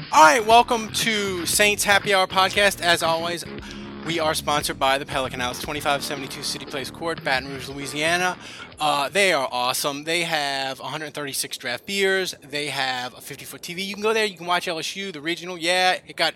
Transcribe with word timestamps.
All 0.00 0.24
right, 0.24 0.44
welcome 0.44 0.90
to 0.92 1.44
Saints 1.44 1.84
Happy 1.84 2.14
Hour 2.14 2.26
podcast. 2.26 2.80
As 2.80 3.02
always, 3.02 3.44
we 4.06 4.18
are 4.18 4.32
sponsored 4.32 4.78
by 4.78 4.96
the 4.96 5.04
Pelican 5.04 5.40
House, 5.40 5.58
2572 5.60 6.42
City 6.42 6.64
Place 6.64 6.90
Court, 6.90 7.22
Baton 7.22 7.48
Rouge, 7.48 7.68
Louisiana. 7.68 8.38
Uh, 8.78 9.10
they 9.10 9.32
are 9.32 9.46
awesome. 9.52 10.04
They 10.04 10.22
have 10.22 10.80
136 10.80 11.58
draft 11.58 11.84
beers. 11.84 12.34
They 12.42 12.68
have 12.68 13.14
a 13.16 13.20
50 13.20 13.44
foot 13.44 13.60
TV. 13.60 13.84
You 13.84 13.94
can 13.94 14.02
go 14.02 14.14
there. 14.14 14.24
You 14.24 14.38
can 14.38 14.46
watch 14.46 14.66
LSU, 14.66 15.12
the 15.12 15.20
regional. 15.20 15.58
Yeah, 15.58 15.98
it 16.06 16.16
got 16.16 16.34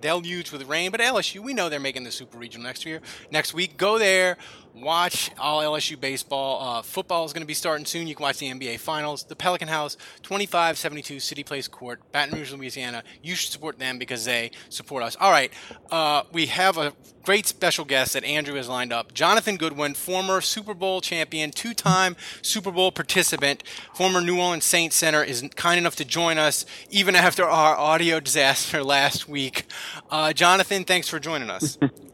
deluged 0.00 0.52
with 0.52 0.68
rain, 0.68 0.90
but 0.90 1.00
LSU, 1.00 1.40
we 1.40 1.54
know 1.54 1.68
they're 1.68 1.80
making 1.80 2.04
the 2.04 2.12
Super 2.12 2.38
Regional 2.38 2.66
next 2.66 2.84
year. 2.84 3.00
Next 3.30 3.54
week, 3.54 3.76
go 3.76 3.98
there, 3.98 4.36
watch 4.74 5.30
all 5.38 5.60
LSU 5.60 5.98
baseball. 5.98 6.62
Uh, 6.62 6.82
football 6.82 7.24
is 7.24 7.32
going 7.32 7.42
to 7.42 7.46
be 7.46 7.54
starting 7.54 7.84
soon. 7.86 8.06
You 8.06 8.14
can 8.14 8.22
watch 8.22 8.38
the 8.38 8.50
NBA 8.50 8.78
Finals. 8.80 9.24
The 9.24 9.36
Pelican 9.36 9.68
House, 9.68 9.96
2572 10.22 11.20
City 11.20 11.44
Place 11.44 11.68
Court, 11.68 12.00
Baton 12.12 12.38
Rouge, 12.38 12.52
Louisiana. 12.52 13.02
You 13.22 13.34
should 13.34 13.52
support 13.52 13.78
them 13.78 13.98
because 13.98 14.24
they 14.24 14.50
support 14.68 15.02
us. 15.02 15.16
All 15.20 15.30
right, 15.30 15.52
uh, 15.90 16.22
we 16.32 16.46
have 16.46 16.78
a 16.78 16.92
great 17.24 17.46
special 17.46 17.84
guest 17.84 18.14
that 18.14 18.24
Andrew 18.24 18.56
has 18.56 18.68
lined 18.68 18.92
up. 18.92 19.14
Jonathan 19.14 19.56
Goodwin, 19.56 19.94
former 19.94 20.40
Super 20.40 20.74
Bowl 20.74 21.00
champion, 21.00 21.50
two-time 21.50 22.16
Super 22.42 22.70
Bowl 22.70 22.90
participant, 22.90 23.62
former 23.94 24.20
New 24.20 24.38
Orleans 24.38 24.64
Saints 24.64 24.96
center, 24.96 25.22
is 25.22 25.48
kind 25.54 25.78
enough 25.78 25.96
to 25.96 26.04
join 26.04 26.38
us 26.38 26.66
even 26.90 27.14
after 27.14 27.44
our 27.44 27.76
audio 27.76 28.20
disaster 28.20 28.82
last 28.92 29.28
week. 29.28 29.66
Uh, 30.10 30.32
Jonathan, 30.32 30.84
thanks 30.84 31.08
for 31.08 31.18
joining 31.18 31.50
us. 31.50 31.78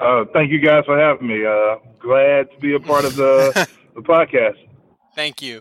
Uh, 0.00 0.24
thank 0.32 0.50
you 0.50 0.60
guys 0.60 0.84
for 0.84 0.98
having 0.98 1.26
me. 1.26 1.44
Uh, 1.44 1.76
glad 2.00 2.50
to 2.52 2.58
be 2.60 2.74
a 2.74 2.80
part 2.80 3.04
of 3.04 3.16
the, 3.16 3.68
the 3.94 4.00
podcast. 4.02 4.56
Thank 5.14 5.42
you. 5.42 5.60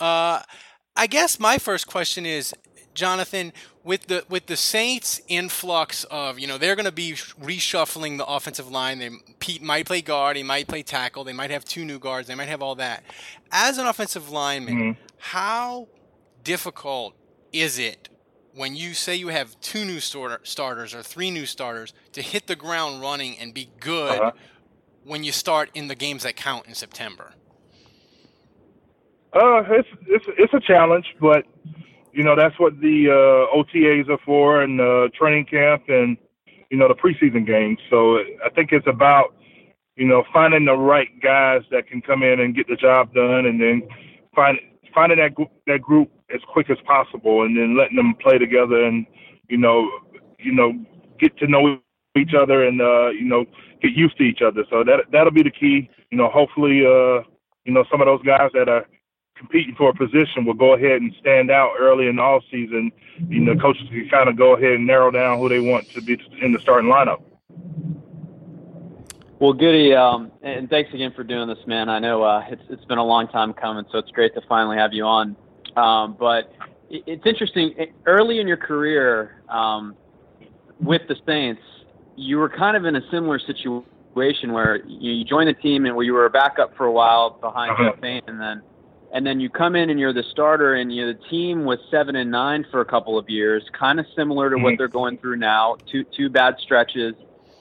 Uh, 0.00 0.40
I 0.96 1.06
guess 1.06 1.38
my 1.38 1.58
first 1.58 1.86
question 1.86 2.24
is, 2.24 2.54
Jonathan, 2.94 3.52
with 3.82 4.06
the 4.06 4.24
with 4.28 4.46
the 4.46 4.56
Saints 4.56 5.20
influx 5.26 6.04
of 6.04 6.38
you 6.38 6.46
know 6.46 6.58
they're 6.58 6.76
going 6.76 6.84
to 6.86 6.92
be 6.92 7.12
reshuffling 7.12 8.18
the 8.18 8.24
offensive 8.26 8.70
line. 8.70 9.00
They 9.00 9.10
Peat 9.40 9.62
might 9.62 9.84
play 9.86 10.00
guard, 10.00 10.36
he 10.36 10.44
might 10.44 10.68
play 10.68 10.82
tackle. 10.84 11.24
They 11.24 11.32
might 11.32 11.50
have 11.50 11.64
two 11.64 11.84
new 11.84 11.98
guards. 11.98 12.28
They 12.28 12.36
might 12.36 12.48
have 12.48 12.62
all 12.62 12.76
that. 12.76 13.02
As 13.50 13.78
an 13.78 13.86
offensive 13.88 14.30
lineman, 14.30 14.76
Mhm. 14.94 14.96
how 15.18 15.88
difficult 16.44 17.16
is 17.52 17.78
it 17.80 18.08
when 18.54 18.76
you 18.76 18.94
say 18.94 19.14
you 19.16 19.28
have 19.28 19.58
two 19.60 19.84
new 19.84 20.00
starter, 20.00 20.40
starters 20.44 20.94
or 20.94 21.02
three 21.02 21.30
new 21.30 21.46
starters 21.46 21.92
to 22.12 22.22
hit 22.22 22.46
the 22.46 22.56
ground 22.56 23.00
running 23.00 23.36
and 23.38 23.52
be 23.52 23.68
good 23.80 24.20
Uh-huh. 24.20 24.32
when 25.04 25.24
you 25.24 25.32
start 25.32 25.70
in 25.74 25.88
the 25.88 25.94
games 25.94 26.22
that 26.22 26.36
count 26.36 26.66
in 26.66 26.74
September? 26.74 27.32
Uh, 29.32 29.62
it's 29.70 29.88
it's 30.06 30.24
it's 30.38 30.54
a 30.54 30.60
challenge, 30.60 31.06
but 31.20 31.44
you 32.12 32.22
know 32.22 32.36
that's 32.36 32.56
what 32.60 32.80
the 32.80 33.08
uh, 33.10 33.56
OTAs 33.56 34.08
are 34.08 34.18
for, 34.24 34.62
and 34.62 34.80
uh, 34.80 35.08
training 35.18 35.44
camp, 35.46 35.82
and 35.88 36.16
you 36.70 36.76
know 36.76 36.86
the 36.86 36.94
preseason 36.94 37.44
games. 37.44 37.78
So 37.90 38.18
I 38.44 38.50
think 38.54 38.70
it's 38.70 38.86
about 38.86 39.34
you 39.96 40.06
know 40.06 40.22
finding 40.32 40.66
the 40.66 40.76
right 40.76 41.08
guys 41.20 41.62
that 41.72 41.88
can 41.88 42.00
come 42.00 42.22
in 42.22 42.38
and 42.38 42.54
get 42.54 42.68
the 42.68 42.76
job 42.76 43.12
done, 43.12 43.44
and 43.46 43.60
then 43.60 43.82
find 44.36 44.56
finding 44.94 45.18
that 45.18 45.34
group, 45.34 45.50
that 45.66 45.82
group 45.82 46.10
as 46.34 46.40
quick 46.52 46.70
as 46.70 46.78
possible, 46.86 47.42
and 47.42 47.56
then 47.56 47.76
letting 47.76 47.96
them 47.96 48.14
play 48.20 48.38
together, 48.38 48.84
and 48.84 49.06
you 49.48 49.56
know 49.56 49.90
you 50.38 50.52
know 50.52 50.72
get 51.18 51.36
to 51.38 51.46
know 51.46 51.78
each 52.16 52.34
other, 52.34 52.64
and 52.64 52.80
uh, 52.80 53.08
you 53.10 53.24
know 53.24 53.44
get 53.82 53.92
used 53.92 54.16
to 54.18 54.24
each 54.24 54.42
other. 54.42 54.64
So 54.70 54.84
that 54.84 55.04
that'll 55.12 55.32
be 55.32 55.42
the 55.42 55.50
key. 55.50 55.90
You 56.10 56.18
know, 56.18 56.30
hopefully, 56.30 56.80
uh, 56.86 57.22
you 57.64 57.72
know 57.72 57.84
some 57.90 58.00
of 58.00 58.06
those 58.06 58.22
guys 58.22 58.50
that 58.54 58.68
are 58.68 58.86
competing 59.36 59.74
for 59.76 59.90
a 59.90 59.94
position 59.94 60.44
will 60.44 60.54
go 60.54 60.74
ahead 60.74 61.02
and 61.02 61.12
stand 61.20 61.50
out 61.50 61.72
early 61.78 62.06
in 62.06 62.16
the 62.16 62.22
off 62.22 62.44
season. 62.50 62.92
You 63.28 63.40
know, 63.40 63.56
coaches 63.56 63.88
can 63.88 64.08
kind 64.08 64.28
of 64.28 64.36
go 64.36 64.56
ahead 64.56 64.72
and 64.72 64.86
narrow 64.86 65.10
down 65.10 65.38
who 65.38 65.48
they 65.48 65.60
want 65.60 65.90
to 65.90 66.00
be 66.00 66.18
in 66.40 66.52
the 66.52 66.60
starting 66.60 66.90
lineup. 66.90 67.22
Well, 69.44 69.52
Goody, 69.52 69.92
um, 69.92 70.32
and 70.40 70.70
thanks 70.70 70.88
again 70.94 71.12
for 71.14 71.22
doing 71.22 71.48
this, 71.48 71.58
man. 71.66 71.90
I 71.90 71.98
know 71.98 72.22
uh, 72.22 72.46
it's 72.48 72.62
it's 72.70 72.84
been 72.86 72.96
a 72.96 73.04
long 73.04 73.28
time 73.28 73.52
coming, 73.52 73.84
so 73.92 73.98
it's 73.98 74.10
great 74.10 74.32
to 74.36 74.40
finally 74.48 74.78
have 74.78 74.94
you 74.94 75.04
on. 75.04 75.36
Um, 75.76 76.16
but 76.18 76.50
it, 76.88 77.02
it's 77.06 77.26
interesting. 77.26 77.74
Early 78.06 78.40
in 78.40 78.48
your 78.48 78.56
career 78.56 79.42
um, 79.50 79.96
with 80.80 81.02
the 81.08 81.16
Saints, 81.26 81.60
you 82.16 82.38
were 82.38 82.48
kind 82.48 82.74
of 82.74 82.86
in 82.86 82.96
a 82.96 83.02
similar 83.10 83.38
situation 83.38 84.54
where 84.54 84.76
you, 84.86 85.12
you 85.12 85.24
joined 85.26 85.50
the 85.50 85.60
team 85.60 85.84
and 85.84 85.94
where 85.94 86.06
you 86.06 86.14
were 86.14 86.24
a 86.24 86.30
backup 86.30 86.74
for 86.74 86.86
a 86.86 86.92
while 86.92 87.36
behind 87.42 87.72
Uh-huh. 87.72 87.90
Jeff 87.90 88.00
Faine, 88.00 88.22
and 88.26 88.40
then 88.40 88.62
and 89.12 89.26
then 89.26 89.40
you 89.40 89.50
come 89.50 89.76
in 89.76 89.90
and 89.90 90.00
you're 90.00 90.14
the 90.14 90.24
starter, 90.30 90.76
and 90.76 90.90
you 90.90 91.04
know, 91.04 91.12
the 91.12 91.28
team 91.28 91.66
was 91.66 91.78
seven 91.90 92.16
and 92.16 92.30
nine 92.30 92.64
for 92.70 92.80
a 92.80 92.86
couple 92.86 93.18
of 93.18 93.28
years, 93.28 93.62
kind 93.78 94.00
of 94.00 94.06
similar 94.16 94.48
to 94.48 94.56
what 94.56 94.72
Mhm. 94.72 94.78
they're 94.78 94.88
going 94.88 95.18
through 95.18 95.36
now. 95.36 95.76
Two 95.92 96.02
two 96.16 96.30
bad 96.30 96.54
stretches, 96.60 97.12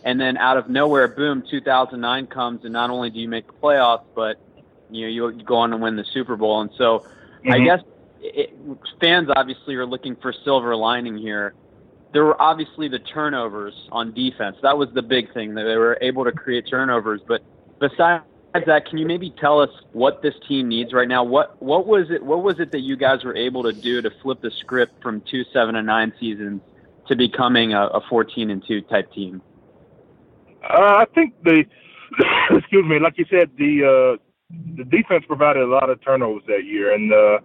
and 0.04 0.20
then 0.20 0.38
out 0.38 0.58
of 0.58 0.70
nowhere, 0.70 1.08
boom, 1.08 1.44
2009 1.50 2.28
comes, 2.28 2.64
and 2.64 2.74
not 2.74 2.90
only 2.90 3.10
do 3.10 3.20
you 3.20 3.30
make 3.30 3.48
the 3.48 3.54
playoffs, 3.54 4.06
but 4.16 4.38
you 4.90 5.02
know 5.02 5.08
you, 5.08 5.44
go 5.44 5.56
on 5.56 5.72
to 5.72 5.78
win 5.78 5.96
the 5.96 6.06
Super 6.14 6.36
Bowl. 6.36 6.62
And 6.62 6.70
so, 6.78 7.06
I 7.46 7.58
Mhm. 7.58 7.66
guess 7.66 7.82
it, 8.22 8.54
fans 9.02 9.30
obviously 9.36 9.76
are 9.76 9.86
looking 9.86 10.16
for 10.18 10.34
silver 10.34 10.76
lining 10.76 11.18
here. 11.18 11.54
There 12.12 12.24
were 12.26 12.40
obviously 12.42 12.88
the 12.88 13.00
turnovers 13.00 13.74
on 13.92 14.14
defense. 14.14 14.58
That 14.62 14.78
was 14.78 14.90
the 14.94 15.02
big 15.02 15.34
thing 15.34 15.56
that 15.56 15.64
they 15.64 15.78
were 15.78 15.98
able 16.02 16.24
to 16.26 16.32
create 16.32 16.68
turnovers. 16.70 17.22
But 17.28 17.44
besides 17.80 18.24
that, 18.54 18.86
can 18.86 18.98
you 18.98 19.06
maybe 19.06 19.32
tell 19.32 19.60
us 19.60 19.72
what 19.94 20.22
this 20.22 20.36
team 20.48 20.68
needs 20.68 20.94
right 20.94 21.08
now? 21.08 21.24
What 21.24 21.62
what 21.62 21.88
was 21.88 22.12
it? 22.12 22.24
What 22.24 22.44
was 22.44 22.60
it 22.60 22.72
that 22.72 22.82
you 22.82 22.96
guys 22.98 23.24
were 23.24 23.36
able 23.36 23.64
to 23.64 23.74
do 23.74 24.02
to 24.02 24.12
flip 24.22 24.42
the 24.42 24.52
script 24.52 25.02
from 25.02 25.22
two 25.22 25.44
seven 25.52 25.76
and 25.76 25.88
nine 25.88 26.14
seasons 26.20 26.62
to 27.08 27.16
becoming 27.16 27.74
a, 27.74 27.88
a 27.88 28.02
14 28.10 28.52
and 28.52 28.64
two 28.66 28.82
type 28.82 29.12
team? 29.12 29.42
Uh, 30.64 31.04
I 31.04 31.06
think 31.14 31.34
the 31.44 31.66
excuse 32.52 32.86
me, 32.86 33.00
like 33.00 33.18
you 33.18 33.26
said, 33.30 33.52
the 33.58 33.84
uh, 33.84 34.24
the 34.78 34.84
defense 34.84 35.26
provided 35.28 35.64
a 35.64 35.68
lot 35.68 35.90
of 35.90 36.02
turnovers 36.04 36.44
that 36.48 36.66
year, 36.66 36.94
and 36.94 37.12
uh, 37.12 37.40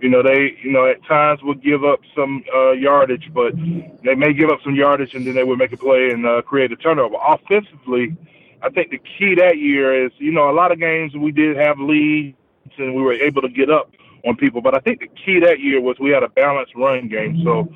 you 0.00 0.08
know 0.08 0.22
they 0.22 0.56
you 0.62 0.72
know 0.72 0.86
at 0.86 1.04
times 1.04 1.40
would 1.42 1.62
give 1.62 1.84
up 1.84 2.00
some 2.16 2.44
uh, 2.54 2.72
yardage, 2.72 3.30
but 3.32 3.54
they 4.02 4.14
may 4.14 4.32
give 4.32 4.50
up 4.50 4.60
some 4.64 4.74
yardage 4.74 5.14
and 5.14 5.26
then 5.26 5.34
they 5.34 5.44
would 5.44 5.58
make 5.58 5.72
a 5.72 5.76
play 5.76 6.10
and 6.10 6.26
uh, 6.26 6.42
create 6.42 6.72
a 6.72 6.76
turnover. 6.76 7.16
Offensively, 7.26 8.16
I 8.62 8.70
think 8.70 8.90
the 8.90 8.98
key 8.98 9.34
that 9.36 9.58
year 9.58 10.06
is 10.06 10.12
you 10.18 10.32
know 10.32 10.50
a 10.50 10.54
lot 10.54 10.72
of 10.72 10.78
games 10.78 11.14
we 11.14 11.32
did 11.32 11.56
have 11.56 11.78
leads 11.78 12.36
and 12.78 12.94
we 12.94 13.02
were 13.02 13.12
able 13.12 13.42
to 13.42 13.48
get 13.48 13.70
up 13.70 13.92
on 14.26 14.36
people, 14.36 14.62
but 14.62 14.74
I 14.74 14.80
think 14.80 15.00
the 15.00 15.08
key 15.08 15.38
that 15.40 15.60
year 15.60 15.80
was 15.80 15.96
we 16.00 16.10
had 16.10 16.22
a 16.22 16.28
balanced 16.28 16.74
run 16.74 17.08
game, 17.08 17.42
so. 17.44 17.68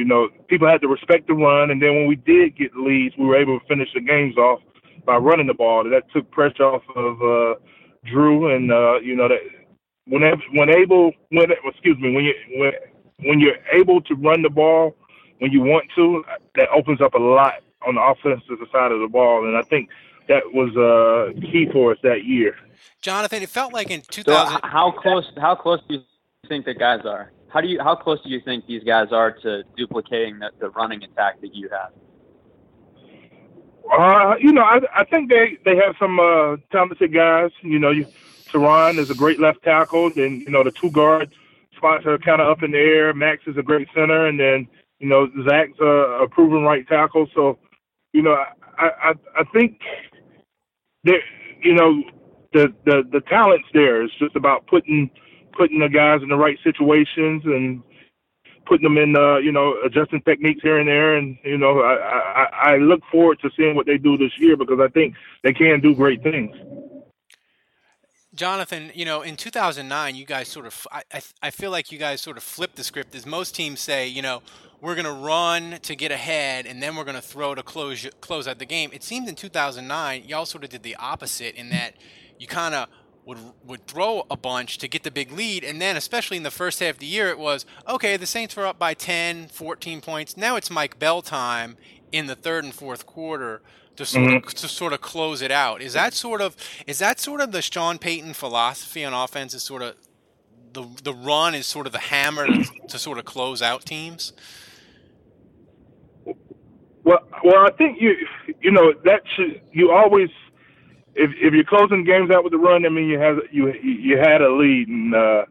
You 0.00 0.06
know, 0.06 0.30
people 0.48 0.66
had 0.66 0.80
to 0.80 0.88
respect 0.88 1.26
the 1.26 1.34
run, 1.34 1.70
and 1.70 1.82
then 1.82 1.94
when 1.94 2.06
we 2.06 2.16
did 2.16 2.56
get 2.56 2.74
leads, 2.74 3.14
we 3.18 3.26
were 3.26 3.36
able 3.36 3.60
to 3.60 3.66
finish 3.66 3.90
the 3.92 4.00
games 4.00 4.34
off 4.38 4.60
by 5.04 5.16
running 5.16 5.46
the 5.46 5.52
ball. 5.52 5.84
That 5.84 6.04
took 6.10 6.30
pressure 6.30 6.62
off 6.64 6.82
of 6.96 7.20
uh, 7.20 7.60
Drew, 8.10 8.48
and 8.48 8.72
uh, 8.72 9.00
you 9.00 9.14
know 9.14 9.28
that 9.28 9.40
when 10.06 10.22
when 10.54 10.70
able 10.70 11.12
when 11.28 11.50
excuse 11.66 11.98
me 11.98 12.14
when 12.14 12.24
you 12.24 12.34
when 12.56 12.72
when 13.28 13.40
you're 13.40 13.58
able 13.74 14.00
to 14.00 14.14
run 14.14 14.40
the 14.40 14.48
ball 14.48 14.96
when 15.40 15.52
you 15.52 15.60
want 15.60 15.84
to, 15.96 16.24
that 16.54 16.70
opens 16.74 17.02
up 17.02 17.12
a 17.12 17.18
lot 17.18 17.56
on 17.86 17.96
the 17.96 18.00
offensive 18.00 18.56
side 18.72 18.92
of 18.92 19.00
the 19.00 19.08
ball, 19.08 19.46
and 19.46 19.54
I 19.54 19.62
think 19.68 19.90
that 20.28 20.44
was 20.54 20.74
uh, 20.78 21.38
key 21.42 21.68
for 21.70 21.92
us 21.92 21.98
that 22.04 22.24
year. 22.24 22.56
Jonathan, 23.02 23.42
it 23.42 23.50
felt 23.50 23.74
like 23.74 23.90
in 23.90 24.00
2000. 24.00 24.50
So 24.50 24.60
how 24.66 24.92
close? 24.92 25.30
How 25.38 25.54
close 25.54 25.80
do 25.90 25.96
you 25.96 26.02
think 26.48 26.64
the 26.64 26.72
guys 26.72 27.00
are? 27.04 27.32
How 27.52 27.60
do 27.60 27.68
you? 27.68 27.80
How 27.80 27.94
close 27.94 28.22
do 28.22 28.30
you 28.30 28.40
think 28.40 28.66
these 28.66 28.84
guys 28.84 29.08
are 29.12 29.32
to 29.32 29.64
duplicating 29.76 30.38
the, 30.38 30.50
the 30.60 30.70
running 30.70 31.02
attack 31.02 31.40
that 31.40 31.54
you 31.54 31.68
have? 31.68 31.92
Uh, 33.92 34.36
you 34.38 34.52
know, 34.52 34.62
I, 34.62 34.80
I 34.94 35.04
think 35.04 35.30
they 35.30 35.58
they 35.64 35.76
have 35.76 35.96
some 35.98 36.20
uh, 36.20 36.56
talented 36.70 37.12
guys. 37.12 37.50
You 37.62 37.78
know, 37.78 37.90
you, 37.90 38.06
Terron 38.46 38.98
is 38.98 39.10
a 39.10 39.14
great 39.14 39.40
left 39.40 39.62
tackle. 39.62 40.06
and 40.16 40.42
you 40.42 40.50
know 40.50 40.62
the 40.62 40.70
two 40.70 40.90
guard 40.90 41.32
spots 41.76 42.06
are 42.06 42.18
kind 42.18 42.40
of 42.40 42.48
up 42.48 42.62
in 42.62 42.70
the 42.70 42.78
air. 42.78 43.12
Max 43.14 43.42
is 43.46 43.56
a 43.56 43.62
great 43.62 43.88
center, 43.94 44.26
and 44.26 44.38
then 44.38 44.68
you 45.00 45.08
know 45.08 45.28
Zach's 45.48 45.78
a, 45.80 46.22
a 46.22 46.28
proven 46.28 46.62
right 46.62 46.86
tackle. 46.86 47.26
So, 47.34 47.58
you 48.12 48.22
know, 48.22 48.36
I 48.78 48.90
I, 49.02 49.14
I 49.38 49.44
think 49.52 49.80
there, 51.04 51.22
you 51.62 51.74
know, 51.74 52.02
the 52.52 52.72
the 52.84 53.02
the 53.10 53.20
talent's 53.22 53.68
there. 53.72 54.02
It's 54.02 54.14
just 54.18 54.36
about 54.36 54.66
putting 54.66 55.10
putting 55.52 55.80
the 55.80 55.88
guys 55.88 56.22
in 56.22 56.28
the 56.28 56.36
right 56.36 56.58
situations 56.62 57.42
and 57.44 57.82
putting 58.66 58.84
them 58.84 58.98
in, 58.98 59.16
uh, 59.16 59.38
you 59.38 59.52
know, 59.52 59.74
adjusting 59.84 60.22
techniques 60.22 60.60
here 60.62 60.78
and 60.78 60.88
there. 60.88 61.16
And, 61.16 61.36
you 61.44 61.58
know, 61.58 61.80
I, 61.80 61.94
I, 61.94 62.72
I 62.72 62.76
look 62.76 63.00
forward 63.10 63.40
to 63.40 63.50
seeing 63.56 63.74
what 63.74 63.86
they 63.86 63.98
do 63.98 64.16
this 64.16 64.32
year 64.38 64.56
because 64.56 64.78
I 64.80 64.88
think 64.88 65.14
they 65.42 65.52
can 65.52 65.80
do 65.80 65.94
great 65.94 66.22
things. 66.22 66.56
Jonathan, 68.32 68.92
you 68.94 69.04
know, 69.04 69.22
in 69.22 69.36
2009, 69.36 70.14
you 70.14 70.24
guys 70.24 70.48
sort 70.48 70.66
of, 70.66 70.86
I, 70.92 71.02
I 71.42 71.50
feel 71.50 71.72
like 71.72 71.90
you 71.90 71.98
guys 71.98 72.20
sort 72.20 72.36
of 72.36 72.44
flipped 72.44 72.76
the 72.76 72.84
script 72.84 73.14
as 73.14 73.26
most 73.26 73.56
teams 73.56 73.80
say, 73.80 74.06
you 74.06 74.22
know, 74.22 74.40
we're 74.80 74.94
going 74.94 75.04
to 75.04 75.12
run 75.12 75.78
to 75.82 75.96
get 75.96 76.12
ahead 76.12 76.64
and 76.64 76.82
then 76.82 76.94
we're 76.94 77.04
going 77.04 77.16
to 77.16 77.22
throw 77.22 77.54
to 77.54 77.62
close, 77.62 78.06
close 78.20 78.46
out 78.46 78.58
the 78.58 78.66
game. 78.66 78.90
It 78.92 79.02
seemed 79.02 79.28
in 79.28 79.34
2009, 79.34 80.24
y'all 80.26 80.46
sort 80.46 80.64
of 80.64 80.70
did 80.70 80.84
the 80.84 80.94
opposite 80.96 81.56
in 81.56 81.70
that 81.70 81.94
you 82.38 82.46
kind 82.46 82.74
of 82.74 82.88
would 83.24 83.38
would 83.64 83.86
throw 83.86 84.26
a 84.30 84.36
bunch 84.36 84.78
to 84.78 84.88
get 84.88 85.02
the 85.02 85.10
big 85.10 85.32
lead. 85.32 85.64
And 85.64 85.80
then 85.80 85.96
especially 85.96 86.36
in 86.36 86.42
the 86.42 86.50
first 86.50 86.80
half 86.80 86.94
of 86.94 86.98
the 86.98 87.06
year 87.06 87.28
it 87.28 87.38
was 87.38 87.66
okay 87.88 88.16
the 88.16 88.26
Saints 88.26 88.56
were 88.56 88.66
up 88.66 88.78
by 88.78 88.94
10 88.94 89.48
14 89.48 90.00
points. 90.00 90.36
Now 90.36 90.56
it's 90.56 90.70
Mike 90.70 90.98
Bell 90.98 91.22
time 91.22 91.76
in 92.12 92.26
the 92.26 92.34
third 92.34 92.64
and 92.64 92.74
fourth 92.74 93.06
quarter 93.06 93.62
to 93.96 94.06
sort 94.06 94.24
mm-hmm. 94.24 94.46
of 94.46 94.54
to 94.54 94.68
sort 94.68 94.92
of 94.92 95.00
close 95.00 95.42
it 95.42 95.50
out. 95.50 95.82
Is 95.82 95.92
that 95.92 96.14
sort 96.14 96.40
of 96.40 96.56
is 96.86 96.98
that 96.98 97.20
sort 97.20 97.40
of 97.40 97.52
the 97.52 97.62
Sean 97.62 97.98
Payton 97.98 98.34
philosophy 98.34 99.04
on 99.04 99.12
offense 99.12 99.54
is 99.54 99.62
sort 99.62 99.82
of 99.82 99.96
the 100.72 100.86
the 101.02 101.12
run 101.12 101.54
is 101.54 101.66
sort 101.66 101.86
of 101.86 101.92
the 101.92 101.98
hammer 101.98 102.46
to, 102.46 102.64
to 102.88 102.98
sort 102.98 103.18
of 103.18 103.24
close 103.24 103.60
out 103.60 103.84
teams? 103.84 104.32
Well 107.04 107.20
well 107.44 107.66
I 107.66 107.70
think 107.76 108.00
you 108.00 108.14
you 108.60 108.70
know 108.70 108.92
that 109.04 109.22
should 109.36 109.60
you 109.72 109.90
always 109.92 110.30
if 111.20 111.30
if 111.36 111.52
you're 111.52 111.64
closing 111.64 112.04
games 112.04 112.30
out 112.30 112.42
with 112.42 112.52
the 112.52 112.58
run, 112.58 112.86
I 112.86 112.88
mean 112.88 113.08
you 113.08 113.18
have 113.18 113.38
you 113.50 113.72
you 113.74 114.18
had 114.18 114.40
a 114.40 114.50
lead, 114.50 114.88
and 114.88 115.14
uh, 115.14 115.44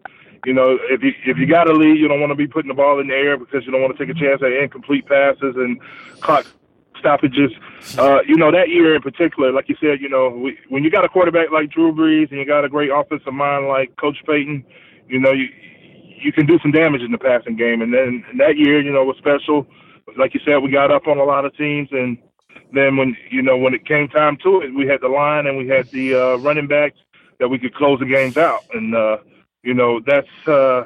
you 0.45 0.53
know 0.53 0.77
if 0.89 1.03
you 1.03 1.13
if 1.25 1.37
you 1.37 1.45
got 1.45 1.69
a 1.69 1.73
lead, 1.73 1.99
you 1.99 2.07
don't 2.07 2.19
want 2.19 2.31
to 2.31 2.35
be 2.35 2.47
putting 2.47 2.69
the 2.69 2.73
ball 2.73 2.99
in 2.99 3.07
the 3.07 3.13
air 3.13 3.37
because 3.37 3.65
you 3.65 3.71
don't 3.71 3.81
want 3.81 3.95
to 3.95 4.05
take 4.05 4.13
a 4.13 4.19
chance 4.19 4.41
at 4.41 4.51
incomplete 4.51 5.05
passes 5.05 5.55
and 5.55 5.79
clock 6.21 6.45
stoppages. 6.97 7.51
Uh, 7.97 8.19
you 8.27 8.35
know 8.35 8.51
that 8.51 8.69
year 8.69 8.95
in 8.95 9.01
particular, 9.01 9.51
like 9.51 9.69
you 9.69 9.75
said, 9.79 10.01
you 10.01 10.09
know 10.09 10.29
we, 10.29 10.57
when 10.69 10.83
you 10.83 10.89
got 10.89 11.05
a 11.05 11.09
quarterback 11.09 11.51
like 11.51 11.69
Drew 11.71 11.93
Brees 11.93 12.29
and 12.31 12.39
you 12.39 12.45
got 12.45 12.65
a 12.65 12.69
great 12.69 12.89
offensive 12.89 13.33
mind 13.33 13.67
like 13.67 13.95
Coach 13.97 14.17
Payton, 14.25 14.65
you 15.07 15.19
know 15.19 15.31
you 15.31 15.47
you 16.21 16.33
can 16.33 16.45
do 16.45 16.59
some 16.59 16.71
damage 16.71 17.01
in 17.01 17.11
the 17.11 17.17
passing 17.17 17.55
game. 17.55 17.81
And 17.81 17.93
then 17.93 18.23
that 18.37 18.57
year, 18.57 18.81
you 18.81 18.91
know, 18.91 19.03
was 19.03 19.15
special. 19.17 19.65
Like 20.17 20.33
you 20.33 20.41
said, 20.45 20.57
we 20.57 20.71
got 20.71 20.91
up 20.91 21.07
on 21.07 21.17
a 21.17 21.23
lot 21.23 21.45
of 21.45 21.55
teams 21.55 21.89
and 21.91 22.17
then 22.73 22.97
when 22.97 23.15
you 23.29 23.41
know 23.41 23.57
when 23.57 23.73
it 23.73 23.85
came 23.85 24.07
time 24.07 24.37
to 24.43 24.61
it, 24.61 24.73
we 24.73 24.87
had 24.87 25.01
the 25.01 25.07
line 25.07 25.47
and 25.47 25.57
we 25.57 25.67
had 25.67 25.89
the 25.91 26.15
uh, 26.15 26.37
running 26.37 26.67
backs 26.67 26.97
that 27.39 27.47
we 27.47 27.57
could 27.59 27.73
close 27.73 27.99
the 27.99 28.05
games 28.05 28.37
out. 28.37 28.63
And 28.73 28.95
uh, 28.95 29.17
you 29.63 29.73
know 29.73 29.99
that's 30.05 30.47
uh, 30.47 30.85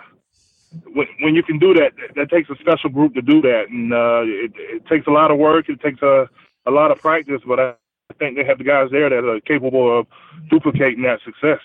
when 0.93 1.07
when 1.21 1.35
you 1.35 1.43
can 1.43 1.59
do 1.59 1.73
that. 1.73 1.93
That 2.15 2.29
takes 2.29 2.49
a 2.49 2.55
special 2.55 2.89
group 2.89 3.13
to 3.15 3.21
do 3.21 3.41
that, 3.41 3.69
and 3.69 3.93
uh, 3.93 4.21
it, 4.23 4.51
it 4.55 4.85
takes 4.87 5.07
a 5.07 5.11
lot 5.11 5.31
of 5.31 5.37
work. 5.37 5.69
It 5.69 5.81
takes 5.81 6.01
a 6.01 6.29
a 6.65 6.71
lot 6.71 6.91
of 6.91 6.99
practice, 6.99 7.41
but 7.45 7.59
I 7.59 7.73
think 8.19 8.37
they 8.37 8.45
have 8.45 8.57
the 8.57 8.63
guys 8.63 8.89
there 8.91 9.09
that 9.09 9.27
are 9.27 9.39
capable 9.41 9.99
of 9.99 10.07
duplicating 10.49 11.03
that 11.03 11.19
success. 11.25 11.59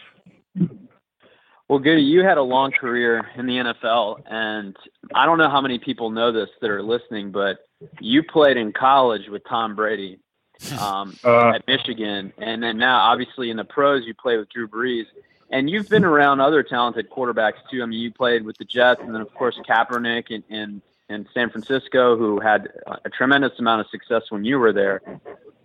Well, 1.68 1.78
Goody, 1.78 2.02
you 2.02 2.24
had 2.24 2.38
a 2.38 2.42
long 2.42 2.72
career 2.72 3.28
in 3.36 3.46
the 3.46 3.52
NFL, 3.52 4.22
and 4.26 4.74
I 5.14 5.26
don't 5.26 5.36
know 5.36 5.50
how 5.50 5.60
many 5.60 5.78
people 5.78 6.10
know 6.10 6.32
this 6.32 6.48
that 6.62 6.70
are 6.70 6.82
listening, 6.82 7.30
but 7.30 7.58
you 8.00 8.22
played 8.22 8.56
in 8.56 8.72
college 8.72 9.28
with 9.28 9.42
Tom 9.48 9.74
Brady 9.74 10.18
um, 10.80 11.16
uh, 11.24 11.50
at 11.50 11.66
Michigan, 11.66 12.32
and 12.38 12.62
then 12.62 12.78
now, 12.78 12.98
obviously, 12.98 13.50
in 13.50 13.56
the 13.56 13.64
pros, 13.64 14.04
you 14.04 14.14
play 14.14 14.36
with 14.36 14.48
Drew 14.50 14.66
Brees, 14.66 15.06
and 15.50 15.70
you've 15.70 15.88
been 15.88 16.04
around 16.04 16.40
other 16.40 16.62
talented 16.62 17.08
quarterbacks 17.10 17.58
too. 17.70 17.82
I 17.82 17.86
mean, 17.86 18.00
you 18.00 18.12
played 18.12 18.44
with 18.44 18.58
the 18.58 18.64
Jets, 18.64 19.00
and 19.02 19.14
then 19.14 19.20
of 19.20 19.32
course 19.34 19.58
Kaepernick 19.68 20.30
in 20.30 20.42
in, 20.48 20.82
in 21.08 21.28
San 21.32 21.50
Francisco, 21.50 22.16
who 22.16 22.40
had 22.40 22.68
a 23.04 23.10
tremendous 23.10 23.58
amount 23.58 23.80
of 23.82 23.86
success 23.88 24.24
when 24.30 24.44
you 24.44 24.58
were 24.58 24.72
there. 24.72 25.00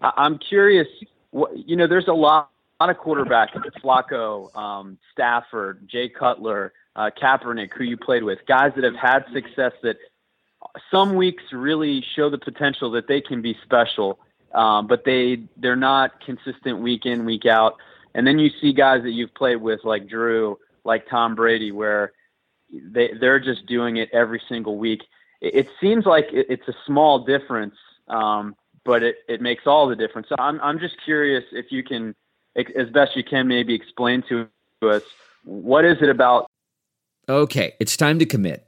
I, 0.02 0.12
I'm 0.16 0.38
curious, 0.38 0.88
what, 1.32 1.58
you 1.58 1.76
know, 1.76 1.88
there's 1.88 2.08
a 2.08 2.14
lot 2.14 2.50
lot 2.80 2.90
of 2.90 2.98
quarterbacks, 2.98 3.52
Flacco, 3.82 4.54
um, 4.56 4.98
Stafford, 5.12 5.88
Jay 5.88 6.10
Cutler, 6.10 6.74
uh, 6.96 7.10
Kaepernick, 7.22 7.72
who 7.74 7.84
you 7.84 7.98
played 7.98 8.24
with, 8.24 8.40
guys 8.48 8.72
that 8.76 8.84
have 8.84 8.96
had 8.96 9.26
success 9.34 9.72
that 9.84 9.98
some 10.92 11.16
weeks 11.16 11.44
really 11.52 12.04
show 12.16 12.30
the 12.30 12.38
potential 12.38 12.92
that 12.92 13.08
they 13.08 13.22
can 13.22 13.42
be 13.42 13.58
special, 13.64 14.20
um, 14.54 14.88
but 14.88 15.04
they 15.06 15.44
they're 15.58 15.76
not 15.76 16.24
consistent 16.26 16.80
week 16.80 17.06
in 17.06 17.26
week 17.26 17.46
out. 17.46 17.78
And 18.16 18.28
then 18.28 18.40
you 18.40 18.50
see 18.62 18.74
guys 18.74 19.04
that 19.04 19.12
you've 19.12 19.34
played 19.34 19.58
with 19.58 19.84
like 19.84 20.08
Drew, 20.08 20.60
like 20.84 21.08
Tom 21.10 21.36
Brady, 21.36 21.72
where 21.72 22.14
they 22.72 23.12
they're 23.20 23.40
just 23.40 23.66
doing 23.66 23.98
it 23.98 24.10
every 24.14 24.42
single 24.48 24.78
week. 24.78 25.04
It, 25.42 25.56
it 25.56 25.68
seems 25.82 26.06
like 26.06 26.26
it, 26.32 26.48
it's 26.50 26.68
a 26.68 26.76
small 26.86 27.20
difference, 27.20 27.76
um, 28.08 28.56
but 28.86 29.04
it, 29.04 29.18
it 29.28 29.42
makes 29.42 29.66
all 29.66 29.88
the 29.88 29.96
difference. 29.96 30.30
So 30.30 30.36
I'm 30.40 30.60
I'm 30.62 30.80
just 30.80 30.96
curious 31.04 31.44
if 31.52 31.72
you 31.72 31.84
can 31.84 32.16
as 32.56 32.90
best 32.90 33.16
you 33.16 33.24
can, 33.24 33.48
maybe 33.48 33.74
explain 33.74 34.24
to 34.30 34.48
us 34.88 35.04
what 35.44 35.86
is 35.86 35.98
it 36.02 36.10
about? 36.10 36.48
Okay, 37.28 37.74
it's 37.80 37.98
time 37.98 38.20
to 38.20 38.26
commit. 38.26 38.68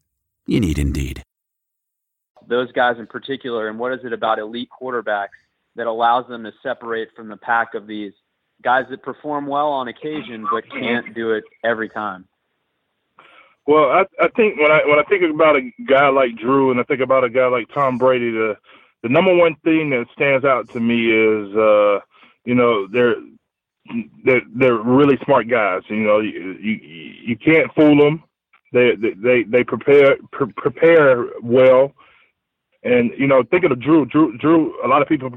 You 0.51 0.59
need 0.59 0.79
Indeed. 0.79 1.23
those 2.45 2.69
guys 2.73 2.97
in 2.99 3.07
particular, 3.07 3.69
and 3.69 3.79
what 3.79 3.93
is 3.93 4.03
it 4.03 4.11
about 4.11 4.37
elite 4.37 4.67
quarterbacks 4.69 5.39
that 5.77 5.87
allows 5.87 6.27
them 6.27 6.43
to 6.43 6.51
separate 6.61 7.07
from 7.15 7.29
the 7.29 7.37
pack 7.37 7.73
of 7.73 7.87
these 7.87 8.11
guys 8.61 8.83
that 8.89 9.01
perform 9.01 9.47
well 9.47 9.69
on 9.69 9.87
occasion 9.87 10.45
but 10.51 10.69
can't 10.69 11.15
do 11.15 11.31
it 11.31 11.45
every 11.63 11.87
time? 11.87 12.27
Well, 13.65 13.91
I, 13.91 14.05
I 14.19 14.27
think 14.35 14.59
when 14.59 14.69
I 14.69 14.81
when 14.85 14.99
I 14.99 15.03
think 15.03 15.23
about 15.33 15.55
a 15.55 15.71
guy 15.87 16.09
like 16.09 16.35
Drew 16.35 16.69
and 16.69 16.81
I 16.81 16.83
think 16.83 16.99
about 16.99 17.23
a 17.23 17.29
guy 17.29 17.47
like 17.47 17.73
Tom 17.73 17.97
Brady, 17.97 18.31
the 18.31 18.57
the 19.03 19.09
number 19.09 19.33
one 19.33 19.55
thing 19.63 19.91
that 19.91 20.07
stands 20.11 20.43
out 20.43 20.67
to 20.71 20.81
me 20.81 21.13
is 21.13 21.55
uh, 21.55 22.01
you 22.43 22.55
know 22.55 22.87
they're 22.87 23.15
they're 24.25 24.41
they're 24.53 24.75
really 24.75 25.17
smart 25.23 25.47
guys. 25.47 25.83
You 25.87 26.03
know, 26.03 26.19
you 26.19 26.57
you, 26.59 26.79
you 27.27 27.37
can't 27.37 27.73
fool 27.73 27.95
them. 27.95 28.23
They 28.73 28.91
they 28.95 29.43
they 29.43 29.63
prepare 29.65 30.17
pre- 30.31 30.53
prepare 30.57 31.25
well, 31.43 31.93
and 32.83 33.11
you 33.17 33.27
know, 33.27 33.43
thinking 33.51 33.71
of 33.71 33.81
Drew, 33.81 34.05
Drew, 34.05 34.37
Drew. 34.37 34.75
A 34.85 34.87
lot 34.87 35.01
of 35.01 35.07
people, 35.09 35.31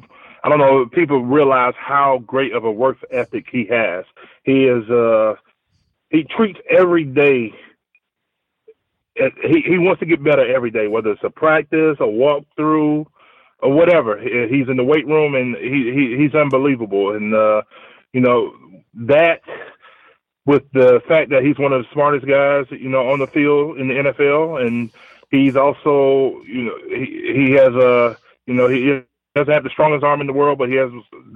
I 0.44 0.48
don't 0.50 0.58
know, 0.58 0.86
people 0.86 1.24
realize 1.24 1.74
how 1.78 2.20
great 2.26 2.54
of 2.54 2.64
a 2.64 2.72
work 2.72 2.98
ethic 3.10 3.46
he 3.52 3.66
has. 3.70 4.04
He 4.44 4.64
is 4.66 4.88
uh, 4.90 5.34
he 6.10 6.24
treats 6.36 6.60
every 6.70 7.04
day. 7.04 7.52
He 9.16 9.62
he 9.66 9.78
wants 9.78 10.00
to 10.00 10.06
get 10.06 10.24
better 10.24 10.46
every 10.54 10.70
day, 10.70 10.88
whether 10.88 11.12
it's 11.12 11.24
a 11.24 11.30
practice, 11.30 11.96
a 12.00 12.04
walkthrough, 12.04 13.06
or 13.60 13.72
whatever. 13.72 14.20
He's 14.20 14.68
in 14.68 14.76
the 14.76 14.84
weight 14.84 15.06
room 15.06 15.34
and 15.36 15.56
he, 15.56 15.92
he 15.94 16.16
he's 16.22 16.34
unbelievable. 16.34 17.14
And 17.16 17.34
uh, 17.34 17.62
you 18.12 18.20
know 18.22 18.52
that 19.06 19.40
with 20.46 20.62
the 20.72 21.02
fact 21.08 21.30
that 21.30 21.42
he's 21.42 21.58
one 21.58 21.72
of 21.72 21.82
the 21.82 21.88
smartest 21.92 22.26
guys, 22.26 22.66
you 22.70 22.88
know, 22.88 23.08
on 23.10 23.18
the 23.18 23.26
field 23.26 23.78
in 23.78 23.88
the 23.88 23.94
NFL, 23.94 24.64
and 24.66 24.90
he's 25.30 25.56
also, 25.56 26.42
you 26.46 26.64
know, 26.64 26.78
he 26.88 27.32
he 27.34 27.50
has 27.52 27.74
a, 27.74 28.16
you 28.46 28.54
know, 28.54 28.68
he 28.68 29.02
doesn't 29.34 29.52
have 29.52 29.64
the 29.64 29.70
strongest 29.70 30.04
arm 30.04 30.20
in 30.20 30.26
the 30.26 30.32
world, 30.32 30.58
but 30.58 30.68
he 30.68 30.76
has 30.76 30.90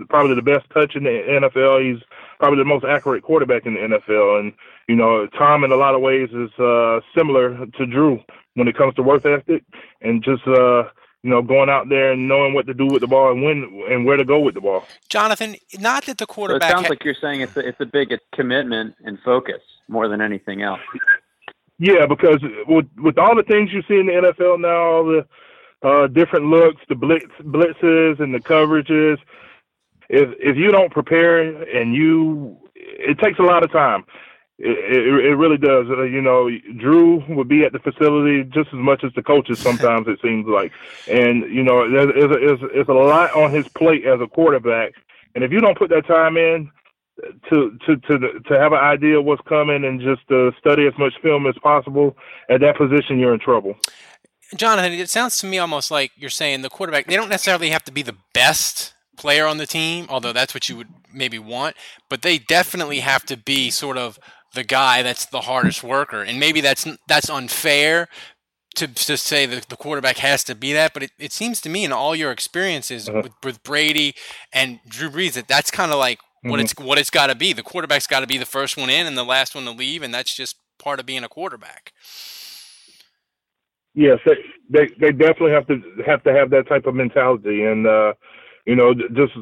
probably 0.08 0.34
the 0.34 0.42
best 0.42 0.68
touch 0.70 0.94
in 0.94 1.04
the 1.04 1.10
NFL. 1.10 1.82
He's 1.82 2.02
probably 2.38 2.58
the 2.58 2.64
most 2.64 2.84
accurate 2.84 3.24
quarterback 3.24 3.66
in 3.66 3.74
the 3.74 3.80
NFL, 3.80 4.40
and 4.40 4.52
you 4.88 4.96
know, 4.96 5.26
Tom 5.26 5.64
in 5.64 5.72
a 5.72 5.76
lot 5.76 5.94
of 5.94 6.00
ways 6.00 6.30
is 6.32 6.50
uh, 6.58 7.00
similar 7.16 7.66
to 7.66 7.86
Drew 7.86 8.20
when 8.54 8.68
it 8.68 8.76
comes 8.76 8.94
to 8.94 9.02
work 9.02 9.24
ethic 9.24 9.64
and 10.00 10.22
just 10.22 10.46
uh, 10.46 10.84
you 11.22 11.30
know, 11.30 11.42
going 11.42 11.68
out 11.68 11.88
there 11.88 12.12
and 12.12 12.28
knowing 12.28 12.54
what 12.54 12.66
to 12.66 12.74
do 12.74 12.86
with 12.86 13.00
the 13.00 13.06
ball 13.06 13.32
and 13.32 13.42
when 13.42 13.82
and 13.90 14.04
where 14.04 14.16
to 14.16 14.24
go 14.24 14.38
with 14.38 14.54
the 14.54 14.60
ball. 14.60 14.84
Jonathan, 15.08 15.56
not 15.78 16.04
that 16.06 16.18
the 16.18 16.26
quarterback. 16.26 16.62
So 16.62 16.68
it 16.68 16.72
sounds 16.72 16.86
ha- 16.86 16.90
like 16.90 17.04
you're 17.04 17.16
saying 17.20 17.40
it's 17.40 17.56
a, 17.56 17.66
it's 17.66 17.80
a 17.80 17.86
big 17.86 18.16
commitment 18.34 18.94
and 19.04 19.18
focus 19.24 19.60
more 19.88 20.08
than 20.08 20.20
anything 20.20 20.62
else. 20.62 20.80
Yeah, 21.78 22.06
because 22.06 22.38
with 22.66 22.86
with 22.98 23.18
all 23.18 23.34
the 23.36 23.42
things 23.42 23.72
you 23.72 23.82
see 23.88 23.98
in 23.98 24.06
the 24.06 24.12
NFL 24.12 24.60
now, 24.60 24.76
all 24.76 25.04
the 25.04 25.26
uh, 25.82 26.06
different 26.08 26.46
looks, 26.46 26.80
the 26.88 26.94
blitz 26.94 27.26
blitzes 27.42 28.20
and 28.20 28.34
the 28.34 28.40
coverages. 28.40 29.18
If 30.08 30.30
if 30.38 30.56
you 30.56 30.70
don't 30.70 30.92
prepare 30.92 31.40
and 31.40 31.94
you, 31.94 32.56
it 32.74 33.18
takes 33.18 33.38
a 33.38 33.42
lot 33.42 33.64
of 33.64 33.72
time. 33.72 34.04
It, 34.60 35.24
it, 35.24 35.36
really 35.36 35.56
does. 35.56 35.86
Uh, 35.88 36.02
you 36.02 36.20
know, 36.20 36.50
Drew 36.78 37.22
would 37.28 37.46
be 37.46 37.62
at 37.62 37.72
the 37.72 37.78
facility 37.78 38.42
just 38.42 38.68
as 38.68 38.78
much 38.80 39.04
as 39.04 39.12
the 39.14 39.22
coaches. 39.22 39.60
Sometimes 39.60 40.08
it 40.08 40.18
seems 40.20 40.48
like, 40.48 40.72
and 41.08 41.44
you 41.54 41.62
know, 41.62 41.88
there's, 41.88 42.28
there's, 42.28 42.60
there's 42.72 42.88
a 42.88 42.92
lot 42.92 43.32
on 43.36 43.52
his 43.52 43.68
plate 43.68 44.04
as 44.04 44.20
a 44.20 44.26
quarterback. 44.26 44.94
And 45.36 45.44
if 45.44 45.52
you 45.52 45.60
don't 45.60 45.78
put 45.78 45.90
that 45.90 46.08
time 46.08 46.36
in 46.36 46.72
to 47.50 47.78
to 47.86 47.96
to 47.96 48.18
to 48.40 48.58
have 48.58 48.72
an 48.72 48.80
idea 48.80 49.18
of 49.18 49.24
what's 49.24 49.42
coming 49.48 49.84
and 49.84 50.00
just 50.00 50.28
uh, 50.30 50.50
study 50.58 50.86
as 50.86 50.94
much 50.98 51.14
film 51.22 51.46
as 51.46 51.54
possible 51.62 52.16
at 52.48 52.60
that 52.60 52.76
position, 52.76 53.18
you're 53.18 53.34
in 53.34 53.40
trouble. 53.40 53.76
Jonathan, 54.56 54.92
it 54.92 55.10
sounds 55.10 55.38
to 55.38 55.46
me 55.46 55.58
almost 55.58 55.90
like 55.90 56.12
you're 56.16 56.30
saying 56.30 56.62
the 56.62 56.70
quarterback. 56.70 57.06
They 57.06 57.16
don't 57.16 57.28
necessarily 57.28 57.70
have 57.70 57.84
to 57.84 57.92
be 57.92 58.02
the 58.02 58.16
best 58.32 58.94
player 59.16 59.46
on 59.46 59.58
the 59.58 59.66
team, 59.66 60.06
although 60.08 60.32
that's 60.32 60.54
what 60.54 60.68
you 60.68 60.76
would 60.76 60.88
maybe 61.12 61.38
want. 61.38 61.76
But 62.08 62.22
they 62.22 62.38
definitely 62.38 63.00
have 63.00 63.24
to 63.26 63.36
be 63.36 63.70
sort 63.70 63.98
of 63.98 64.18
the 64.54 64.64
guy 64.64 65.02
that's 65.02 65.26
the 65.26 65.42
hardest 65.42 65.82
worker. 65.82 66.22
And 66.22 66.40
maybe 66.40 66.60
that's 66.60 66.86
that's 67.06 67.30
unfair 67.30 68.08
to, 68.76 68.86
to 68.86 69.16
say 69.16 69.46
that 69.46 69.68
the 69.68 69.76
quarterback 69.76 70.18
has 70.18 70.44
to 70.44 70.54
be 70.54 70.72
that, 70.72 70.94
but 70.94 71.02
it, 71.02 71.10
it 71.18 71.32
seems 71.32 71.60
to 71.62 71.68
me 71.68 71.84
in 71.84 71.92
all 71.92 72.14
your 72.14 72.30
experiences 72.30 73.08
uh-huh. 73.08 73.22
with, 73.24 73.32
with 73.42 73.62
Brady 73.62 74.14
and 74.52 74.78
Drew 74.88 75.10
Brees 75.10 75.32
that 75.32 75.48
that's 75.48 75.70
kind 75.70 75.90
of 75.90 75.98
like 75.98 76.18
mm-hmm. 76.18 76.50
what 76.50 76.60
it's 76.60 76.72
what 76.78 76.98
it's 76.98 77.10
got 77.10 77.26
to 77.28 77.34
be. 77.34 77.52
The 77.52 77.62
quarterback's 77.62 78.06
got 78.06 78.20
to 78.20 78.26
be 78.26 78.38
the 78.38 78.46
first 78.46 78.76
one 78.76 78.90
in 78.90 79.06
and 79.06 79.16
the 79.16 79.24
last 79.24 79.54
one 79.54 79.64
to 79.64 79.70
leave, 79.70 80.02
and 80.02 80.14
that's 80.14 80.34
just 80.34 80.56
part 80.78 81.00
of 81.00 81.06
being 81.06 81.24
a 81.24 81.28
quarterback. 81.28 81.92
Yes, 83.94 84.18
they 84.24 84.36
they, 84.70 84.86
they 85.00 85.12
definitely 85.12 85.52
have 85.52 85.66
to 85.66 85.82
have 86.06 86.22
to 86.22 86.32
have 86.32 86.50
that 86.50 86.68
type 86.68 86.86
of 86.86 86.94
mentality, 86.94 87.64
and 87.64 87.86
uh, 87.86 88.12
you 88.64 88.76
know, 88.76 88.94
just 88.94 89.32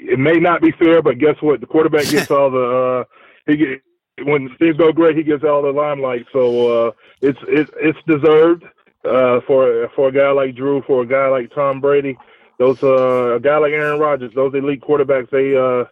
it 0.00 0.18
may 0.18 0.34
not 0.34 0.60
be 0.60 0.72
fair, 0.72 1.00
but 1.00 1.18
guess 1.18 1.36
what? 1.40 1.60
The 1.60 1.66
quarterback 1.66 2.08
gets 2.10 2.30
all 2.30 2.50
the 2.50 3.04
uh, 3.06 3.50
he 3.50 3.56
get 3.56 3.82
when 4.24 4.54
things 4.58 4.76
go 4.76 4.92
great, 4.92 5.16
he 5.16 5.22
gets 5.22 5.44
all 5.44 5.62
the 5.62 5.70
limelight. 5.70 6.26
So 6.32 6.86
uh, 6.88 6.90
it's 7.20 7.38
it's 7.48 7.70
it's 7.76 7.98
deserved 8.06 8.64
uh, 9.04 9.40
for 9.46 9.88
for 9.94 10.08
a 10.08 10.12
guy 10.12 10.30
like 10.30 10.54
Drew, 10.54 10.82
for 10.82 11.02
a 11.02 11.06
guy 11.06 11.28
like 11.28 11.54
Tom 11.54 11.80
Brady, 11.80 12.16
those 12.58 12.82
uh, 12.82 13.36
a 13.36 13.40
guy 13.40 13.58
like 13.58 13.72
Aaron 13.72 13.98
Rodgers, 13.98 14.32
those 14.34 14.54
elite 14.54 14.82
quarterbacks, 14.82 15.30
they 15.30 15.56
uh, 15.56 15.84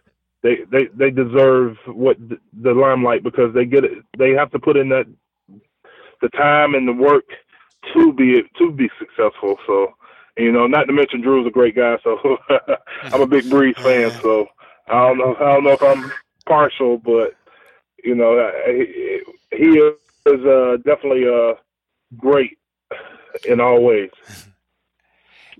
they 0.43 0.63
they 0.71 0.87
they 0.93 1.11
deserve 1.11 1.77
what 1.87 2.17
the, 2.27 2.73
limelight 2.73 3.23
because 3.23 3.53
they 3.53 3.65
get 3.65 3.83
it. 3.83 4.03
They 4.17 4.31
have 4.31 4.51
to 4.51 4.59
put 4.59 4.77
in 4.77 4.89
that 4.89 5.07
the 6.21 6.29
time 6.29 6.75
and 6.75 6.87
the 6.87 6.93
work 6.93 7.25
to 7.93 8.13
be 8.13 8.43
to 8.57 8.71
be 8.71 8.89
successful. 8.99 9.57
So 9.67 9.93
you 10.37 10.51
know, 10.51 10.67
not 10.67 10.85
to 10.85 10.93
mention 10.93 11.21
Drew's 11.21 11.47
a 11.47 11.51
great 11.51 11.75
guy. 11.75 11.97
So 12.03 12.37
I'm 13.03 13.21
a 13.21 13.27
big 13.27 13.45
Brees 13.45 13.75
fan. 13.75 14.11
So 14.21 14.47
I 14.87 15.07
don't 15.07 15.17
know 15.17 15.35
I 15.35 15.53
don't 15.53 15.63
know 15.63 15.71
if 15.71 15.83
I'm 15.83 16.11
partial, 16.45 16.97
but 16.97 17.33
you 18.03 18.15
know, 18.15 18.51
he, 18.67 19.21
he 19.51 19.77
is 19.77 20.45
uh, 20.45 20.77
definitely 20.83 21.27
uh, 21.27 21.53
great 22.17 22.57
in 23.45 23.59
all 23.59 23.83
ways. 23.83 24.11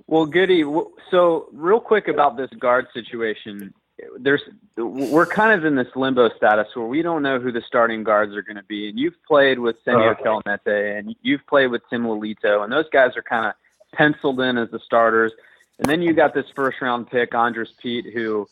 Well, 0.08 0.26
Goody. 0.26 0.64
So, 1.10 1.48
real 1.54 1.80
quick 1.80 2.08
about 2.08 2.38
this 2.38 2.50
guard 2.60 2.88
situation. 2.94 3.74
There's, 4.18 4.42
we're 4.78 5.28
kind 5.28 5.54
of 5.54 5.64
in 5.64 5.76
this 5.76 5.96
limbo 5.96 6.30
status 6.36 6.68
where 6.74 6.88
we 6.88 7.04
don't 7.04 7.22
know 7.22 7.40
who 7.40 7.52
the 7.52 7.62
starting 7.62 8.04
guards 8.04 8.36
are 8.36 8.42
going 8.42 8.56
to 8.56 8.64
be. 8.64 8.90
And 8.90 8.98
you've 8.98 9.22
played 9.28 9.60
with 9.60 9.76
Senio 9.86 10.14
uh, 10.14 10.16
Kelemete, 10.16 10.98
and 10.98 11.16
you've 11.22 11.46
played 11.46 11.68
with 11.68 11.84
Tim 11.88 12.06
Lelito, 12.06 12.64
and 12.64 12.74
those 12.74 12.90
guys 12.92 13.16
are 13.16 13.22
kind 13.22 13.46
of 13.46 13.54
penciled 13.94 14.42
in 14.42 14.58
as 14.58 14.72
the 14.72 14.80
starters. 14.80 15.34
And 15.78 15.88
then 15.88 16.02
you 16.02 16.14
got 16.14 16.34
this 16.34 16.46
first 16.56 16.82
round 16.82 17.12
pick, 17.12 17.36
Andrus 17.36 17.74
Peat, 17.80 18.12
who 18.12 18.48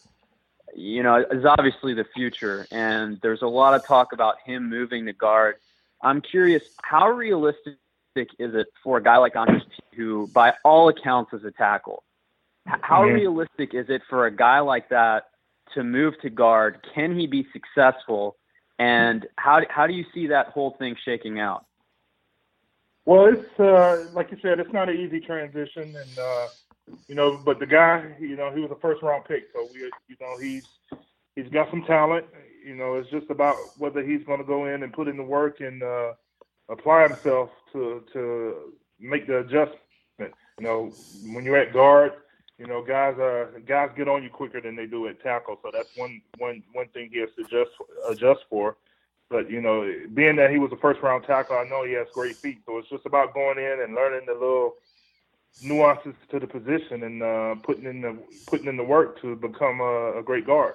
you 0.75 1.03
know, 1.03 1.25
is 1.31 1.45
obviously 1.45 1.93
the 1.93 2.05
future. 2.15 2.67
And 2.71 3.19
there's 3.21 3.41
a 3.41 3.47
lot 3.47 3.73
of 3.73 3.85
talk 3.85 4.13
about 4.13 4.35
him 4.45 4.69
moving 4.69 5.05
to 5.05 5.13
guard. 5.13 5.55
I'm 6.01 6.21
curious, 6.21 6.63
how 6.81 7.09
realistic 7.09 7.75
is 8.15 8.55
it 8.55 8.67
for 8.83 8.97
a 8.97 9.03
guy 9.03 9.17
like 9.17 9.35
Andrus 9.35 9.63
who, 9.95 10.27
by 10.27 10.53
all 10.63 10.89
accounts, 10.89 11.33
is 11.33 11.43
a 11.43 11.51
tackle? 11.51 12.03
How 12.65 13.01
mm-hmm. 13.01 13.15
realistic 13.15 13.73
is 13.73 13.89
it 13.89 14.01
for 14.09 14.25
a 14.25 14.31
guy 14.31 14.59
like 14.59 14.89
that 14.89 15.25
to 15.73 15.83
move 15.83 16.19
to 16.21 16.29
guard? 16.29 16.85
Can 16.93 17.17
he 17.17 17.27
be 17.27 17.47
successful? 17.51 18.37
And 18.77 19.27
how, 19.37 19.61
how 19.69 19.87
do 19.87 19.93
you 19.93 20.05
see 20.13 20.27
that 20.27 20.47
whole 20.47 20.75
thing 20.79 20.95
shaking 21.03 21.39
out? 21.39 21.65
Well, 23.05 23.25
it's 23.25 23.59
uh, 23.59 24.05
like 24.13 24.29
you 24.29 24.37
said, 24.41 24.59
it's 24.59 24.71
not 24.71 24.87
an 24.87 24.95
easy 24.95 25.19
transition, 25.19 25.95
and 25.95 26.19
uh, 26.19 26.47
you 27.07 27.15
know, 27.15 27.37
but 27.43 27.59
the 27.59 27.65
guy, 27.65 28.15
you 28.19 28.35
know, 28.35 28.53
he 28.53 28.61
was 28.61 28.71
a 28.71 28.79
first 28.79 29.01
round 29.01 29.25
pick, 29.25 29.45
so 29.53 29.67
we, 29.73 29.79
you 30.07 30.15
know, 30.21 30.37
he's 30.37 30.67
he's 31.35 31.49
got 31.49 31.69
some 31.69 31.83
talent. 31.83 32.25
You 32.65 32.75
know, 32.75 32.95
it's 32.95 33.09
just 33.09 33.29
about 33.29 33.55
whether 33.77 34.03
he's 34.03 34.23
going 34.25 34.39
to 34.39 34.45
go 34.45 34.65
in 34.65 34.83
and 34.83 34.93
put 34.93 35.07
in 35.07 35.17
the 35.17 35.23
work 35.23 35.59
and 35.61 35.81
uh, 35.81 36.13
apply 36.69 37.07
himself 37.07 37.49
to 37.73 38.03
to 38.13 38.73
make 38.99 39.27
the 39.27 39.39
adjustment. 39.39 39.79
You 40.19 40.65
know, 40.65 40.93
when 41.33 41.45
you're 41.45 41.57
at 41.57 41.73
guard, 41.73 42.13
you 42.57 42.67
know, 42.67 42.83
guys 42.83 43.15
are 43.19 43.51
guys 43.65 43.89
get 43.95 44.09
on 44.09 44.23
you 44.23 44.29
quicker 44.29 44.59
than 44.61 44.75
they 44.75 44.85
do 44.85 45.07
at 45.07 45.21
tackle, 45.23 45.59
so 45.63 45.71
that's 45.73 45.95
one 45.95 46.21
one 46.37 46.61
one 46.73 46.87
thing 46.89 47.09
he 47.11 47.19
has 47.19 47.29
to 47.37 47.45
adjust 47.45 47.71
adjust 48.09 48.41
for. 48.49 48.75
But 49.29 49.49
you 49.49 49.61
know, 49.61 49.89
being 50.13 50.35
that 50.37 50.51
he 50.51 50.57
was 50.57 50.71
a 50.71 50.77
first 50.77 51.01
round 51.01 51.23
tackle, 51.23 51.57
I 51.57 51.63
know 51.63 51.85
he 51.85 51.93
has 51.93 52.07
great 52.13 52.35
feet, 52.35 52.59
so 52.65 52.77
it's 52.77 52.89
just 52.89 53.05
about 53.05 53.33
going 53.33 53.57
in 53.57 53.81
and 53.81 53.95
learning 53.95 54.25
the 54.27 54.33
little 54.33 54.75
nuances 55.61 56.13
to 56.31 56.39
the 56.39 56.47
position 56.47 57.03
and 57.03 57.23
uh, 57.23 57.55
putting 57.63 57.85
in 57.85 58.01
the 58.01 58.17
putting 58.47 58.67
in 58.67 58.77
the 58.77 58.83
work 58.83 59.21
to 59.21 59.35
become 59.35 59.81
a, 59.81 60.19
a, 60.19 60.23
great 60.23 60.45
guard. 60.45 60.73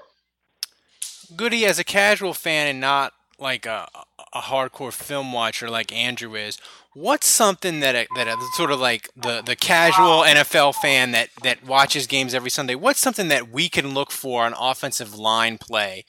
Goody, 1.36 1.64
as 1.64 1.78
a 1.78 1.84
casual 1.84 2.34
fan 2.34 2.66
and 2.66 2.80
not 2.80 3.12
like 3.38 3.66
a, 3.66 3.88
a 4.32 4.40
hardcore 4.40 4.92
film 4.92 5.32
watcher 5.32 5.68
like 5.68 5.92
Andrew 5.92 6.34
is, 6.34 6.58
what's 6.94 7.26
something 7.26 7.80
that 7.80 7.94
a, 7.94 8.06
that 8.16 8.28
a, 8.28 8.36
sort 8.54 8.70
of 8.70 8.80
like 8.80 9.08
the, 9.16 9.42
the 9.42 9.56
casual 9.56 10.22
NFL 10.22 10.74
fan 10.76 11.12
that, 11.12 11.30
that 11.42 11.66
watches 11.66 12.06
games 12.06 12.34
every 12.34 12.50
Sunday? 12.50 12.74
What's 12.74 13.00
something 13.00 13.28
that 13.28 13.50
we 13.50 13.68
can 13.68 13.94
look 13.94 14.10
for 14.10 14.44
on 14.44 14.54
offensive 14.58 15.14
line 15.14 15.58
play 15.58 16.04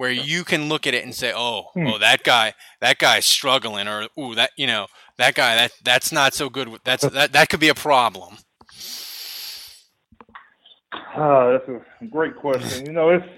where 0.00 0.10
you 0.10 0.44
can 0.44 0.70
look 0.70 0.86
at 0.86 0.94
it 0.94 1.04
and 1.04 1.14
say, 1.14 1.30
"Oh, 1.36 1.64
Hmm. 1.74 1.86
oh, 1.86 1.98
that 1.98 2.22
guy, 2.24 2.54
that 2.80 2.96
guy's 2.96 3.26
struggling," 3.26 3.86
or 3.86 4.08
"Ooh, 4.18 4.34
that 4.34 4.50
you 4.56 4.66
know, 4.66 4.86
that 5.18 5.34
guy, 5.34 5.54
that 5.56 5.72
that's 5.84 6.10
not 6.10 6.32
so 6.32 6.48
good. 6.48 6.70
That's 6.84 7.06
that 7.06 7.34
that 7.34 7.50
could 7.50 7.60
be 7.60 7.68
a 7.68 7.74
problem." 7.74 8.38
Uh, 11.14 11.50
that's 11.52 11.68
a 11.68 12.06
great 12.06 12.34
question. 12.36 12.86
You 12.86 12.92
know, 12.92 13.10
it's 13.10 13.28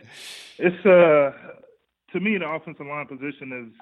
it's 0.58 0.86
uh 0.86 1.32
to 2.12 2.20
me 2.20 2.38
the 2.38 2.48
offensive 2.48 2.86
line 2.86 3.08
position 3.08 3.52
is 3.52 3.72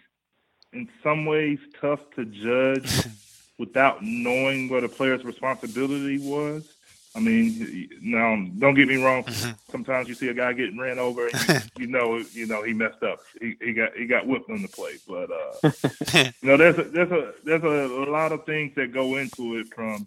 in 0.72 0.88
some 1.02 1.26
ways 1.26 1.58
tough 1.82 2.00
to 2.16 2.24
judge 2.24 3.04
without 3.58 4.02
knowing 4.02 4.70
what 4.70 4.84
a 4.84 4.88
player's 4.88 5.22
responsibility 5.22 6.18
was. 6.18 6.66
I 7.14 7.18
mean, 7.18 7.88
now 8.02 8.36
don't 8.58 8.74
get 8.74 8.86
me 8.86 9.02
wrong. 9.02 9.24
Sometimes 9.68 10.08
you 10.08 10.14
see 10.14 10.28
a 10.28 10.34
guy 10.34 10.52
getting 10.52 10.78
ran 10.78 11.00
over, 11.00 11.26
and 11.26 11.48
you, 11.48 11.60
you 11.78 11.86
know, 11.88 12.18
you 12.32 12.46
know 12.46 12.62
he 12.62 12.72
messed 12.72 13.02
up. 13.02 13.18
He, 13.40 13.56
he 13.60 13.72
got 13.72 13.94
he 13.96 14.06
got 14.06 14.26
whipped 14.26 14.48
on 14.48 14.62
the 14.62 14.68
play, 14.68 14.96
but 15.08 15.28
uh, 15.30 16.30
you 16.40 16.48
know, 16.48 16.56
there's 16.56 16.78
a, 16.78 16.84
there's 16.84 17.10
a 17.10 17.32
there's 17.44 17.64
a, 17.64 18.10
lot 18.10 18.30
of 18.30 18.46
things 18.46 18.74
that 18.76 18.92
go 18.92 19.16
into 19.16 19.58
it 19.58 19.74
from 19.74 20.06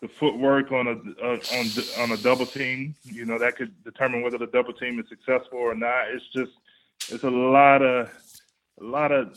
the 0.00 0.08
footwork 0.08 0.70
on 0.70 0.86
a 0.86 1.24
uh, 1.24 1.38
on 1.52 1.66
on 1.98 2.12
a 2.12 2.16
double 2.18 2.46
team. 2.46 2.94
You 3.02 3.24
know, 3.24 3.40
that 3.40 3.56
could 3.56 3.82
determine 3.82 4.22
whether 4.22 4.38
the 4.38 4.46
double 4.46 4.72
team 4.72 5.00
is 5.00 5.08
successful 5.08 5.58
or 5.58 5.74
not. 5.74 6.10
It's 6.10 6.28
just 6.28 6.52
it's 7.10 7.24
a 7.24 7.30
lot 7.30 7.82
of 7.82 8.08
a 8.80 8.84
lot 8.84 9.10
of 9.10 9.36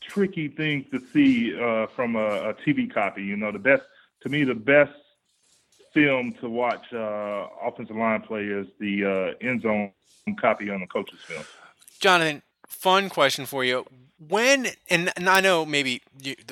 tricky 0.00 0.46
things 0.46 0.86
to 0.92 1.02
see 1.12 1.60
uh, 1.60 1.88
from 1.88 2.14
a, 2.14 2.50
a 2.50 2.54
TV 2.54 2.92
copy. 2.92 3.24
You 3.24 3.36
know, 3.36 3.50
the 3.50 3.58
best 3.58 3.82
to 4.22 4.28
me, 4.28 4.44
the 4.44 4.54
best 4.54 4.92
film 5.96 6.34
to 6.42 6.50
watch 6.50 6.92
uh, 6.92 7.46
offensive 7.64 7.96
line 7.96 8.20
play 8.20 8.42
is 8.42 8.66
the 8.78 9.34
uh, 9.42 9.46
end 9.46 9.62
zone 9.62 9.90
copy 10.38 10.68
on 10.68 10.80
the 10.80 10.86
coach's 10.86 11.20
film. 11.22 11.42
Jonathan, 12.00 12.42
fun 12.68 13.08
question 13.08 13.46
for 13.46 13.64
you. 13.64 13.86
When 14.18 14.66
and, 14.90 15.10
I 15.16 15.40
know 15.40 15.64
maybe 15.64 16.02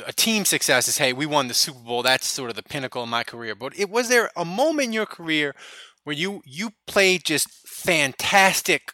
a 0.06 0.12
team 0.12 0.44
success 0.44 0.88
is 0.88 0.98
hey 0.98 1.12
we 1.12 1.26
won 1.26 1.48
the 1.48 1.54
Super 1.54 1.78
Bowl 1.78 2.02
that's 2.02 2.26
sort 2.26 2.50
of 2.50 2.56
the 2.56 2.62
pinnacle 2.62 3.02
of 3.02 3.08
my 3.08 3.24
career 3.24 3.54
but 3.54 3.78
it 3.78 3.88
was 3.88 4.10
there 4.10 4.30
a 4.36 4.44
moment 4.44 4.88
in 4.88 4.92
your 4.92 5.06
career 5.06 5.54
where 6.04 6.14
you 6.14 6.42
you 6.44 6.72
played 6.86 7.24
just 7.24 7.48
fantastic 7.66 8.92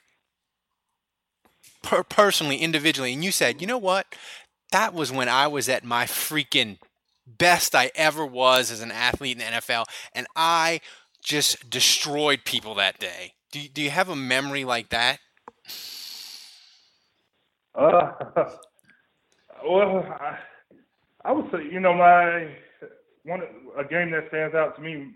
per- 1.82 2.04
personally 2.04 2.58
individually 2.58 3.12
and 3.12 3.24
you 3.24 3.32
said 3.32 3.60
you 3.60 3.66
know 3.66 3.76
what 3.76 4.06
that 4.70 4.94
was 4.94 5.10
when 5.10 5.28
I 5.28 5.48
was 5.48 5.68
at 5.68 5.82
my 5.82 6.04
freaking 6.04 6.78
best 7.38 7.74
I 7.74 7.90
ever 7.94 8.24
was 8.24 8.70
as 8.70 8.80
an 8.80 8.90
athlete 8.90 9.38
in 9.40 9.44
the 9.44 9.58
NFL 9.60 9.84
and 10.14 10.26
I 10.36 10.80
just 11.22 11.68
destroyed 11.70 12.40
people 12.44 12.74
that 12.76 12.98
day 12.98 13.34
do 13.52 13.60
you, 13.60 13.68
do 13.68 13.82
you 13.82 13.90
have 13.90 14.08
a 14.08 14.16
memory 14.16 14.64
like 14.64 14.88
that 14.90 15.18
Uh, 17.74 18.12
well, 19.64 20.04
I, 20.20 20.38
I 21.24 21.32
would 21.32 21.50
say, 21.52 21.64
you 21.70 21.80
know, 21.80 21.94
my 21.94 22.56
one 23.24 23.42
a 23.78 23.84
game 23.84 24.10
that 24.10 24.28
stands 24.28 24.54
out 24.54 24.76
to 24.76 24.82
me 24.82 25.12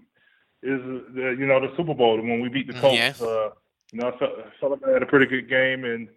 is 0.63 0.81
the 1.15 1.37
you 1.39 1.47
know 1.47 1.61
the 1.61 1.75
Super 1.77 1.95
Bowl 1.95 2.17
when 2.17 2.41
we 2.41 2.49
beat 2.49 2.67
the 2.67 2.75
Colts. 2.75 2.97
Yeah. 2.97 3.13
Uh, 3.21 3.51
you 3.93 4.01
know, 4.01 4.09
I 4.09 4.19
felt, 4.19 4.33
I 4.39 4.61
felt 4.61 4.73
like 4.73 4.89
I 4.89 4.93
had 4.93 5.03
a 5.03 5.07
pretty 5.07 5.27
good 5.27 5.49
game, 5.49 5.85
and 5.85 6.09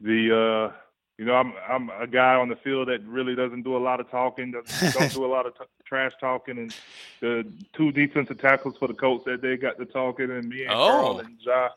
the 0.00 0.70
uh, 0.72 0.76
you 1.20 1.26
know 1.26 1.34
I'm 1.34 1.52
I'm 1.68 1.90
a 2.00 2.06
guy 2.06 2.34
on 2.34 2.48
the 2.48 2.56
field 2.56 2.88
that 2.88 3.04
really 3.06 3.34
doesn't 3.34 3.60
do 3.62 3.76
a 3.76 3.82
lot 3.88 4.00
of 4.00 4.10
talking, 4.10 4.52
doesn't, 4.52 4.94
don't 4.98 5.12
do 5.12 5.24
a 5.26 5.28
lot 5.36 5.44
of 5.44 5.52
t- 5.56 5.64
trash 5.84 6.12
talking, 6.18 6.56
and 6.56 6.74
the 7.20 7.46
two 7.74 7.92
defensive 7.92 8.38
tackles 8.38 8.76
for 8.78 8.88
the 8.88 8.94
Colts 8.94 9.26
that 9.26 9.42
day 9.42 9.58
got 9.58 9.76
to 9.78 9.84
talking, 9.84 10.30
and 10.30 10.48
me 10.48 10.62
and 10.62 10.70
Carl 10.72 11.16
Oh. 11.16 11.18
and 11.18 11.36
Ja 11.40 11.68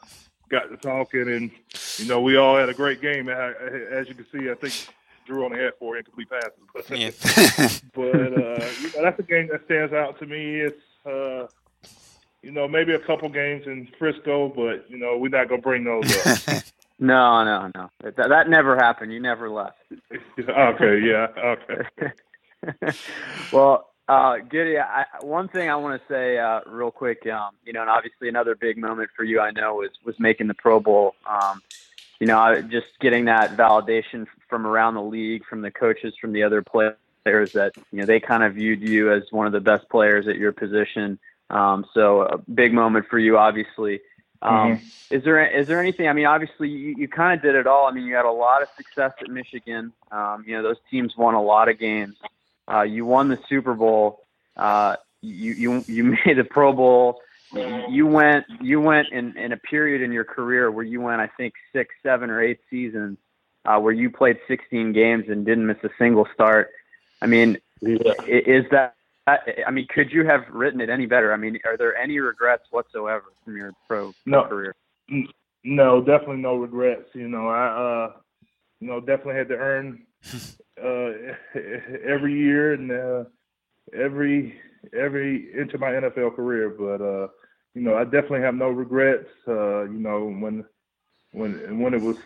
got 0.50 0.70
to 0.70 0.78
talking, 0.78 1.28
and 1.28 1.52
you 1.98 2.08
know 2.08 2.22
we 2.22 2.38
all 2.38 2.56
had 2.56 2.70
a 2.70 2.74
great 2.74 3.02
game. 3.02 3.28
I- 3.28 3.52
As 3.92 4.08
you 4.08 4.16
can 4.16 4.26
see, 4.32 4.50
I 4.50 4.54
think 4.56 4.74
Drew 5.26 5.44
only 5.44 5.60
had 5.60 5.74
four 5.78 5.98
incomplete 5.98 6.30
passes, 6.30 6.52
but 6.74 6.90
Yeah. 6.90 7.12
but 7.94 8.16
uh, 8.16 8.66
you 8.82 8.92
know, 8.96 9.02
that's 9.04 9.20
a 9.20 9.24
game 9.24 9.50
that 9.52 9.66
stands 9.66 9.92
out 9.94 10.18
to 10.20 10.26
me. 10.26 10.62
It's 10.62 10.82
uh, 11.06 11.48
you 12.42 12.52
know 12.52 12.66
maybe 12.68 12.94
a 12.94 13.00
couple 13.00 13.28
games 13.28 13.68
in 13.68 13.90
Frisco, 14.00 14.48
but 14.48 14.90
you 14.90 14.98
know 14.98 15.18
we're 15.18 15.28
not 15.38 15.50
gonna 15.50 15.62
bring 15.62 15.84
those 15.84 16.08
up. 16.48 16.64
No, 17.04 17.44
no, 17.44 17.70
no. 17.76 17.90
That, 18.02 18.30
that 18.30 18.50
never 18.50 18.78
happened. 18.78 19.12
You 19.12 19.20
never 19.20 19.50
left. 19.50 19.78
okay, 20.40 21.02
yeah, 21.02 21.28
okay. 21.38 22.94
well, 23.52 23.90
uh, 24.08 24.38
Goody, 24.38 24.80
I, 24.80 25.04
one 25.20 25.50
thing 25.50 25.70
I 25.70 25.76
want 25.76 26.02
to 26.02 26.08
say 26.08 26.38
uh, 26.38 26.62
real 26.66 26.92
quick, 26.92 27.28
um, 27.28 27.56
you 27.66 27.74
know, 27.74 27.82
and 27.82 27.90
obviously 27.90 28.30
another 28.30 28.56
big 28.56 28.78
moment 28.78 29.10
for 29.18 29.26
you, 29.26 29.42
I 29.42 29.52
know, 29.52 29.76
was 29.76 29.90
was 30.06 30.18
making 30.18 30.48
the 30.48 30.54
Pro 30.54 30.80
Bowl. 30.80 31.14
Um, 31.30 31.62
you 32.22 32.28
know, 32.28 32.62
just 32.62 32.88
getting 33.02 33.26
that 33.26 33.58
validation 33.58 34.26
from 34.48 34.66
around 34.66 34.94
the 34.94 35.04
league, 35.04 35.44
from 35.44 35.62
the 35.62 35.72
coaches, 35.72 36.14
from 36.22 36.32
the 36.32 36.44
other 36.44 36.62
players 36.62 36.96
that 37.26 37.74
you 37.92 38.00
know 38.00 38.06
they 38.06 38.22
kind 38.22 38.44
of 38.44 38.54
viewed 38.54 38.82
you 38.82 39.12
as 39.12 39.24
one 39.32 39.46
of 39.46 39.52
the 39.52 39.60
best 39.60 39.90
players 39.90 40.26
at 40.30 40.38
your 40.38 40.54
position. 40.54 41.20
Um, 41.50 41.86
so 41.94 42.22
a 42.22 42.38
big 42.38 42.74
moment 42.74 43.08
for 43.10 43.20
you, 43.20 43.38
obviously. 43.38 44.00
Um, 44.44 44.72
Is 45.10 45.24
there 45.24 45.46
is 45.46 45.68
there 45.68 45.80
anything? 45.80 46.08
I 46.08 46.14
mean, 46.14 46.26
obviously 46.26 46.70
you, 46.70 46.96
you 46.98 47.08
kind 47.08 47.38
of 47.38 47.42
did 47.44 47.56
it 47.56 47.66
all. 47.68 47.88
I 47.88 47.92
mean, 47.92 48.06
you 48.06 48.16
had 48.16 48.26
a 48.26 48.32
lot 48.32 48.62
of 48.62 48.68
success 48.76 49.14
at 49.22 49.30
Michigan. 49.30 49.94
Um, 50.12 50.44
you 50.46 50.56
know, 50.56 50.64
those 50.64 50.78
teams 50.92 51.16
won 51.18 51.34
a 51.34 51.42
lot 51.42 51.70
of 51.70 51.80
games. 51.80 52.18
Uh, 52.70 52.82
you 52.82 53.06
won 53.06 53.30
the 53.30 53.40
Super 53.48 53.74
Bowl. 53.74 54.22
Uh, 54.58 54.98
you 55.22 55.54
you 55.54 55.84
you 55.88 56.04
made 56.26 56.38
the 56.38 56.44
Pro 56.44 56.74
Bowl. 56.74 57.22
You- 57.54 58.08
went 58.08 58.46
you 58.62 58.82
went 58.82 59.10
in, 59.12 59.38
in 59.38 59.52
a 59.52 59.58
period 59.58 60.02
in 60.02 60.12
your 60.12 60.24
career 60.24 60.72
where 60.72 60.84
you 60.84 61.00
went, 61.02 61.22
I 61.22 61.28
think, 61.28 61.54
six, 61.72 61.94
seven, 62.02 62.32
or 62.32 62.42
eight 62.42 62.60
seasons, 62.72 63.20
uh, 63.66 63.80
where 63.80 63.94
you 63.94 64.10
played 64.10 64.40
16 64.48 64.92
games 64.92 65.30
and 65.30 65.46
didn't 65.46 65.68
miss 65.68 65.78
a 65.84 65.90
single 66.00 66.28
start. 66.34 66.72
I 67.22 67.28
mean, 67.28 67.60
i- 67.86 67.90
is 68.28 68.66
that? 68.72 68.96
I 69.26 69.72
mean, 69.72 69.88
could 69.94 70.12
you 70.12 70.26
have 70.26 70.42
written 70.52 70.82
it 70.82 70.90
any 70.90 71.06
better? 71.06 71.32
I 71.34 71.38
mean, 71.38 71.58
are 71.66 71.78
there 71.78 71.96
any 71.96 72.20
regrets 72.20 72.64
whatsoever 72.72 73.26
from 73.46 73.56
your 73.56 73.72
pro, 73.88 74.12
pro 74.12 74.14
No. 74.26 74.44
career? 74.48 74.76
No, 75.64 76.02
definitely 76.02 76.38
no 76.42 76.56
regrets. 76.56 77.10
You 77.14 77.30
know, 77.30 77.48
I 77.48 77.68
uh, 77.68 78.12
you 78.82 78.88
know 78.88 79.00
definitely 79.00 79.36
had 79.36 79.48
to 79.50 79.56
earn 79.56 80.04
uh, 80.84 81.60
every 82.06 82.34
year 82.38 82.74
and 82.74 82.92
uh, 82.92 83.24
every 83.94 84.60
every 84.98 85.54
inch 85.58 85.74
of 85.74 85.80
my 85.80 85.92
NFL 85.92 86.36
career. 86.36 86.70
But 86.70 87.02
uh, 87.02 87.28
you 87.74 87.82
know, 87.82 87.96
I 87.96 88.04
definitely 88.04 88.42
have 88.42 88.56
no 88.56 88.70
regrets. 88.70 89.30
Uh, 89.48 89.84
you 89.84 90.00
know, 90.00 90.26
when 90.26 90.66
when 91.32 91.80
when 91.80 91.94
it 91.94 92.02
was 92.02 92.18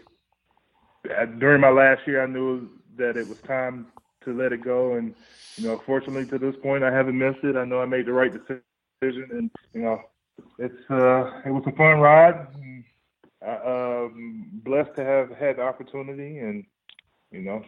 during 1.38 1.62
my 1.62 1.70
last 1.70 2.08
year, 2.08 2.24
I 2.24 2.28
knew 2.28 2.70
that 2.98 3.18
it 3.18 3.28
was 3.28 3.40
time 3.42 3.88
to 4.28 4.34
let 4.34 4.54
it 4.54 4.64
go. 4.64 4.94
And 4.94 5.16
you 5.56 5.68
know, 5.68 5.82
fortunately, 5.86 6.26
to 6.28 6.38
this 6.38 6.56
point, 6.62 6.84
I 6.84 6.92
haven't 6.92 7.18
missed 7.18 7.44
it. 7.44 7.56
I 7.56 7.66
know 7.66 7.82
I 7.82 7.86
made 7.86 8.06
the 8.06 8.14
right 8.14 8.32
decision, 8.32 9.30
and 9.32 9.52
you 9.74 9.82
know, 9.82 10.02
it's 10.60 10.92
uh, 10.92 11.42
it 11.46 11.52
was 11.52 11.64
a 11.66 11.72
fun 11.72 12.00
ride. 12.00 12.48
I, 13.46 14.04
um, 14.06 14.50
blessed 14.64 14.96
to 14.96 15.04
have 15.04 15.30
had 15.32 15.58
the 15.58 15.64
opportunity, 15.64 16.40
and 16.40 16.66
you 17.32 17.42
know, 17.42 17.64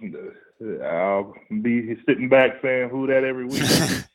I'll 0.85 1.33
be 1.61 1.97
sitting 2.07 2.29
back 2.29 2.61
saying 2.61 2.89
"Who 2.89 3.07
that" 3.07 3.23
every 3.23 3.45
week. 3.45 3.63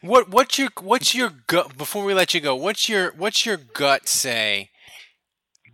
What 0.00 0.30
what's 0.30 0.58
your 0.58 0.70
what's 0.80 1.14
your 1.14 1.30
gut 1.46 1.76
before 1.76 2.04
we 2.04 2.14
let 2.14 2.32
you 2.32 2.40
go? 2.40 2.54
What's 2.54 2.88
your 2.88 3.12
what's 3.12 3.44
your 3.44 3.58
gut 3.58 4.08
say? 4.08 4.70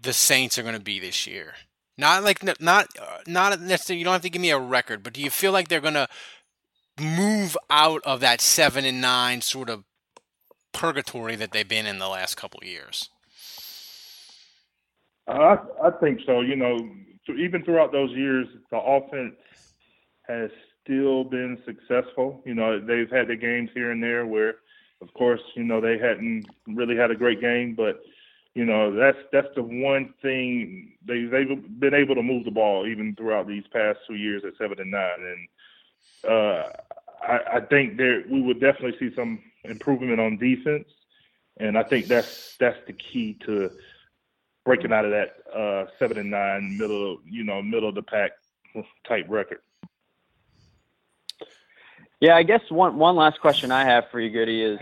The 0.03 0.13
Saints 0.13 0.59
are 0.59 0.63
going 0.63 0.75
to 0.75 0.81
be 0.81 0.99
this 0.99 1.27
year. 1.27 1.55
Not 1.99 2.23
like 2.23 2.43
not 2.61 2.89
uh, 3.01 3.19
not 3.27 3.61
necessarily. 3.61 3.99
You 3.99 4.05
don't 4.05 4.13
have 4.13 4.23
to 4.23 4.31
give 4.31 4.43
me 4.43 4.51
a 4.51 4.59
record, 4.59 5.03
but 5.03 5.15
do 5.15 5.23
you 5.23 5.31
feel 5.31 5.53
like 5.53 5.69
they're 5.69 5.81
to 5.95 6.09
move 7.01 7.57
out 7.71 8.03
of 8.05 8.21
that 8.21 8.41
seven 8.41 8.85
and 8.85 9.01
nine 9.01 9.41
sort 9.41 9.71
of 9.71 9.85
purgatory 10.73 11.37
that 11.37 11.53
they've 11.53 11.69
been 11.69 11.87
in 11.87 11.99
the 11.99 12.09
last 12.09 12.37
couple 12.37 12.61
years? 12.63 13.09
I 15.27 15.57
I 15.83 15.91
think 16.01 16.21
so. 16.27 16.43
You 16.43 16.57
know, 16.57 16.77
even 17.29 17.65
throughout 17.65 17.93
those 17.93 18.11
years, 18.11 18.47
the 18.71 18.79
offense 18.79 19.35
has 20.29 20.51
still 20.83 21.25
been 21.25 21.59
successful. 21.65 22.43
You 22.45 22.55
know, 22.55 22.79
they've 22.79 23.11
had 23.11 23.29
the 23.29 23.37
games 23.37 23.71
here 23.75 23.91
and 23.91 24.03
there 24.03 24.27
where, 24.27 24.57
of 25.01 25.13
course, 25.15 25.41
you 25.55 25.65
know 25.65 25.81
they 25.81 25.99
hadn't 25.99 26.47
really 26.67 26.97
had 26.97 27.11
a 27.11 27.17
great 27.17 27.41
game, 27.41 27.75
but 27.75 28.03
you 28.57 28.65
know 28.65 28.91
that's 28.91 29.19
that's 29.33 29.55
the 29.55 29.63
one 29.63 30.15
thing 30.23 30.95
they 31.05 31.25
they've 31.25 31.79
been 31.79 31.93
able 31.93 32.15
to 32.15 32.23
move 32.23 32.47
the 32.47 32.51
ball 32.51 32.87
even 32.87 33.15
throughout 33.15 33.47
these 33.47 33.65
past 33.71 33.99
two 34.09 34.15
years 34.15 34.45
at 34.47 34.57
seven 34.57 34.81
and 34.81 34.91
nine, 34.91 35.49
and 36.25 36.33
uh, 36.33 36.69
I, 37.23 37.59
I 37.59 37.61
think 37.61 37.99
there 37.99 38.25
we 38.31 38.41
would 38.41 38.59
definitely 38.59 38.99
see 38.99 39.15
some 39.15 39.41
improvement 39.65 40.21
on 40.21 40.39
defense, 40.39 40.89
and 41.59 41.77
I 41.77 41.83
think 41.83 42.07
that's 42.07 42.57
that's 42.57 42.79
the 42.87 42.95
key 42.95 43.37
to 43.45 43.71
breaking 44.65 44.91
out 44.91 45.05
of 45.05 45.11
that 45.11 45.37
uh, 45.55 45.91
seven 45.99 46.17
and 46.17 46.31
nine 46.31 46.79
middle, 46.79 47.19
you 47.27 47.45
know, 47.45 47.61
middle 47.61 47.91
of 47.91 47.95
the 47.95 48.03
pack 48.03 48.31
type 49.07 49.27
record. 49.29 49.61
Yeah, 52.21 52.37
I 52.37 52.43
guess 52.43 52.63
one 52.71 52.97
one 52.97 53.17
last 53.17 53.39
question 53.43 53.71
I 53.71 53.85
have 53.85 54.05
for 54.11 54.19
you, 54.19 54.31
Goody, 54.31 54.63
is 54.63 54.81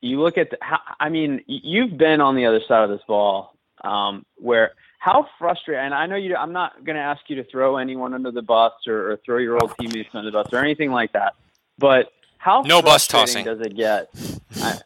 you 0.00 0.20
look 0.20 0.38
at 0.38 0.50
the, 0.50 0.58
how, 0.60 0.80
I 1.00 1.08
mean, 1.08 1.42
you've 1.46 1.96
been 1.96 2.20
on 2.20 2.36
the 2.36 2.46
other 2.46 2.60
side 2.66 2.84
of 2.84 2.90
this 2.90 3.02
ball, 3.06 3.54
um, 3.82 4.24
where 4.36 4.72
how 4.98 5.26
frustrating. 5.38 5.84
And 5.84 5.94
I 5.94 6.06
know 6.06 6.16
you. 6.16 6.34
I'm 6.36 6.52
not 6.52 6.84
going 6.84 6.96
to 6.96 7.02
ask 7.02 7.22
you 7.28 7.36
to 7.36 7.44
throw 7.44 7.76
anyone 7.76 8.14
under 8.14 8.30
the 8.30 8.42
bus 8.42 8.72
or, 8.86 9.12
or 9.12 9.16
throw 9.24 9.38
your 9.38 9.54
old 9.54 9.72
teammates 9.78 10.10
under 10.14 10.30
the 10.30 10.42
bus 10.42 10.52
or 10.52 10.58
anything 10.58 10.90
like 10.90 11.12
that. 11.12 11.34
But 11.78 12.12
how 12.38 12.62
No 12.62 12.82
bus 12.82 13.06
frustrating 13.06 13.44
tossing. 13.44 13.58
does 13.58 13.66
it 13.66 13.76
get? 13.76 14.10
I, 14.62 14.78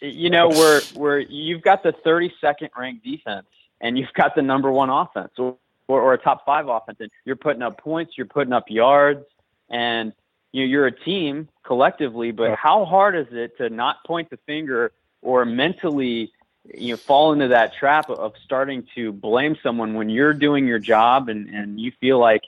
you 0.00 0.30
know, 0.30 0.48
where 0.48 0.80
where 0.94 1.18
you've 1.18 1.62
got 1.62 1.82
the 1.84 1.92
32nd 2.04 2.70
ranked 2.76 3.04
defense 3.04 3.46
and 3.80 3.96
you've 3.96 4.12
got 4.14 4.34
the 4.34 4.42
number 4.42 4.70
one 4.70 4.90
offense 4.90 5.32
or, 5.38 5.56
or, 5.86 6.00
or 6.02 6.14
a 6.14 6.18
top 6.18 6.44
five 6.44 6.68
offense, 6.68 6.98
and 7.00 7.10
you're 7.24 7.36
putting 7.36 7.62
up 7.62 7.78
points, 7.78 8.14
you're 8.16 8.26
putting 8.26 8.52
up 8.52 8.64
yards, 8.68 9.24
and 9.70 10.12
you 10.52 10.62
know, 10.62 10.66
you're 10.66 10.86
a 10.86 10.92
team 10.92 11.48
collectively. 11.64 12.30
But 12.30 12.56
how 12.56 12.84
hard 12.84 13.16
is 13.16 13.26
it 13.30 13.56
to 13.58 13.70
not 13.70 14.04
point 14.04 14.30
the 14.30 14.38
finger 14.46 14.92
or 15.22 15.44
mentally, 15.44 16.32
you 16.74 16.92
know, 16.92 16.96
fall 16.96 17.32
into 17.32 17.48
that 17.48 17.74
trap 17.74 18.10
of 18.10 18.34
starting 18.44 18.86
to 18.94 19.12
blame 19.12 19.56
someone 19.62 19.94
when 19.94 20.08
you're 20.08 20.34
doing 20.34 20.66
your 20.66 20.78
job 20.78 21.28
and 21.28 21.48
and 21.48 21.80
you 21.80 21.92
feel 22.00 22.18
like 22.18 22.42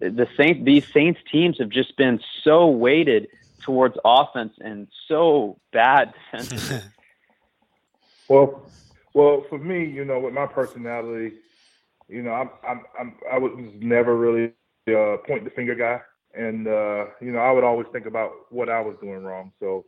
the 0.00 0.28
Saints, 0.36 0.64
these 0.64 0.86
Saints 0.92 1.20
teams 1.30 1.58
have 1.58 1.68
just 1.68 1.96
been 1.96 2.20
so 2.42 2.68
weighted 2.68 3.28
towards 3.60 3.96
offense 4.04 4.54
and 4.60 4.88
so 5.08 5.58
bad 5.72 6.14
defensively. 6.14 6.80
Well, 8.28 8.70
well, 9.12 9.44
for 9.48 9.58
me, 9.58 9.84
you 9.84 10.04
know, 10.04 10.20
with 10.20 10.32
my 10.32 10.46
personality, 10.46 11.32
you 12.08 12.22
know, 12.22 12.30
I'm, 12.30 12.50
I'm, 12.62 12.82
I'm 12.96 13.14
I 13.28 13.38
was 13.38 13.52
never 13.80 14.16
really 14.16 14.52
uh, 14.88 15.16
point 15.26 15.42
the 15.42 15.50
finger 15.50 15.74
guy, 15.74 16.00
and 16.34 16.66
uh, 16.66 17.06
you 17.20 17.32
know, 17.32 17.38
I 17.40 17.50
would 17.50 17.64
always 17.64 17.86
think 17.92 18.06
about 18.06 18.32
what 18.50 18.68
I 18.68 18.80
was 18.80 18.96
doing 19.00 19.22
wrong. 19.22 19.52
So 19.60 19.84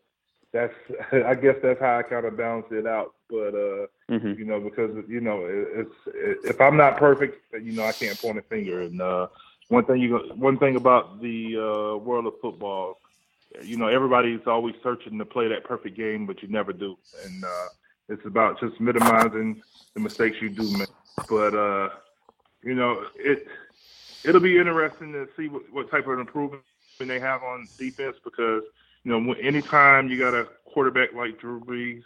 that's, 0.52 0.74
I 1.12 1.34
guess, 1.34 1.56
that's 1.62 1.80
how 1.80 1.98
I 1.98 2.02
kind 2.02 2.26
of 2.26 2.36
balance 2.36 2.66
it 2.70 2.86
out. 2.86 3.14
But 3.28 3.54
uh, 3.54 3.86
Mhm. 4.10 4.36
you 4.36 4.44
know, 4.44 4.60
because 4.60 4.90
you 5.08 5.20
know, 5.20 5.44
it, 5.46 5.68
it's 5.74 5.94
it, 6.06 6.38
if 6.44 6.60
I'm 6.60 6.76
not 6.76 6.98
perfect, 6.98 7.52
you 7.54 7.72
know, 7.72 7.84
I 7.84 7.92
can't 7.92 8.18
point 8.20 8.38
a 8.38 8.42
finger. 8.42 8.82
And 8.82 9.00
uh, 9.00 9.28
one 9.68 9.84
thing 9.84 10.00
you, 10.00 10.18
one 10.34 10.58
thing 10.58 10.76
about 10.76 11.20
the 11.22 11.56
uh, 11.56 11.96
world 11.98 12.26
of 12.26 12.34
football, 12.42 12.98
you 13.62 13.76
know, 13.76 13.86
everybody's 13.86 14.40
always 14.46 14.74
searching 14.82 15.18
to 15.18 15.24
play 15.24 15.48
that 15.48 15.64
perfect 15.64 15.96
game, 15.96 16.26
but 16.26 16.42
you 16.42 16.48
never 16.48 16.72
do. 16.72 16.96
And 17.24 17.44
uh, 17.44 17.68
it's 18.08 18.26
about 18.26 18.60
just 18.60 18.78
minimizing 18.80 19.62
the 19.94 20.00
mistakes 20.00 20.36
you 20.42 20.50
do 20.50 20.68
make. 20.70 20.88
But 21.28 21.54
uh, 21.54 21.88
you 22.62 22.74
know, 22.74 23.04
it 23.16 23.46
it'll 24.24 24.40
be 24.40 24.58
interesting 24.58 25.12
to 25.12 25.28
see 25.36 25.48
what, 25.48 25.62
what 25.72 25.90
type 25.90 26.06
of 26.06 26.18
improvement 26.18 26.62
they 26.98 27.18
have 27.18 27.42
on 27.42 27.66
defense 27.78 28.16
because 28.22 28.62
you 29.02 29.10
know 29.10 29.32
anytime 29.34 30.08
you 30.08 30.18
got 30.18 30.34
a 30.34 30.46
quarterback 30.64 31.12
like 31.14 31.38
Drew 31.38 31.60
Brees, 31.60 32.02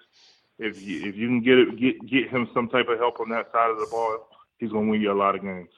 if 0.58 0.80
you, 0.80 1.06
if 1.06 1.16
you 1.16 1.28
can 1.28 1.40
get 1.40 1.58
it 1.58 1.76
get 1.76 2.06
get 2.06 2.28
him 2.28 2.48
some 2.54 2.68
type 2.68 2.88
of 2.88 2.98
help 2.98 3.20
on 3.20 3.28
that 3.30 3.52
side 3.52 3.70
of 3.70 3.78
the 3.78 3.86
ball, 3.90 4.28
he's 4.58 4.70
going 4.70 4.86
to 4.86 4.90
win 4.90 5.00
you 5.00 5.12
a 5.12 5.14
lot 5.14 5.34
of 5.34 5.42
games. 5.42 5.68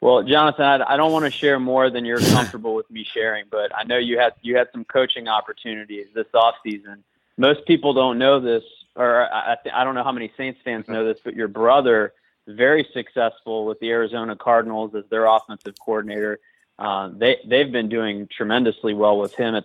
Well, 0.00 0.22
Jonathan, 0.22 0.64
I, 0.64 0.94
I 0.94 0.96
don't 0.96 1.12
want 1.12 1.24
to 1.24 1.30
share 1.30 1.58
more 1.58 1.90
than 1.90 2.04
you're 2.04 2.20
comfortable 2.20 2.74
with 2.74 2.90
me 2.90 3.04
sharing, 3.04 3.46
but 3.50 3.74
I 3.74 3.84
know 3.84 3.98
you 3.98 4.18
had 4.18 4.34
you 4.42 4.56
had 4.56 4.68
some 4.72 4.84
coaching 4.84 5.28
opportunities 5.28 6.06
this 6.14 6.26
off 6.34 6.54
season. 6.64 7.04
Most 7.36 7.66
people 7.66 7.92
don't 7.92 8.18
know 8.18 8.40
this, 8.40 8.64
or 8.94 9.30
I, 9.32 9.56
I 9.72 9.84
don't 9.84 9.94
know 9.94 10.04
how 10.04 10.12
many 10.12 10.32
Saints 10.36 10.60
fans 10.64 10.88
know 10.88 11.04
this, 11.04 11.18
but 11.22 11.34
your 11.34 11.48
brother 11.48 12.14
very 12.46 12.88
successful 12.92 13.66
with 13.66 13.78
the 13.80 13.90
Arizona 13.90 14.36
Cardinals 14.36 14.94
as 14.94 15.04
their 15.10 15.26
offensive 15.26 15.74
coordinator. 15.78 16.38
Uh, 16.78 17.10
they 17.12 17.38
they've 17.46 17.72
been 17.72 17.88
doing 17.88 18.28
tremendously 18.28 18.94
well 18.94 19.18
with 19.18 19.34
him 19.34 19.54
at 19.54 19.64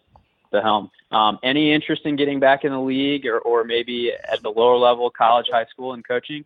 the 0.51 0.61
helm. 0.61 0.91
Um, 1.11 1.39
any 1.43 1.73
interest 1.73 2.05
in 2.05 2.15
getting 2.15 2.39
back 2.39 2.63
in 2.63 2.71
the 2.71 2.79
league, 2.79 3.25
or 3.25 3.39
or 3.39 3.63
maybe 3.63 4.13
at 4.13 4.41
the 4.41 4.49
lower 4.49 4.77
level, 4.77 5.09
college, 5.09 5.47
high 5.51 5.65
school, 5.65 5.93
and 5.93 6.07
coaching? 6.07 6.45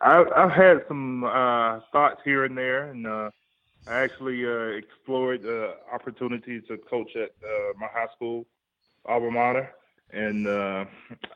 I, 0.00 0.24
I've 0.36 0.52
had 0.52 0.84
some 0.86 1.24
uh, 1.24 1.80
thoughts 1.92 2.20
here 2.24 2.44
and 2.44 2.56
there, 2.56 2.90
and 2.90 3.06
uh, 3.06 3.30
I 3.88 4.00
actually 4.00 4.46
uh, 4.46 4.76
explored 4.76 5.42
the 5.42 5.74
opportunity 5.92 6.60
to 6.62 6.76
coach 6.78 7.16
at 7.16 7.30
uh, 7.42 7.72
my 7.78 7.88
high 7.92 8.06
school 8.14 8.46
alma 9.06 9.30
mater, 9.30 9.74
and 10.12 10.46
uh, 10.46 10.84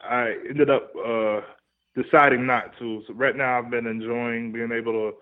I 0.02 0.36
ended 0.48 0.70
up 0.70 0.92
uh, 0.96 1.40
deciding 1.94 2.46
not 2.46 2.76
to. 2.78 3.02
So 3.06 3.14
right 3.14 3.36
now, 3.36 3.58
I've 3.58 3.70
been 3.70 3.86
enjoying 3.86 4.52
being 4.52 4.72
able 4.72 4.92
to 4.92 5.16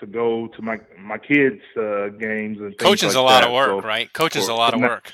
to 0.00 0.06
go 0.06 0.48
to 0.48 0.62
my 0.62 0.80
my 0.98 1.18
kids' 1.18 1.60
uh, 1.76 2.08
games 2.08 2.58
and 2.60 2.76
Coaching's 2.78 3.14
like 3.14 3.20
a 3.22 3.24
lot 3.24 3.40
that. 3.42 3.48
of 3.48 3.52
work, 3.54 3.68
So 3.68 3.80
right? 3.80 4.12
Coaching's 4.12 4.48
a 4.48 4.54
lot 4.54 4.74
of 4.74 4.80
work. 4.80 5.12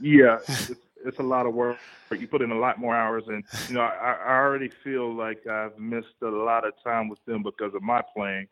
yeah, 0.00 0.38
it's, 0.48 0.72
it's 1.04 1.18
a 1.18 1.22
lot 1.22 1.46
of 1.46 1.54
work. 1.54 1.78
You 2.10 2.26
put 2.26 2.42
in 2.42 2.50
a 2.50 2.58
lot 2.58 2.78
more 2.78 2.96
hours, 2.96 3.24
and 3.28 3.44
you 3.68 3.74
know, 3.74 3.82
I, 3.82 4.12
I 4.26 4.36
already 4.36 4.68
feel 4.82 5.14
like 5.14 5.46
I've 5.46 5.78
missed 5.78 6.16
a 6.22 6.28
lot 6.28 6.66
of 6.66 6.72
time 6.82 7.08
with 7.08 7.24
them 7.24 7.42
because 7.42 7.74
of 7.74 7.82
my 7.82 8.02
playing. 8.16 8.48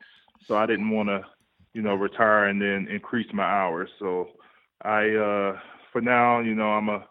So 0.46 0.56
I 0.56 0.66
didn't 0.66 0.90
want 0.90 1.08
to, 1.08 1.24
you 1.74 1.82
know, 1.82 1.94
retire 1.94 2.46
and 2.46 2.62
then 2.62 2.86
increase 2.88 3.26
my 3.32 3.42
hours. 3.44 3.90
So 3.98 4.28
I, 4.82 5.10
uh, 5.10 5.58
for 5.92 6.00
now, 6.00 6.38
you 6.40 6.54
know, 6.54 6.70
I'm 6.70 6.88
a 6.88 7.06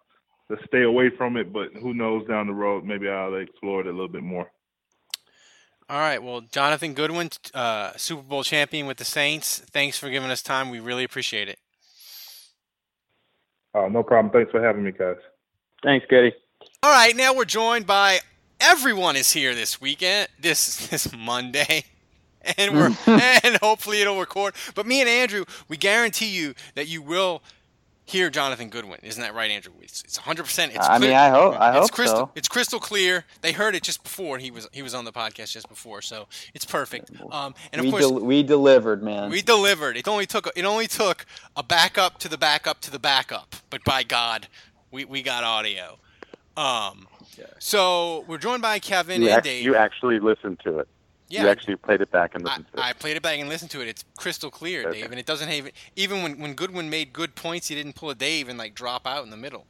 to 0.50 0.58
stay 0.66 0.84
away 0.84 1.10
from 1.10 1.36
it. 1.36 1.52
But 1.52 1.74
who 1.74 1.94
knows 1.94 2.26
down 2.28 2.48
the 2.48 2.54
road, 2.54 2.86
maybe 2.86 3.10
I'll 3.10 3.36
explore 3.36 3.82
it 3.82 3.88
a 3.88 3.92
little 3.92 4.08
bit 4.08 4.24
more. 4.24 4.50
All 5.90 6.00
right. 6.00 6.22
Well, 6.22 6.42
Jonathan 6.42 6.94
Goodwin, 6.94 7.30
uh, 7.54 7.92
Super 7.96 8.22
Bowl 8.22 8.44
champion 8.44 8.88
with 8.88 8.98
the 8.98 9.06
Saints. 9.06 9.60
Thanks 9.60 9.98
for 9.98 10.10
giving 10.10 10.30
us 10.30 10.42
time. 10.42 10.70
We 10.70 10.80
really 10.80 11.06
appreciate 11.06 11.48
it. 11.48 11.60
Uh, 13.74 13.88
no 13.88 14.04
problem. 14.04 14.32
Thanks 14.32 14.52
for 14.52 14.62
having 14.62 14.84
me, 14.84 14.92
guys. 14.92 15.16
Thanks, 15.84 16.06
Goody. 16.10 16.34
All 16.84 16.92
right. 16.92 17.16
Now 17.16 17.34
we're 17.34 17.46
joined 17.46 17.86
by 17.86 18.20
everyone 18.60 19.16
is 19.16 19.32
here 19.32 19.56
this 19.56 19.80
weekend, 19.80 20.28
this 20.40 20.88
this 20.88 21.16
Monday, 21.16 21.86
and 22.58 22.74
we're 22.74 22.96
and 23.44 23.58
hopefully 23.58 24.02
it'll 24.02 24.20
record. 24.20 24.56
But 24.76 24.86
me 24.86 25.00
and 25.00 25.10
Andrew, 25.10 25.46
we 25.70 25.78
guarantee 25.78 26.30
you 26.30 26.54
that 26.76 26.88
you 26.88 27.02
will 27.02 27.42
hear 28.08 28.32
Jonathan 28.32 28.70
Goodwin. 28.70 29.00
Isn't 29.04 29.22
that 29.22 29.36
right, 29.36 29.52
Andrew? 29.52 29.74
It's 29.82 30.02
it's 30.04 30.18
100. 30.18 30.44
percent 30.44 30.74
It's 30.76 30.88
I 30.90 30.94
mean, 30.94 31.10
clear- 31.10 31.18
I 31.20 31.30
hope- 31.30 31.60
I 31.60 31.72
hope 31.74 31.82
it's 31.84 31.92
crystal, 31.92 32.18
so. 32.20 32.32
It's 32.36 32.48
crystal 32.48 32.80
clear. 32.80 33.26
They 33.42 33.52
heard 33.52 33.76
it 33.76 33.84
just 33.84 34.02
before 34.02 34.40
he 34.40 34.50
was 34.50 34.68
he 34.72 34.82
was 34.82 34.96
on 34.96 35.06
the 35.06 35.12
podcast 35.12 35.52
just 35.52 35.70
before, 35.70 36.02
so 36.02 36.28
it's 36.56 36.66
perfect. 36.66 37.12
Um, 37.32 37.54
and 37.72 37.80
of 37.82 37.86
we, 37.86 37.92
course, 37.92 38.04
del- 38.08 38.20
we 38.22 38.42
delivered, 38.42 39.04
man. 39.04 39.30
we 39.30 39.44
delivered. 39.44 39.96
It 39.98 40.08
only 40.08 40.26
took 40.26 40.50
it 40.56 40.66
only 40.66 40.88
took 40.88 41.26
a 41.56 41.62
backup 41.64 42.18
to 42.20 42.30
the 42.30 42.38
backup 42.38 42.80
to 42.82 42.92
the 42.92 43.00
backup, 43.00 43.56
but 43.70 43.84
by 43.84 44.02
God, 44.04 44.48
we, 44.90 45.06
we 45.06 45.22
got 45.22 45.44
audio. 45.44 46.00
Um, 46.56 47.08
so 47.60 48.24
we're 48.28 48.38
joined 48.40 48.62
by 48.64 48.80
Kevin 48.80 49.22
You, 49.22 49.30
and 49.30 49.38
ac- 49.40 49.50
Dave. 49.50 49.64
you 49.64 49.76
actually 49.76 50.20
listened 50.20 50.60
to 50.64 50.80
it. 50.80 50.88
Yeah. 51.30 51.44
You 51.44 51.50
actually 51.50 51.76
played 51.76 52.02
it 52.02 52.10
back 52.12 52.36
and 52.36 52.44
listened 52.44 52.66
to 52.74 52.80
it. 52.80 52.84
I 52.84 52.94
played 52.94 53.18
it 53.18 53.24
back 53.24 53.38
and 53.40 53.50
listened 53.50 53.72
to 53.72 53.82
it. 53.82 53.88
It's 53.88 54.06
crystal 54.18 54.50
clear, 54.50 54.88
Okay. 54.88 55.02
Dave, 55.02 55.12
and 55.12 55.20
it 55.20 55.26
doesn't 55.26 55.50
have 55.50 55.70
even 55.96 56.24
when 56.24 56.40
when 56.40 56.54
Goodwin 56.54 56.90
made 56.90 57.12
good 57.14 57.36
points, 57.36 57.68
he 57.68 57.76
didn't 57.76 57.96
pull 57.96 58.10
a 58.10 58.16
Dave 58.16 58.48
and 58.50 58.58
like 58.58 58.74
drop 58.76 59.06
out 59.06 59.24
in 59.24 59.30
the 59.30 59.38
middle. 59.38 59.68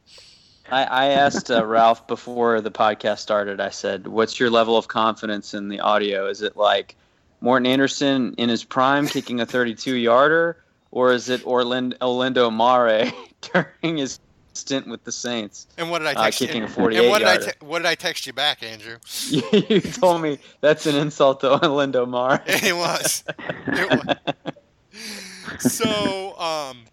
I, 0.70 0.84
I 0.84 1.06
asked 1.06 1.50
uh, 1.50 1.64
Ralph 1.64 2.06
before 2.06 2.60
the 2.60 2.70
podcast 2.70 3.18
started. 3.18 3.60
I 3.60 3.70
said, 3.70 4.06
"What's 4.06 4.38
your 4.38 4.50
level 4.50 4.76
of 4.76 4.88
confidence 4.88 5.54
in 5.54 5.68
the 5.68 5.80
audio? 5.80 6.26
Is 6.28 6.42
it 6.42 6.56
like 6.56 6.94
Morten 7.40 7.66
Andersen 7.66 8.34
in 8.36 8.48
his 8.48 8.64
prime 8.64 9.06
kicking 9.06 9.40
a 9.40 9.46
32-yarder, 9.46 10.56
or 10.90 11.12
is 11.12 11.28
it 11.28 11.44
Orlando, 11.46 11.96
Orlando 12.02 12.50
Mare 12.50 13.10
during 13.52 13.96
his 13.96 14.20
stint 14.58 14.86
with 14.88 15.04
the 15.04 15.12
Saints 15.12 15.66
And 15.78 15.90
what 15.90 15.98
did 16.00 16.08
I 16.08 16.12
uh, 16.12 16.24
text 16.24 16.38
kicking 16.40 16.58
you? 16.58 16.64
a 16.64 16.68
48 16.68 17.00
and 17.00 17.08
what 17.10 17.18
did 17.20 17.28
I 17.28 17.36
te- 17.38 17.64
what 17.66 17.78
did 17.80 17.86
I 17.86 17.94
text 17.94 18.26
you 18.26 18.32
back, 18.32 18.62
Andrew? 18.62 18.96
you 19.30 19.80
told 19.80 20.22
me 20.22 20.38
that's 20.60 20.86
an 20.86 20.96
insult 20.96 21.40
to 21.40 21.62
Orlando 21.64 22.04
Mare. 22.06 22.42
it 22.46 22.74
was. 22.76 23.24
It 23.66 24.06
was. 24.06 25.72
so, 25.72 26.38
um, 26.38 26.84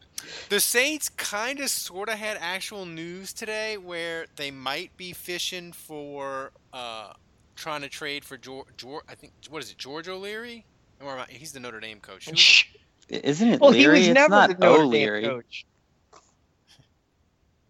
the 0.49 0.59
Saints 0.59 1.09
kind 1.09 1.59
of 1.59 1.69
sort 1.69 2.09
of 2.09 2.15
had 2.15 2.37
actual 2.39 2.85
news 2.85 3.33
today 3.33 3.77
where 3.77 4.25
they 4.35 4.51
might 4.51 4.95
be 4.97 5.11
fishing 5.13 5.71
for 5.71 6.51
uh, 6.73 7.13
trying 7.55 7.81
to 7.81 7.89
trade 7.89 8.23
for 8.23 8.37
George. 8.37 8.67
George 8.77 9.03
I 9.09 9.15
think 9.15 9.33
what 9.49 9.63
is 9.63 9.71
it, 9.71 9.77
George 9.77 10.07
O'Leary? 10.07 10.65
Or 11.01 11.13
am 11.17 11.19
I- 11.29 11.31
he's 11.33 11.51
the 11.51 11.59
Notre 11.59 11.79
Dame 11.79 11.99
coach. 11.99 12.25
Who's- 12.29 12.63
Isn't 13.09 13.49
it 13.49 13.59
Well, 13.61 13.71
he 13.71 13.87
was 13.87 13.99
it's 14.07 14.13
never 14.13 14.29
not 14.29 14.49
the 14.49 14.55
Notre 14.65 14.77
Dame 14.77 14.85
O'Leary. 14.87 15.23
coach. 15.23 15.65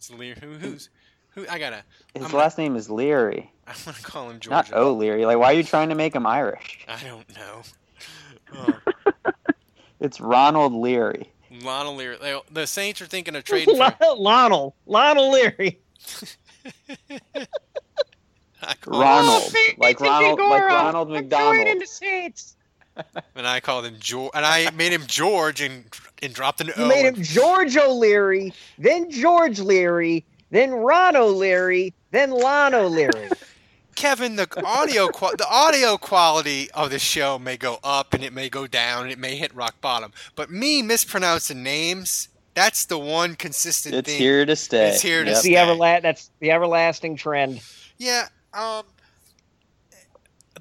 It's 0.10 0.20
Leary. 0.20 0.38
Who, 0.42 0.54
who's 0.54 0.90
who? 1.30 1.46
I 1.50 1.58
gotta. 1.58 1.84
His 2.14 2.26
I'm 2.26 2.32
last 2.32 2.58
name 2.60 2.76
is 2.76 2.90
Leary, 2.90 3.52
I'm 3.68 3.74
gonna 3.86 3.98
call 4.04 4.30
him 4.30 4.40
George. 4.40 4.52
not 4.52 4.74
O'Leary. 4.74 5.26
Like, 5.26 5.38
why 5.40 5.48
are 5.48 5.54
you 5.54 5.64
trying 5.64 5.90
to 5.90 5.96
make 5.96 6.14
him 6.14 6.26
Irish? 6.26 6.86
I 6.88 7.04
don't 7.04 7.28
know. 7.36 7.62
Oh, 8.56 9.32
It's 10.00 10.22
Ronald 10.22 10.72
Leary. 10.72 11.32
Lon 11.64 11.98
Leary. 11.98 12.18
They- 12.22 12.40
The 12.52 12.68
Saints 12.68 13.02
are 13.02 13.08
thinking 13.08 13.36
of 13.36 13.44
trading 13.46 13.76
for. 13.76 13.80
Lon- 14.00 14.20
Lionel, 14.20 14.76
Lionel 14.86 15.32
Leary. 15.32 15.80
Ronald, 18.86 19.42
Oh, 19.44 19.74
like 19.80 20.00
Ronald, 20.00 20.40
like 20.40 20.60
Figueroa. 20.60 20.66
Ronald 20.68 21.08
I'm 21.08 21.14
McDonald. 21.16 21.56
joining 21.56 21.80
the 21.80 21.88
Saints. 21.88 22.56
And 23.36 23.46
I 23.46 23.60
called 23.60 23.86
him 23.86 23.96
George, 24.00 24.32
and 24.34 24.46
I 24.46 24.70
made 24.72 24.94
him 24.94 25.04
George 25.08 25.62
and 25.62 25.86
and 26.24 26.34
dropped 26.34 26.62
an 26.62 26.68
You 26.68 26.74
O. 26.86 26.88
made 26.88 27.06
him 27.06 27.22
George 27.22 27.76
O'Leary, 27.78 28.54
then 28.78 29.12
George 29.12 29.60
Leary, 29.60 30.24
then 30.52 30.72
Ron 30.72 31.16
O'Leary, 31.18 31.94
then 32.12 32.32
Lon 32.32 32.74
O'Leary. 32.74 33.30
Kevin, 33.96 34.36
the 34.38 34.48
audio 34.66 35.08
qua- 35.10 35.36
the 35.38 35.48
audio 35.50 35.98
quality 35.98 36.70
of 36.72 36.90
the 36.90 37.00
show 37.00 37.38
may 37.40 37.58
go 37.58 37.80
up 37.84 38.14
and 38.14 38.24
it 38.24 38.34
may 38.34 38.50
go 38.50 38.68
down 38.68 39.04
and 39.04 39.12
it 39.12 39.20
may 39.20 39.36
hit 39.36 39.54
rock 39.56 39.80
bottom. 39.82 40.12
But 40.36 40.50
me 40.52 40.82
mispronouncing 40.82 41.64
names, 41.64 42.28
that's 42.54 42.86
the 42.86 42.98
one 42.98 43.36
consistent 43.36 43.96
It's 43.96 44.10
thing. 44.10 44.18
here 44.20 44.46
to 44.46 44.56
stay. 44.56 44.90
It's 44.90 45.02
here 45.02 45.24
to 45.24 45.30
Yep. 45.32 45.36
the 45.38 45.42
stay. 45.42 45.54
everla- 45.56 46.02
That's 46.02 46.30
the 46.40 46.52
everlasting 46.52 47.16
trend. 47.18 47.62
Yeah, 47.98 48.28
um, 48.54 48.84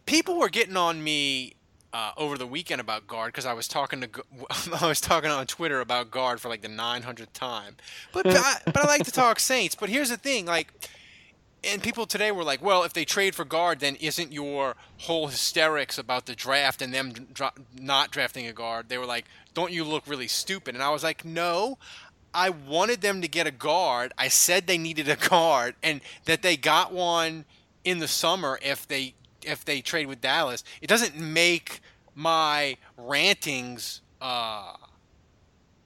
people 0.07 0.39
were 0.39 0.49
getting 0.49 0.77
on 0.77 1.03
me 1.03 1.55
uh, 1.95 2.11
over 2.17 2.37
the 2.37 2.47
weekend 2.47 2.81
about 2.81 3.07
guard 3.07 3.29
because 3.29 3.47
I 3.47 3.53
was 3.53 3.69
talking 3.69 4.01
to 4.01 4.09
I 4.83 4.87
was 4.87 5.01
talking 5.01 5.31
on 5.31 5.47
Twitter 5.47 5.81
about 5.81 6.11
guard 6.11 6.41
for 6.41 6.49
like 6.49 6.61
the 6.61 6.69
900th 6.69 7.33
time. 7.33 7.77
But 8.13 8.25
but 8.25 8.37
I, 8.37 8.57
but 8.67 8.79
I 8.79 8.87
like 8.87 9.05
to 9.05 9.13
talk 9.13 9.39
Saints. 9.41 9.75
But 9.75 9.89
here's 9.89 10.11
the 10.11 10.19
thing, 10.19 10.45
like. 10.45 10.73
And 11.67 11.83
people 11.83 12.05
today 12.05 12.31
were 12.31 12.45
like, 12.45 12.61
"Well, 12.61 12.83
if 12.83 12.93
they 12.93 13.07
trade 13.07 13.35
for 13.35 13.47
guard, 13.47 13.81
then 13.81 13.97
isn't 13.97 14.33
your 14.33 14.77
whole 14.99 15.29
hysterics 15.29 15.97
about 15.97 16.27
the 16.27 16.35
draft 16.35 16.83
and 16.83 16.93
them 16.93 17.13
dra- 17.33 17.55
not 17.75 18.11
drafting 18.11 18.47
a 18.47 18.53
guard?" 18.53 18.91
They 18.91 18.99
were 18.99 19.07
like, 19.07 19.25
"Don't 19.55 19.73
you 19.73 19.83
look 19.83 20.07
really 20.07 20.29
stupid?" 20.29 20.75
And 20.75 20.85
I 20.85 20.91
was 20.91 21.03
like, 21.03 21.25
"No, 21.25 21.79
I 22.35 22.51
wanted 22.51 23.01
them 23.01 23.23
to 23.23 23.29
get 23.29 23.47
a 23.47 23.51
guard. 23.51 24.13
I 24.19 24.29
said 24.29 24.67
they 24.67 24.77
needed 24.77 25.09
a 25.09 25.17
guard, 25.17 25.75
and 25.83 26.03
that 26.27 26.43
they 26.43 26.59
got 26.59 26.93
one 26.93 27.47
in 27.83 27.99
the 27.99 28.09
summer 28.09 28.59
if 28.61 28.87
they 28.87 29.15
if 29.47 29.65
they 29.65 29.81
trade 29.81 30.07
with 30.07 30.21
Dallas. 30.21 30.65
It 30.81 30.89
doesn't 30.89 31.17
make 31.17 31.81
my 32.15 32.77
rantings 32.97 34.01
uh, 34.21 34.75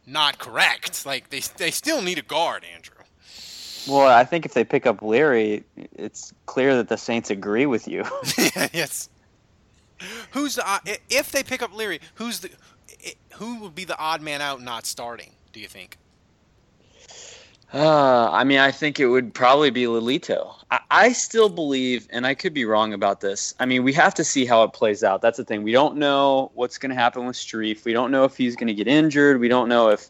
not 0.07 0.39
correct. 0.39 1.05
Like 1.07 1.31
they 1.31 1.41
they 1.57 1.71
still 1.71 2.03
need 2.03 2.19
a 2.19 2.23
guard, 2.23 2.65
Andrew. 2.75 2.95
Well, 3.89 4.07
I 4.09 4.25
think 4.25 4.45
if 4.45 4.53
they 4.55 4.65
pick 4.65 4.87
up 4.87 5.01
Leary, 5.03 5.65
it's 5.95 6.33
clear 6.47 6.77
that 6.77 6.89
the 6.89 6.99
Saints 6.99 7.31
agree 7.31 7.67
with 7.67 7.89
you. 7.89 8.05
yes. 8.73 9.09
Who's 10.33 10.57
the 10.57 10.69
i- 10.69 10.99
if 11.09 11.33
they 11.33 11.43
pick 11.43 11.63
up 11.63 11.75
Leary? 11.75 12.01
Who's 12.15 12.41
the 12.41 12.51
who 13.35 13.61
would 13.61 13.75
be 13.75 13.85
the 13.85 13.99
odd 13.99 14.21
man 14.23 14.41
out 14.43 14.61
not 14.61 14.87
starting? 14.87 15.33
Do 15.53 15.61
you 15.61 15.69
think? 15.69 15.97
Uh, 17.73 18.31
I 18.31 18.45
mean, 18.45 18.59
I 18.59 18.71
think 18.71 18.99
it 18.99 19.09
would 19.09 19.35
probably 19.35 19.71
be 19.71 19.85
Lelito. 19.85 20.55
I, 20.71 20.81
I 20.91 21.13
still 21.13 21.51
believe, 21.51 22.09
and 22.11 22.27
I 22.27 22.35
could 22.35 22.55
be 22.55 22.65
wrong 22.65 22.95
about 22.95 23.21
this. 23.21 23.55
I 23.61 23.67
mean, 23.67 23.85
we 23.85 23.93
have 23.93 24.15
to 24.15 24.25
see 24.25 24.47
how 24.47 24.63
it 24.63 24.73
plays 24.73 25.05
out. 25.05 25.21
That's 25.21 25.37
the 25.37 25.45
thing. 25.45 25.63
We 25.63 25.73
don't 25.73 25.97
know 25.97 26.51
what's 26.55 26.79
going 26.79 26.91
to 26.91 26.97
happen 26.97 27.27
with 27.27 27.37
Strief. 27.37 27.85
We 27.85 27.93
don't 27.93 28.11
know 28.11 28.25
if 28.25 28.37
he's 28.37 28.57
going 28.57 28.69
to 28.69 28.75
get 28.75 28.89
injured. 28.89 29.39
We 29.39 29.49
don't 29.49 29.69
know 29.69 29.91
if. 29.91 30.09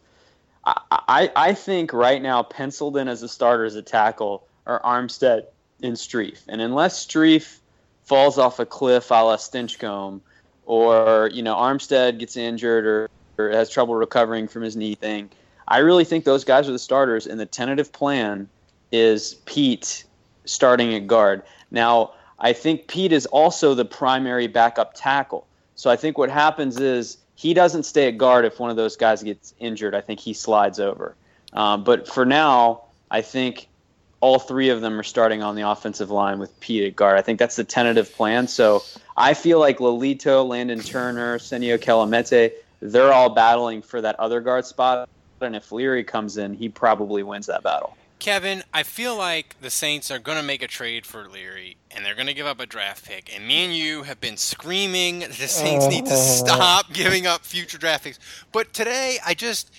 I, 0.63 0.81
I, 0.91 1.31
I 1.35 1.53
think 1.53 1.91
right 1.91 2.21
now, 2.21 2.43
penciled 2.43 2.95
in 2.95 3.09
as 3.09 3.23
a 3.23 3.27
starter 3.27 3.65
as 3.65 3.75
a 3.75 3.81
tackle 3.81 4.47
are 4.65 4.81
Armstead 4.81 5.47
and 5.83 5.95
Strief. 5.95 6.43
And 6.47 6.61
unless 6.61 7.05
Strief 7.05 7.57
falls 8.03 8.37
off 8.37 8.59
a 8.59 8.65
cliff 8.65 9.11
a 9.11 9.15
la 9.15 9.35
Stinchcomb, 9.35 10.21
or, 10.65 11.29
you 11.33 11.41
know, 11.41 11.55
Armstead 11.55 12.19
gets 12.19 12.37
injured 12.37 12.85
or, 12.85 13.09
or 13.37 13.49
has 13.49 13.69
trouble 13.69 13.95
recovering 13.95 14.47
from 14.47 14.61
his 14.61 14.75
knee 14.75 14.95
thing, 14.95 15.29
I 15.69 15.77
really 15.77 16.03
think 16.03 16.25
those 16.25 16.43
guys 16.43 16.67
are 16.67 16.71
the 16.71 16.79
starters, 16.79 17.27
and 17.27 17.39
the 17.39 17.45
tentative 17.45 17.93
plan 17.93 18.49
is 18.91 19.35
Peat 19.45 20.03
starting 20.45 20.93
at 20.95 21.07
guard. 21.07 21.43
Now, 21.69 22.11
I 22.39 22.53
think 22.53 22.87
Peat 22.87 23.11
is 23.11 23.25
also 23.27 23.75
the 23.75 23.85
primary 23.85 24.47
backup 24.47 24.93
tackle. 24.95 25.45
So 25.75 25.89
I 25.89 25.95
think 25.95 26.17
what 26.17 26.29
happens 26.29 26.79
is 26.79 27.17
he 27.35 27.53
doesn't 27.53 27.83
stay 27.83 28.07
at 28.07 28.17
guard 28.17 28.45
if 28.45 28.59
one 28.59 28.69
of 28.69 28.75
those 28.75 28.97
guys 28.97 29.21
gets 29.21 29.53
injured. 29.59 29.93
I 29.93 30.01
think 30.01 30.19
he 30.19 30.33
slides 30.33 30.79
over. 30.79 31.15
Um, 31.53 31.83
but 31.83 32.07
for 32.07 32.25
now, 32.25 32.81
I 33.11 33.21
think 33.21 33.67
all 34.21 34.39
three 34.39 34.69
of 34.69 34.81
them 34.81 34.99
are 34.99 35.03
starting 35.03 35.41
on 35.43 35.55
the 35.55 35.69
offensive 35.69 36.09
line 36.09 36.39
with 36.39 36.57
Peat 36.59 36.83
at 36.83 36.95
guard. 36.95 37.17
I 37.17 37.21
think 37.21 37.39
that's 37.39 37.55
the 37.55 37.63
tentative 37.63 38.13
plan. 38.13 38.47
So 38.47 38.83
I 39.15 39.33
feel 39.33 39.59
like 39.59 39.77
Lelito, 39.77 40.45
Landon 40.47 40.79
Turner, 40.79 41.37
Senio 41.37 41.77
Kelemete, 41.77 42.53
they're 42.81 43.13
all 43.13 43.29
battling 43.29 43.81
for 43.81 44.01
that 44.01 44.19
other 44.19 44.41
guard 44.41 44.65
spot. 44.65 45.07
And 45.41 45.55
if 45.55 45.71
Leary 45.71 46.03
comes 46.03 46.37
in, 46.37 46.53
he 46.53 46.69
probably 46.69 47.23
wins 47.23 47.47
that 47.47 47.63
battle. 47.63 47.95
Kevin, 48.19 48.63
I 48.73 48.83
feel 48.83 49.15
like 49.15 49.55
the 49.61 49.69
Saints 49.69 50.11
are 50.11 50.19
going 50.19 50.37
to 50.37 50.43
make 50.43 50.61
a 50.61 50.67
trade 50.67 51.05
for 51.05 51.29
Leary, 51.29 51.77
and 51.89 52.05
they're 52.05 52.15
going 52.15 52.27
to 52.27 52.33
give 52.33 52.45
up 52.45 52.59
a 52.59 52.65
draft 52.65 53.05
pick. 53.05 53.33
And 53.33 53.47
me 53.47 53.63
and 53.63 53.73
you 53.73 54.03
have 54.03 54.19
been 54.19 54.35
screaming 54.35 55.19
the 55.19 55.47
Saints 55.47 55.87
need 55.87 56.05
to 56.05 56.17
stop 56.17 56.91
giving 56.91 57.25
up 57.25 57.45
future 57.45 57.77
draft 57.77 58.03
picks. 58.03 58.19
But 58.51 58.73
today, 58.73 59.19
I 59.25 59.33
just 59.33 59.71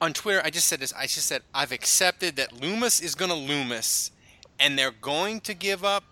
on 0.00 0.12
Twitter, 0.14 0.40
I 0.42 0.50
just 0.50 0.66
said 0.66 0.80
this. 0.80 0.92
I 0.94 1.02
just 1.02 1.26
said 1.26 1.42
I've 1.52 1.72
accepted 1.72 2.36
that 2.36 2.58
Loomis 2.58 3.00
is 3.00 3.14
going 3.14 3.30
to 3.30 3.36
Loomis, 3.36 4.10
and 4.58 4.78
they're 4.78 4.90
going 4.90 5.40
to 5.40 5.54
give 5.54 5.84
up. 5.84 6.04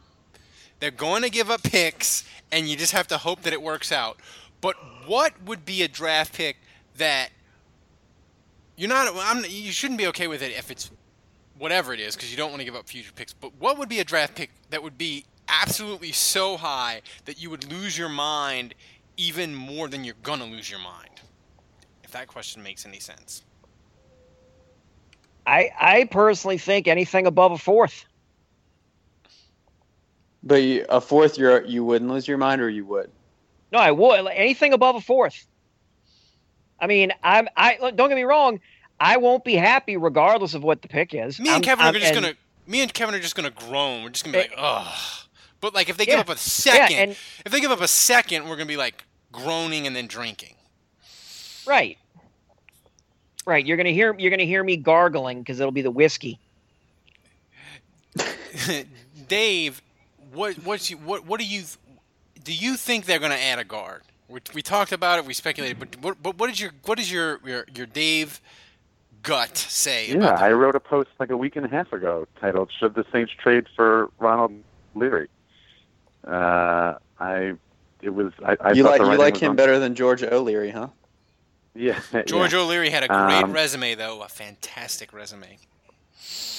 They're 0.80 0.90
going 0.90 1.22
to 1.22 1.30
give 1.30 1.50
up 1.50 1.62
picks, 1.62 2.24
and 2.50 2.68
you 2.68 2.76
just 2.76 2.92
have 2.92 3.06
to 3.08 3.18
hope 3.18 3.42
that 3.42 3.52
it 3.52 3.62
works 3.62 3.92
out. 3.92 4.18
But 4.60 4.76
what 5.06 5.40
would 5.42 5.64
be 5.64 5.82
a 5.82 5.88
draft 5.88 6.34
pick 6.34 6.58
that 6.96 7.30
you're 8.76 8.88
not? 8.88 9.14
I'm, 9.16 9.44
you 9.48 9.72
shouldn't 9.72 9.98
be 9.98 10.06
okay 10.08 10.28
with 10.28 10.42
it 10.42 10.52
if 10.52 10.70
it's 10.70 10.90
whatever 11.58 11.92
it 11.92 12.00
is 12.00 12.16
because 12.16 12.30
you 12.30 12.36
don't 12.36 12.50
want 12.50 12.60
to 12.60 12.64
give 12.64 12.74
up 12.74 12.88
future 12.88 13.12
picks. 13.14 13.32
But 13.32 13.52
what 13.58 13.78
would 13.78 13.88
be 13.88 14.00
a 14.00 14.04
draft 14.04 14.34
pick 14.34 14.50
that 14.70 14.82
would 14.82 14.98
be 14.98 15.24
absolutely 15.48 16.12
so 16.12 16.56
high 16.56 17.02
that 17.26 17.40
you 17.40 17.50
would 17.50 17.70
lose 17.70 17.96
your 17.96 18.08
mind 18.08 18.74
even 19.16 19.54
more 19.54 19.88
than 19.88 20.04
you're 20.04 20.14
gonna 20.22 20.46
lose 20.46 20.70
your 20.70 20.80
mind? 20.80 21.20
If 22.02 22.12
that 22.12 22.26
question 22.26 22.62
makes 22.62 22.86
any 22.86 23.00
sense. 23.00 23.44
I 25.46 25.70
I 25.78 26.04
personally 26.04 26.58
think 26.58 26.88
anything 26.88 27.26
above 27.26 27.52
a 27.52 27.58
fourth. 27.58 28.04
But 30.42 30.56
you, 30.56 30.84
a 30.88 31.00
fourth, 31.00 31.38
you 31.38 31.64
you 31.66 31.84
wouldn't 31.84 32.10
lose 32.10 32.26
your 32.26 32.38
mind, 32.38 32.60
or 32.60 32.68
you 32.68 32.84
would. 32.86 33.10
No, 33.70 33.78
I 33.78 33.90
would 33.90 34.26
anything 34.28 34.72
above 34.72 34.96
a 34.96 35.00
fourth. 35.00 35.46
I 36.82 36.86
mean, 36.88 37.12
I'm 37.22 37.48
I 37.56 37.76
don't 37.94 38.08
get 38.08 38.16
me 38.16 38.24
wrong. 38.24 38.60
I 39.00 39.16
won't 39.16 39.44
be 39.44 39.54
happy 39.54 39.96
regardless 39.96 40.52
of 40.54 40.62
what 40.62 40.82
the 40.82 40.88
pick 40.88 41.14
is. 41.14 41.38
Me 41.40 41.46
and 41.48 41.54
I'm- 41.54 41.62
Kevin 41.62 41.86
I'm- 41.86 41.94
are 41.96 41.98
just 41.98 42.12
and- 42.12 42.22
gonna. 42.22 42.34
Me 42.66 42.80
and 42.82 42.92
Kevin 42.92 43.14
are 43.14 43.20
just 43.20 43.34
gonna 43.34 43.50
groan. 43.50 44.02
We're 44.02 44.10
just 44.10 44.24
gonna 44.24 44.36
be 44.36 44.42
like, 44.42 44.52
ugh. 44.56 44.98
But 45.60 45.74
like, 45.74 45.88
if 45.88 45.96
they 45.96 46.04
Yeah. 46.04 46.16
give 46.16 46.20
up 46.20 46.36
a 46.36 46.38
second, 46.38 46.96
and- 46.96 47.10
if 47.46 47.50
they 47.52 47.60
give 47.60 47.70
up 47.70 47.80
a 47.80 47.88
second, 47.88 48.48
we're 48.48 48.56
gonna 48.56 48.66
be 48.66 48.76
like 48.76 49.04
groaning 49.30 49.86
and 49.86 49.94
then 49.96 50.06
drinking. 50.08 50.56
Right. 51.66 51.98
Right. 53.46 53.64
You're 53.64 53.76
gonna 53.76 53.90
hear 53.90 54.14
you're 54.18 54.30
gonna 54.30 54.42
hear 54.44 54.62
me 54.62 54.76
gargling 54.76 55.38
because 55.40 55.58
it'll 55.60 55.72
be 55.72 55.82
the 55.82 55.90
whiskey. 55.90 56.38
Dave, 59.28 59.80
what 60.32 60.54
what's 60.64 60.90
you, 60.90 60.96
what 60.98 61.26
what 61.26 61.40
do 61.40 61.46
you 61.46 61.62
do? 62.44 62.52
You 62.52 62.76
think 62.76 63.06
they're 63.06 63.18
going 63.18 63.30
to 63.32 63.40
add 63.40 63.58
a 63.58 63.64
guard? 63.64 64.02
We, 64.32 64.40
we 64.54 64.62
talked 64.62 64.92
about 64.92 65.18
it. 65.18 65.24
We 65.26 65.34
speculated, 65.34 65.78
but 65.78 65.96
what 66.00 66.22
but 66.22 66.38
what 66.38 66.48
is 66.50 66.60
your 66.60 66.72
what 66.84 66.98
is 66.98 67.12
your 67.12 67.38
your, 67.44 67.66
your 67.74 67.86
Dave 67.86 68.40
gut 69.22 69.56
say? 69.56 70.08
Yeah, 70.08 70.16
about 70.18 70.42
I 70.42 70.52
wrote 70.52 70.74
a 70.74 70.80
post 70.80 71.10
like 71.18 71.30
a 71.30 71.36
week 71.36 71.56
and 71.56 71.66
a 71.66 71.68
half 71.68 71.92
ago 71.92 72.26
titled 72.40 72.70
"Should 72.78 72.94
the 72.94 73.04
Saints 73.12 73.32
Trade 73.32 73.66
for 73.76 74.10
Ronald 74.18 74.52
Leary?" 74.94 75.28
Uh, 76.26 76.94
I 77.20 77.54
it 78.00 78.10
was 78.10 78.32
I, 78.44 78.56
I 78.60 78.72
you 78.72 78.82
like 78.84 79.00
you 79.00 79.16
like 79.16 79.36
him 79.36 79.50
on- 79.50 79.56
better 79.56 79.78
than 79.78 79.94
George 79.94 80.22
O'Leary, 80.22 80.70
huh? 80.70 80.88
Yeah, 81.74 81.98
George 82.26 82.52
yeah. 82.52 82.58
O'Leary 82.58 82.90
had 82.90 83.02
a 83.02 83.08
great 83.08 83.44
Um, 83.44 83.50
resume, 83.52 83.94
though, 83.94 84.20
a 84.20 84.28
fantastic 84.28 85.14
resume. 85.14 85.56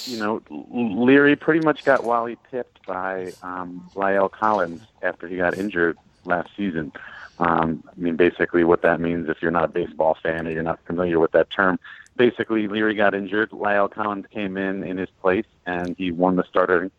you 0.06 0.18
know, 0.18 0.42
Leary 0.50 1.36
pretty 1.36 1.60
much 1.64 1.84
got 1.84 2.02
Wally 2.02 2.36
pipped 2.50 2.84
by 2.84 3.32
um, 3.40 3.88
La'el 3.94 4.28
Collins 4.28 4.82
after 5.02 5.28
he 5.28 5.36
got 5.36 5.56
injured 5.56 5.96
last 6.24 6.50
season. 6.56 6.90
Um, 7.38 7.82
I 7.88 7.92
mean, 7.96 8.16
basically, 8.16 8.64
what 8.64 8.82
that 8.82 9.00
means, 9.00 9.28
if 9.28 9.42
you're 9.42 9.50
not 9.50 9.64
a 9.64 9.68
baseball 9.68 10.16
fan 10.22 10.46
or 10.46 10.50
you're 10.50 10.62
not 10.62 10.78
familiar 10.86 11.18
with 11.18 11.32
that 11.32 11.50
term, 11.50 11.78
basically 12.16 12.68
Leary 12.68 12.94
got 12.94 13.14
injured. 13.14 13.50
La'el 13.50 13.90
Collins 13.90 14.26
came 14.30 14.56
in 14.56 14.84
in 14.84 14.96
his 14.96 15.10
place, 15.20 15.46
and 15.66 15.96
he 15.96 16.12
won 16.12 16.36
the 16.36 16.44
starter, 16.44 16.90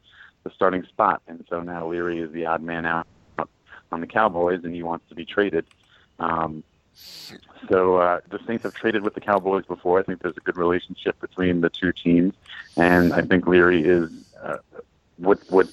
the 0.43 0.50
starting 0.52 0.84
spot. 0.84 1.21
And 1.28 1.45
so 1.50 1.62
now 1.62 1.88
Leary 1.88 2.19
is 2.19 2.32
the 2.32 2.45
odd 2.45 2.62
man 2.62 2.86
out 2.86 3.08
on 3.91 4.02
the 4.02 4.08
Cowboys, 4.08 4.63
and 4.63 4.74
he 4.74 4.84
wants 4.84 5.08
to 5.10 5.15
be 5.15 5.26
traded. 5.26 5.65
Um, 6.19 6.63
so 7.69 7.98
uh, 7.98 8.19
the 8.30 8.39
Saints 8.45 8.63
have 8.63 8.74
traded 8.74 9.04
with 9.04 9.15
the 9.15 9.21
Cowboys 9.21 9.65
before. 9.65 10.00
I 10.00 10.04
think 10.04 10.21
there's 10.21 10.38
a 10.38 10.41
good 10.41 10.58
relationship 10.58 11.19
between 11.19 11.62
the 11.62 11.69
two 11.69 11.91
teams, 11.91 12.34
and 12.78 13.13
I 13.13 13.21
think 13.21 13.48
Leary 13.48 13.84
is 13.84 14.10
uh, 14.41 14.58
would 15.19 15.39
would 15.50 15.69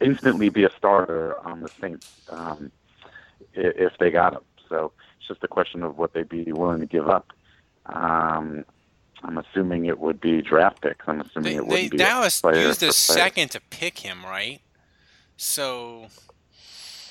instantly 0.00 0.48
be 0.48 0.64
a 0.64 0.70
starter 0.70 1.38
on 1.46 1.60
the 1.60 1.68
Saints 1.80 2.20
um, 2.30 2.70
if 3.54 3.92
they 3.98 4.10
got 4.10 4.34
him. 4.34 4.42
So 4.68 4.92
it's 5.18 5.28
just 5.28 5.42
a 5.44 5.48
question 5.48 5.82
of 5.82 5.98
what 5.98 6.12
they'd 6.12 6.28
be 6.28 6.50
willing 6.52 6.80
to 6.80 6.86
give 6.86 7.08
up. 7.08 7.32
Um, 7.86 8.64
I'm 9.22 9.38
assuming 9.38 9.86
it 9.86 9.98
would 9.98 10.20
be 10.20 10.42
draft 10.42 10.82
picks. 10.82 11.04
I'm 11.08 11.20
assuming 11.20 11.52
They, 11.52 11.56
it 11.56 11.66
wouldn't 11.66 11.90
be 11.92 11.96
Dallas 11.98 12.42
used 12.44 12.82
a 12.82 12.92
second 12.92 13.50
to 13.52 13.60
pick 13.70 13.98
him, 13.98 14.24
right? 14.24 14.60
So 15.36 16.06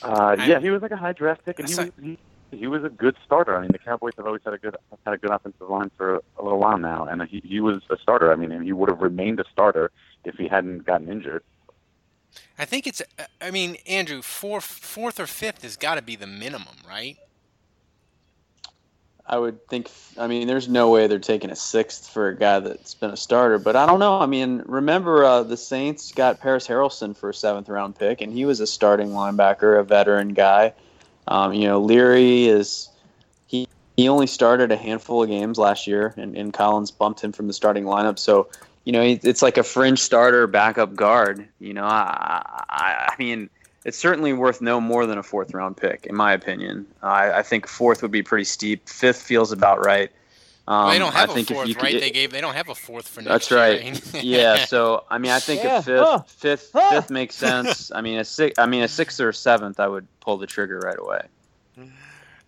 Uh, 0.01 0.35
I- 0.37 0.45
yeah, 0.45 0.59
he 0.59 0.69
was 0.69 0.81
like 0.81 0.91
a 0.91 0.97
high 0.97 1.13
draft 1.13 1.45
pick, 1.45 1.59
and 1.59 1.69
he 1.69 1.75
was 1.75 1.91
he, 2.01 2.17
he 2.51 2.67
was 2.67 2.83
a 2.83 2.89
good 2.89 3.15
starter. 3.25 3.55
I 3.57 3.61
mean, 3.61 3.71
the 3.71 3.79
Cowboys 3.79 4.13
have 4.17 4.25
always 4.25 4.41
had 4.43 4.53
a 4.53 4.57
good 4.57 4.75
had 5.05 5.13
a 5.13 5.17
good 5.17 5.31
offensive 5.31 5.69
line 5.69 5.91
for 5.97 6.15
a 6.37 6.43
little 6.43 6.59
while 6.59 6.77
now, 6.77 7.05
and 7.05 7.21
he 7.23 7.41
he 7.45 7.59
was 7.61 7.81
a 7.89 7.97
starter. 7.97 8.31
I 8.31 8.35
mean, 8.35 8.51
and 8.51 8.63
he 8.63 8.73
would 8.73 8.89
have 8.89 9.01
remained 9.01 9.39
a 9.39 9.45
starter 9.51 9.91
if 10.25 10.35
he 10.35 10.47
hadn't 10.47 10.85
gotten 10.85 11.09
injured. 11.09 11.43
I 12.57 12.65
think 12.65 12.87
it's. 12.87 13.01
I 13.41 13.51
mean, 13.51 13.77
Andrew, 13.87 14.21
fourth, 14.21 14.65
fourth 14.65 15.19
or 15.19 15.27
fifth 15.27 15.63
has 15.63 15.75
got 15.75 15.95
to 15.95 16.01
be 16.01 16.15
the 16.15 16.27
minimum, 16.27 16.75
right? 16.87 17.17
I 19.25 19.37
would 19.37 19.67
think. 19.67 19.89
I 20.17 20.27
mean, 20.27 20.47
there's 20.47 20.67
no 20.67 20.89
way 20.89 21.07
they're 21.07 21.19
taking 21.19 21.49
a 21.49 21.55
sixth 21.55 22.09
for 22.09 22.27
a 22.27 22.37
guy 22.37 22.59
that's 22.59 22.93
been 22.93 23.11
a 23.11 23.17
starter. 23.17 23.57
But 23.57 23.75
I 23.75 23.85
don't 23.85 23.99
know. 23.99 24.19
I 24.19 24.25
mean, 24.25 24.63
remember 24.65 25.23
uh, 25.23 25.43
the 25.43 25.57
Saints 25.57 26.11
got 26.11 26.39
Parys 26.39 26.67
Haralson 26.67 27.15
for 27.15 27.29
a 27.29 27.33
seventh 27.33 27.69
round 27.69 27.95
pick, 27.97 28.21
and 28.21 28.33
he 28.33 28.45
was 28.45 28.59
a 28.59 28.67
starting 28.67 29.09
linebacker, 29.09 29.79
a 29.79 29.83
veteran 29.83 30.29
guy. 30.29 30.73
Um, 31.27 31.53
you 31.53 31.67
know, 31.67 31.79
Leary 31.79 32.45
is 32.45 32.89
he 33.47 33.67
he 33.97 34.09
only 34.09 34.27
started 34.27 34.71
a 34.71 34.77
handful 34.77 35.23
of 35.23 35.29
games 35.29 35.57
last 35.57 35.87
year, 35.87 36.13
and, 36.17 36.35
and 36.35 36.53
Collins 36.53 36.91
bumped 36.91 37.21
him 37.23 37.31
from 37.31 37.47
the 37.47 37.53
starting 37.53 37.85
lineup. 37.85 38.19
So 38.19 38.49
you 38.83 38.91
know, 38.91 39.01
it's 39.01 39.41
like 39.41 39.57
a 39.57 39.63
fringe 39.63 39.99
starter, 39.99 40.47
backup 40.47 40.95
guard. 40.95 41.47
You 41.59 41.73
know, 41.73 41.85
I 41.85 42.41
I, 42.69 43.09
I 43.11 43.15
mean 43.17 43.49
it's 43.85 43.97
certainly 43.97 44.33
worth 44.33 44.61
no 44.61 44.79
more 44.79 45.05
than 45.05 45.17
a 45.17 45.23
fourth 45.23 45.53
round 45.53 45.77
pick, 45.77 46.05
in 46.05 46.15
my 46.15 46.33
opinion. 46.33 46.85
I, 47.01 47.31
I 47.31 47.43
think 47.43 47.67
fourth 47.67 48.01
would 48.01 48.11
be 48.11 48.23
pretty 48.23 48.45
steep. 48.45 48.87
Fifth 48.87 49.21
feels 49.21 49.51
about 49.51 49.85
right. 49.85 50.11
Um, 50.65 50.77
well, 50.77 50.91
they 50.91 50.99
don't 50.99 51.13
have 51.13 51.29
I 51.29 51.33
think 51.33 51.51
a 51.51 51.53
fourth, 51.55 51.69
if 51.69 51.75
you, 51.75 51.81
right? 51.81 51.95
It, 51.95 51.99
they 51.99 52.11
gave. 52.11 52.31
They 52.31 52.39
don't 52.39 52.55
have 52.55 52.69
a 52.69 52.75
fourth 52.75 53.07
for 53.07 53.21
next 53.21 53.49
That's 53.49 53.51
right. 53.51 54.23
yeah. 54.23 54.63
So 54.65 55.03
I 55.09 55.17
mean, 55.17 55.31
I 55.31 55.39
think 55.39 55.63
yeah. 55.63 55.79
a 55.79 55.81
fifth, 55.81 55.99
huh. 55.99 56.19
fifth, 56.25 56.69
huh. 56.73 56.89
fifth 56.91 57.09
makes 57.09 57.35
sense. 57.35 57.91
I 57.93 58.01
mean, 58.01 58.19
a 58.19 58.23
six. 58.23 58.57
I 58.57 58.65
mean, 58.65 58.83
a 58.83 58.87
sixth 58.87 59.19
or 59.19 59.29
a 59.29 59.33
seventh, 59.33 59.81
I 59.81 59.87
would 59.87 60.07
pull 60.21 60.37
the 60.37 60.47
trigger 60.47 60.79
right 60.79 60.97
away. 60.97 61.21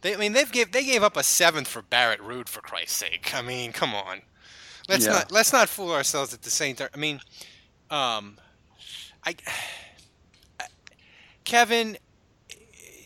They, 0.02 0.14
I 0.14 0.18
mean, 0.18 0.32
they've 0.32 0.52
gave 0.52 0.72
they 0.72 0.86
gave 0.86 1.04
up 1.04 1.18
a 1.18 1.24
seventh 1.24 1.68
for 1.68 1.82
Barrett 1.82 2.22
Ruud 2.22 2.48
for 2.48 2.62
Christ's 2.62 2.96
sake. 2.96 3.34
I 3.36 3.42
mean, 3.42 3.74
come 3.74 3.94
on. 3.94 4.22
Let's 4.88 5.06
yeah. 5.06 5.14
not 5.14 5.32
let's 5.32 5.52
not 5.52 5.70
fool 5.70 5.92
ourselves 5.92 6.34
at 6.34 6.42
the 6.42 6.50
same 6.50 6.76
time. 6.76 6.90
I 6.94 6.98
mean, 6.98 7.22
um, 7.90 8.38
I 9.26 9.36
Kevin, 11.44 11.98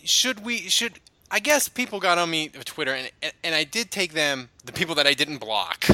should 0.03 0.45
we 0.45 0.57
should 0.69 0.99
I 1.31 1.39
guess 1.39 1.69
people 1.69 1.99
got 1.99 2.17
on 2.17 2.29
me 2.29 2.51
on 2.55 2.61
Twitter 2.63 2.93
and 2.93 3.11
and 3.43 3.55
I 3.55 3.63
did 3.63 3.91
take 3.91 4.13
them 4.13 4.49
the 4.65 4.71
people 4.71 4.95
that 4.95 5.07
I 5.07 5.13
didn't 5.13 5.37
block. 5.37 5.85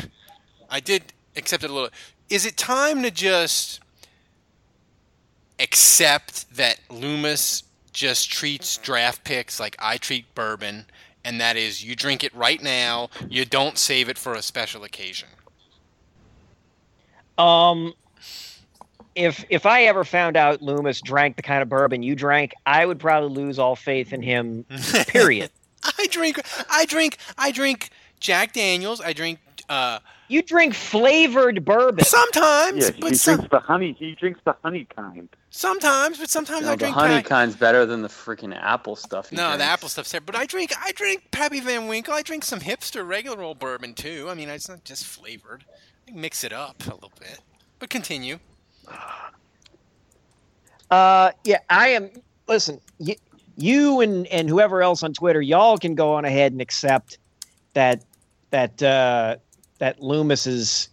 I 0.69 0.79
did 0.79 1.13
accept 1.35 1.63
it 1.63 1.69
a 1.69 1.73
little. 1.73 1.89
Is 2.29 2.45
it 2.45 2.57
time 2.57 3.03
to 3.03 3.11
just 3.11 3.79
accept 5.59 6.53
that 6.55 6.79
Loomis 6.89 7.63
just 7.93 8.31
treats 8.31 8.77
draft 8.77 9.23
picks 9.23 9.59
like 9.59 9.75
I 9.79 9.97
treat 9.97 10.33
bourbon, 10.35 10.85
and 11.23 11.39
that 11.39 11.55
is 11.55 11.83
you 11.83 11.95
drink 11.95 12.23
it 12.23 12.33
right 12.35 12.61
now, 12.61 13.09
you 13.29 13.45
don't 13.45 13.77
save 13.77 14.09
it 14.09 14.17
for 14.17 14.33
a 14.33 14.41
special 14.41 14.83
occasion? 14.83 15.29
Um, 17.37 17.93
if 19.15 19.45
if 19.49 19.65
I 19.65 19.83
ever 19.83 20.03
found 20.03 20.37
out 20.37 20.61
Loomis 20.61 21.01
drank 21.01 21.35
the 21.37 21.41
kind 21.41 21.61
of 21.61 21.69
bourbon 21.69 22.03
you 22.03 22.15
drank, 22.15 22.53
I 22.65 22.85
would 22.85 22.99
probably 22.99 23.29
lose 23.29 23.57
all 23.59 23.75
faith 23.75 24.13
in 24.13 24.21
him. 24.21 24.65
Period. 25.07 25.51
I 25.97 26.07
drink, 26.07 26.39
I 26.69 26.85
drink, 26.85 27.17
I 27.37 27.51
drink 27.51 27.89
Jack 28.19 28.53
Daniels. 28.53 29.01
I 29.01 29.13
drink. 29.13 29.39
uh 29.69 29.99
You 30.27 30.41
drink 30.41 30.73
flavored 30.73 31.63
bourbon 31.63 32.03
sometimes, 32.03 32.85
yeah, 32.85 32.91
but 32.99 33.11
he 33.11 33.15
some, 33.15 33.35
drinks 33.35 33.51
the 33.51 33.59
honey. 33.59 33.95
He 33.97 34.15
drinks 34.15 34.41
the 34.45 34.55
honey 34.63 34.87
kind. 34.95 35.29
Sometimes, 35.51 36.17
but 36.17 36.29
sometimes 36.29 36.61
you 36.61 36.65
know, 36.65 36.71
I 36.73 36.75
drink 36.75 36.95
the 36.95 36.99
honey 36.99 37.15
Pappy. 37.15 37.29
kind's 37.29 37.55
better 37.55 37.85
than 37.85 38.01
the 38.01 38.09
freaking 38.09 38.57
apple 38.59 38.95
stuff. 38.97 39.31
No, 39.31 39.43
drinks. 39.43 39.57
the 39.59 39.63
apple 39.63 39.89
stuff's 39.89 40.11
there. 40.11 40.19
But 40.21 40.35
I 40.35 40.45
drink, 40.45 40.73
I 40.77 40.91
drink 40.91 41.31
Pappy 41.31 41.61
Van 41.61 41.87
Winkle. 41.87 42.13
I 42.13 42.23
drink 42.23 42.43
some 42.43 42.59
hipster 42.59 43.07
regular 43.07 43.41
old 43.41 43.59
bourbon 43.59 43.93
too. 43.93 44.27
I 44.29 44.33
mean, 44.33 44.49
it's 44.49 44.67
not 44.67 44.83
just 44.83 45.05
flavored. 45.05 45.63
Mix 46.13 46.43
it 46.43 46.53
up 46.53 46.81
a 46.87 46.93
little 46.93 47.11
bit. 47.19 47.39
But 47.79 47.89
continue. 47.89 48.39
Uh, 50.89 51.31
yeah, 51.43 51.59
I 51.69 51.89
am. 51.89 52.09
Listen, 52.47 52.79
you, 52.99 53.15
you 53.57 54.01
and 54.01 54.27
and 54.27 54.47
whoever 54.47 54.81
else 54.81 55.03
on 55.03 55.13
Twitter, 55.13 55.41
y'all 55.41 55.77
can 55.77 55.95
go 55.95 56.13
on 56.13 56.25
ahead 56.25 56.51
and 56.51 56.61
accept 56.61 57.17
that 57.73 58.03
that 58.51 58.81
uh, 58.81 59.37
that 59.79 60.01
Loomis 60.01 60.45
is 60.47 60.89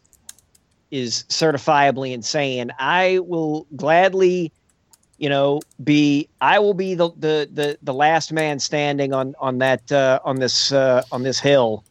is 0.90 1.24
certifiably 1.28 2.12
insane. 2.12 2.72
I 2.78 3.18
will 3.20 3.66
gladly, 3.76 4.52
you 5.18 5.28
know, 5.28 5.60
be 5.84 6.28
I 6.40 6.58
will 6.58 6.74
be 6.74 6.94
the 6.94 7.10
the 7.16 7.48
the, 7.52 7.78
the 7.82 7.94
last 7.94 8.32
man 8.32 8.58
standing 8.58 9.12
on 9.12 9.34
on 9.38 9.58
that 9.58 9.90
uh, 9.92 10.20
on 10.24 10.36
this 10.36 10.72
uh, 10.72 11.02
on 11.12 11.22
this 11.22 11.38
hill, 11.38 11.84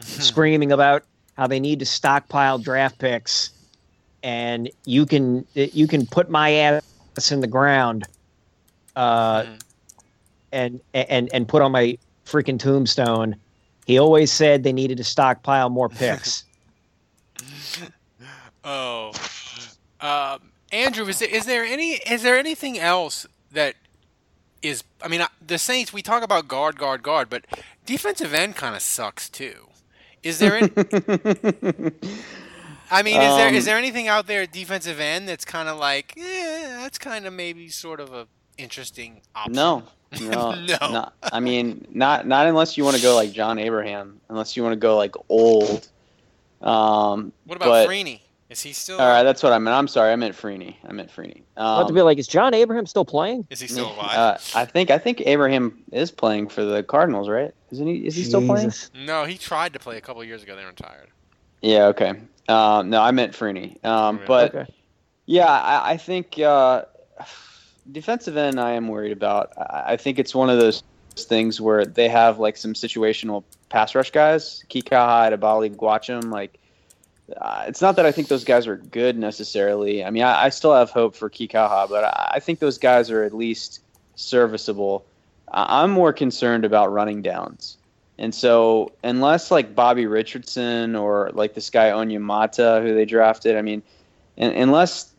screaming 0.00 0.72
about 0.72 1.04
how 1.38 1.46
they 1.46 1.60
need 1.60 1.78
to 1.78 1.86
stockpile 1.86 2.58
draft 2.58 2.98
picks, 2.98 3.50
and 4.24 4.68
you 4.84 5.06
can 5.06 5.46
you 5.54 5.86
can 5.86 6.04
put 6.04 6.28
my 6.28 6.50
ass 6.50 6.82
in 7.30 7.40
the 7.40 7.46
ground, 7.46 8.04
uh, 8.96 9.42
mm. 9.42 9.60
and 10.52 10.80
and 10.92 11.30
and 11.32 11.48
put 11.48 11.62
on 11.62 11.70
my 11.70 11.96
freaking 12.26 12.58
tombstone. 12.58 13.36
He 13.86 13.98
always 13.98 14.32
said 14.32 14.64
they 14.64 14.72
needed 14.72 14.98
to 14.98 15.04
stockpile 15.04 15.70
more 15.70 15.88
picks. 15.88 16.44
oh, 18.64 19.12
um, 20.00 20.50
Andrew, 20.72 21.06
is 21.06 21.20
there, 21.20 21.28
is 21.28 21.46
there 21.46 21.64
any 21.64 21.92
is 21.92 22.22
there 22.22 22.36
anything 22.36 22.80
else 22.80 23.26
that 23.52 23.76
is? 24.60 24.82
I 25.00 25.06
mean, 25.06 25.22
the 25.46 25.58
Saints. 25.58 25.92
We 25.92 26.02
talk 26.02 26.24
about 26.24 26.48
guard, 26.48 26.76
guard, 26.76 27.04
guard, 27.04 27.30
but 27.30 27.44
defensive 27.86 28.34
end 28.34 28.56
kind 28.56 28.74
of 28.74 28.82
sucks 28.82 29.28
too. 29.28 29.67
Is 30.28 30.38
there 30.38 30.56
any? 30.56 30.70
I 32.90 33.02
mean, 33.02 33.20
is 33.20 33.36
there 33.36 33.54
is 33.54 33.64
um, 33.64 33.66
there 33.66 33.78
anything 33.78 34.08
out 34.08 34.26
there 34.26 34.42
at 34.42 34.52
defensive 34.52 35.00
end 35.00 35.28
that's 35.28 35.44
kind 35.44 35.68
of 35.68 35.78
like, 35.78 36.14
yeah, 36.16 36.78
that's 36.82 36.98
kind 36.98 37.26
of 37.26 37.32
maybe 37.32 37.68
sort 37.68 38.00
of 38.00 38.12
a 38.12 38.26
interesting 38.56 39.20
option? 39.34 39.52
No, 39.52 39.82
no, 40.20 40.54
no. 40.66 41.08
I 41.22 41.40
mean, 41.40 41.86
not 41.90 42.26
not 42.26 42.46
unless 42.46 42.76
you 42.76 42.84
want 42.84 42.96
to 42.96 43.02
go 43.02 43.14
like 43.14 43.32
John 43.32 43.58
Abraham, 43.58 44.20
unless 44.28 44.56
you 44.56 44.62
want 44.62 44.72
to 44.74 44.78
go 44.78 44.96
like 44.96 45.14
old. 45.28 45.88
Um, 46.60 47.32
what 47.44 47.56
about 47.56 47.68
but, 47.68 47.88
Freeney? 47.88 48.20
Is 48.50 48.62
he 48.62 48.72
still? 48.72 48.98
All 48.98 49.06
right, 49.06 49.24
that's 49.24 49.42
what 49.42 49.52
I 49.52 49.58
meant. 49.58 49.76
I'm 49.76 49.88
sorry, 49.88 50.10
I 50.10 50.16
meant 50.16 50.34
Freeney. 50.34 50.76
I 50.86 50.92
meant 50.92 51.14
Freeney. 51.14 51.42
Um, 51.58 51.86
to 51.86 51.92
be 51.92 52.00
like, 52.00 52.18
is 52.18 52.26
John 52.26 52.54
Abraham 52.54 52.86
still 52.86 53.04
playing? 53.04 53.46
Is 53.50 53.60
he 53.60 53.66
still 53.66 53.92
alive? 53.92 54.16
Uh, 54.16 54.38
I 54.54 54.64
think 54.64 54.90
I 54.90 54.96
think 54.96 55.20
Abraham 55.26 55.82
is 55.92 56.10
playing 56.10 56.48
for 56.48 56.64
the 56.64 56.82
Cardinals, 56.82 57.28
right? 57.28 57.52
Isn't 57.70 57.86
he? 57.86 58.06
Is 58.06 58.14
he 58.14 58.22
Jesus. 58.22 58.28
still 58.28 58.46
playing? 58.46 58.72
No, 59.06 59.24
he 59.24 59.36
tried 59.36 59.74
to 59.74 59.78
play 59.78 59.98
a 59.98 60.00
couple 60.00 60.24
years 60.24 60.42
ago. 60.42 60.56
They 60.56 60.64
retired. 60.64 61.08
Yeah. 61.60 61.86
Okay. 61.86 62.14
Um, 62.48 62.88
no, 62.88 63.02
I 63.02 63.10
meant 63.10 63.34
Freeney. 63.34 63.84
Um, 63.84 64.20
but 64.26 64.54
okay. 64.54 64.72
yeah, 65.26 65.46
I, 65.46 65.92
I 65.92 65.96
think 65.98 66.38
uh, 66.38 66.84
defensive 67.92 68.38
end 68.38 68.58
I 68.58 68.72
am 68.72 68.88
worried 68.88 69.12
about. 69.12 69.52
I, 69.58 69.92
I, 69.92 69.96
think 69.98 70.18
it's 70.18 70.34
one 70.34 70.48
of 70.48 70.58
those 70.58 70.82
things 71.14 71.60
where 71.60 71.84
they 71.84 72.08
have 72.08 72.38
like 72.38 72.56
some 72.56 72.72
situational 72.72 73.44
pass 73.68 73.94
rush 73.94 74.10
guys, 74.10 74.64
Kikaha, 74.70 75.30
Edebali, 75.30 75.76
Gwacham. 75.76 76.30
Like, 76.30 76.57
uh, 77.36 77.64
it's 77.66 77.82
not 77.82 77.96
that 77.96 78.06
I 78.06 78.12
think 78.12 78.28
those 78.28 78.44
guys 78.44 78.66
are 78.66 78.76
good 78.76 79.18
necessarily. 79.18 80.04
I 80.04 80.10
mean, 80.10 80.22
I, 80.22 80.44
I 80.44 80.48
still 80.48 80.74
have 80.74 80.90
hope 80.90 81.14
for 81.14 81.28
Kikaha, 81.28 81.88
but 81.88 82.04
I, 82.04 82.32
I 82.34 82.40
think 82.40 82.58
those 82.58 82.78
guys 82.78 83.10
are 83.10 83.22
at 83.22 83.34
least 83.34 83.80
serviceable. 84.14 85.04
I'm 85.50 85.90
more 85.90 86.12
concerned 86.12 86.64
about 86.64 86.92
running 86.92 87.22
downs. 87.22 87.76
And 88.18 88.34
so, 88.34 88.92
unless 89.04 89.50
like 89.50 89.74
Bobby 89.74 90.06
Richardson 90.06 90.96
or 90.96 91.30
like 91.34 91.54
this 91.54 91.70
guy 91.70 91.90
Onyemata, 91.90 92.82
who 92.82 92.94
they 92.94 93.04
drafted, 93.04 93.56
I 93.56 93.62
mean, 93.62 93.82
unless 94.36 95.12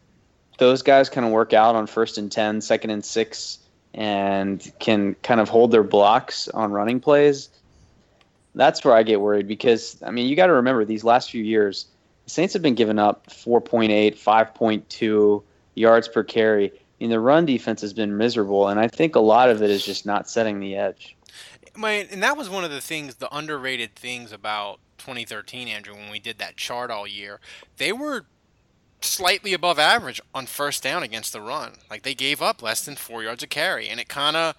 those 0.57 0.81
guys 0.81 1.09
kind 1.09 1.25
of 1.25 1.31
work 1.31 1.53
out 1.53 1.75
on 1.75 1.87
first 1.87 2.17
and 2.17 2.31
10, 2.31 2.59
second 2.59 2.89
and 2.89 3.05
six, 3.05 3.59
and 3.93 4.71
can 4.79 5.15
kind 5.23 5.39
of 5.39 5.47
hold 5.47 5.71
their 5.71 5.83
blocks 5.83 6.49
on 6.49 6.71
running 6.71 6.99
plays, 6.99 7.49
that's 8.53 8.83
where 8.83 8.93
I 8.93 9.03
get 9.03 9.21
worried 9.21 9.47
because, 9.47 9.97
I 10.05 10.11
mean, 10.11 10.27
you 10.27 10.35
got 10.35 10.47
to 10.47 10.53
remember 10.53 10.83
these 10.83 11.03
last 11.03 11.31
few 11.31 11.43
years, 11.43 11.85
Saints 12.29 12.53
have 12.53 12.61
been 12.61 12.75
giving 12.75 12.99
up 12.99 13.27
4.8, 13.27 14.17
5.2 14.17 15.43
yards 15.75 16.07
per 16.07 16.23
carry. 16.23 16.71
I 16.71 16.77
mean, 16.99 17.09
the 17.09 17.19
run 17.19 17.45
defense 17.45 17.81
has 17.81 17.93
been 17.93 18.17
miserable, 18.17 18.67
and 18.67 18.79
I 18.79 18.87
think 18.87 19.15
a 19.15 19.19
lot 19.19 19.49
of 19.49 19.61
it 19.61 19.69
is 19.69 19.85
just 19.85 20.05
not 20.05 20.29
setting 20.29 20.59
the 20.59 20.75
edge 20.75 21.15
and 21.83 22.23
that 22.23 22.37
was 22.37 22.49
one 22.49 22.63
of 22.63 22.71
the 22.71 22.81
things, 22.81 23.15
the 23.15 23.35
underrated 23.35 23.95
things 23.95 24.31
about 24.31 24.79
2013, 24.97 25.67
Andrew, 25.67 25.95
when 25.95 26.09
we 26.09 26.19
did 26.19 26.37
that 26.39 26.57
chart 26.57 26.91
all 26.91 27.07
year. 27.07 27.39
They 27.77 27.91
were 27.91 28.25
slightly 29.01 29.53
above 29.53 29.79
average 29.79 30.19
on 30.33 30.45
first 30.45 30.83
down 30.83 31.03
against 31.03 31.31
the 31.31 31.41
run. 31.41 31.77
Like 31.89 32.03
they 32.03 32.13
gave 32.13 32.41
up 32.41 32.61
less 32.61 32.83
than 32.83 32.95
four 32.95 33.23
yards 33.23 33.43
a 33.43 33.47
carry, 33.47 33.87
and 33.87 33.99
it 33.99 34.09
kind 34.09 34.35
of 34.35 34.55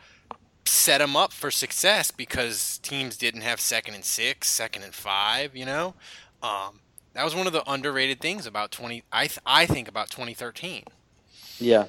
set 0.65 0.99
them 0.99 1.17
up 1.17 1.33
for 1.33 1.51
success 1.51 2.11
because 2.11 2.79
teams 2.79 3.17
didn't 3.17 3.43
have 3.43 3.61
second 3.61 3.95
and 3.95 4.05
six, 4.05 4.49
second 4.49 4.83
and 4.83 4.95
five. 4.95 5.55
You 5.55 5.67
know, 5.67 5.95
um, 6.43 6.81
that 7.15 7.25
was 7.25 7.35
one 7.35 7.47
of 7.47 7.53
the 7.53 7.69
underrated 7.71 8.21
things 8.21 8.47
about 8.47 8.71
20. 8.71 9.03
I 9.13 9.27
th- 9.27 9.39
I 9.45 9.67
think 9.67 9.89
about 9.89 10.11
2013. 10.11 10.85
Yeah, 11.59 11.85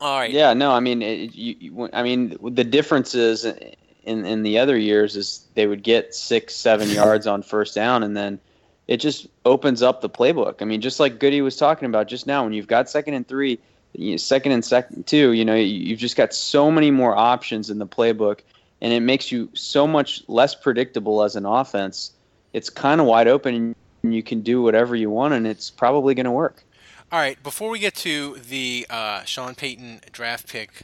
all 0.00 0.18
right. 0.18 0.30
Yeah, 0.30 0.54
no, 0.54 0.72
I 0.72 0.80
mean, 0.80 1.02
it, 1.02 1.34
you, 1.34 1.88
I 1.92 2.02
mean, 2.02 2.36
the 2.42 2.64
differences 2.64 3.44
in 3.44 4.24
in 4.24 4.42
the 4.42 4.58
other 4.58 4.76
years 4.76 5.16
is 5.16 5.46
they 5.54 5.66
would 5.66 5.82
get 5.82 6.14
six, 6.14 6.54
seven 6.54 6.88
yards 6.90 7.26
on 7.26 7.42
first 7.42 7.74
down, 7.74 8.02
and 8.02 8.16
then 8.16 8.38
it 8.86 8.98
just 8.98 9.26
opens 9.44 9.82
up 9.82 10.00
the 10.00 10.10
playbook. 10.10 10.56
I 10.60 10.64
mean, 10.66 10.80
just 10.80 11.00
like 11.00 11.18
Goody 11.18 11.40
was 11.40 11.56
talking 11.56 11.86
about 11.86 12.06
just 12.08 12.26
now, 12.26 12.44
when 12.44 12.52
you've 12.52 12.66
got 12.66 12.90
second 12.90 13.14
and 13.14 13.26
three, 13.26 13.58
you 13.94 14.12
know, 14.12 14.16
second 14.18 14.52
and 14.52 14.64
second 14.64 15.06
too. 15.06 15.32
You 15.32 15.44
know, 15.44 15.54
you- 15.54 15.62
you've 15.88 15.98
just 16.00 16.16
got 16.16 16.34
so 16.34 16.70
many 16.70 16.90
more 16.90 17.16
options 17.16 17.70
in 17.70 17.78
the 17.78 17.86
playbook, 17.86 18.40
and 18.82 18.92
it 18.92 19.00
makes 19.00 19.32
you 19.32 19.48
so 19.54 19.86
much 19.86 20.22
less 20.28 20.54
predictable 20.54 21.22
as 21.22 21.34
an 21.36 21.46
offense. 21.46 22.12
It's 22.54 22.70
kind 22.70 23.00
of 23.00 23.06
wide 23.08 23.26
open, 23.28 23.74
and 24.02 24.14
you 24.14 24.22
can 24.22 24.40
do 24.40 24.62
whatever 24.62 24.94
you 24.94 25.10
want, 25.10 25.34
and 25.34 25.46
it's 25.46 25.70
probably 25.70 26.14
going 26.14 26.24
to 26.24 26.30
work. 26.30 26.62
All 27.10 27.18
right, 27.18 27.40
before 27.42 27.68
we 27.68 27.80
get 27.80 27.94
to 27.96 28.36
the 28.36 28.86
uh, 28.88 29.24
Sean 29.24 29.54
Payton 29.54 30.00
draft 30.12 30.48
pick, 30.48 30.82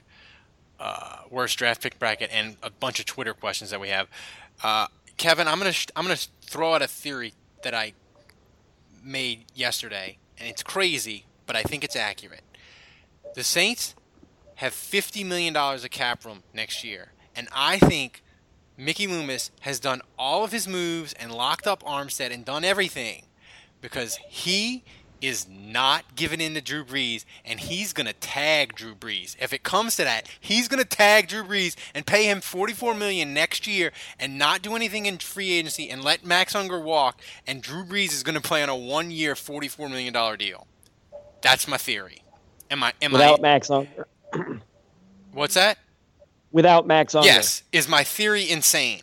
uh, 0.80 1.18
worst 1.30 1.56
draft 1.58 1.80
pick 1.80 1.98
bracket, 1.98 2.28
and 2.32 2.56
a 2.62 2.70
bunch 2.70 2.98
of 2.98 3.06
Twitter 3.06 3.34
questions 3.34 3.70
that 3.70 3.80
we 3.80 3.88
have, 3.88 4.08
uh, 4.64 4.88
Kevin, 5.16 5.46
I'm 5.46 5.58
gonna 5.58 5.72
sh- 5.72 5.86
I'm 5.94 6.04
gonna 6.04 6.18
throw 6.42 6.74
out 6.74 6.82
a 6.82 6.88
theory 6.88 7.34
that 7.62 7.74
I 7.74 7.92
made 9.04 9.44
yesterday, 9.54 10.18
and 10.38 10.48
it's 10.48 10.62
crazy, 10.62 11.26
but 11.46 11.56
I 11.56 11.62
think 11.62 11.84
it's 11.84 11.96
accurate. 11.96 12.42
The 13.34 13.44
Saints 13.44 13.94
have 14.56 14.72
fifty 14.72 15.22
million 15.22 15.52
dollars 15.52 15.84
of 15.84 15.90
cap 15.90 16.24
room 16.24 16.42
next 16.54 16.82
year, 16.84 17.12
and 17.36 17.48
I 17.54 17.78
think 17.78 18.22
Mickey 18.80 19.06
Loomis 19.06 19.50
has 19.60 19.78
done 19.78 20.00
all 20.18 20.42
of 20.42 20.52
his 20.52 20.66
moves 20.66 21.12
and 21.12 21.30
locked 21.30 21.66
up 21.66 21.82
Armstead 21.82 22.32
and 22.32 22.46
done 22.46 22.64
everything 22.64 23.24
because 23.82 24.16
he 24.26 24.82
is 25.20 25.46
not 25.46 26.16
giving 26.16 26.40
in 26.40 26.54
to 26.54 26.62
Drew 26.62 26.82
Brees, 26.82 27.26
and 27.44 27.60
he's 27.60 27.92
gonna 27.92 28.14
tag 28.14 28.74
Drew 28.74 28.94
Brees. 28.94 29.36
If 29.38 29.52
it 29.52 29.62
comes 29.62 29.96
to 29.96 30.04
that, 30.04 30.26
he's 30.40 30.66
gonna 30.66 30.86
tag 30.86 31.28
Drew 31.28 31.44
Brees 31.44 31.76
and 31.94 32.06
pay 32.06 32.24
him 32.24 32.40
44 32.40 32.94
million 32.94 33.34
next 33.34 33.66
year, 33.66 33.92
and 34.18 34.38
not 34.38 34.62
do 34.62 34.74
anything 34.74 35.04
in 35.04 35.18
free 35.18 35.52
agency, 35.52 35.90
and 35.90 36.02
let 36.02 36.24
Max 36.24 36.54
Unger 36.54 36.80
walk. 36.80 37.20
And 37.46 37.62
Drew 37.62 37.84
Brees 37.84 38.12
is 38.12 38.22
gonna 38.22 38.40
play 38.40 38.62
on 38.62 38.70
a 38.70 38.76
one-year, 38.76 39.36
44 39.36 39.90
million 39.90 40.14
dollar 40.14 40.38
deal. 40.38 40.66
That's 41.42 41.68
my 41.68 41.76
theory. 41.76 42.22
Am 42.70 42.82
I? 42.82 42.94
Am 43.02 43.12
Without 43.12 43.40
I? 43.40 43.42
Max 43.42 43.70
Unger. 43.70 44.06
What's 45.32 45.54
that? 45.54 45.76
Without 46.52 46.86
Max 46.86 47.14
Unger. 47.14 47.28
Yes. 47.28 47.62
Is 47.72 47.88
my 47.88 48.02
theory 48.04 48.48
insane? 48.50 49.02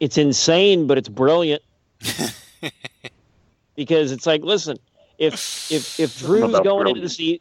it's 0.00 0.16
insane, 0.16 0.86
but 0.86 0.96
it's 0.98 1.08
brilliant. 1.08 1.62
because 3.76 4.12
it's 4.12 4.26
like, 4.26 4.42
listen, 4.42 4.78
if 5.18 5.70
if 5.72 5.98
if 6.00 6.18
Drew's 6.18 6.44
about 6.44 6.64
going 6.64 6.86
into 6.86 7.00
the 7.00 7.06
brilliant. 7.06 7.12
season, 7.12 7.40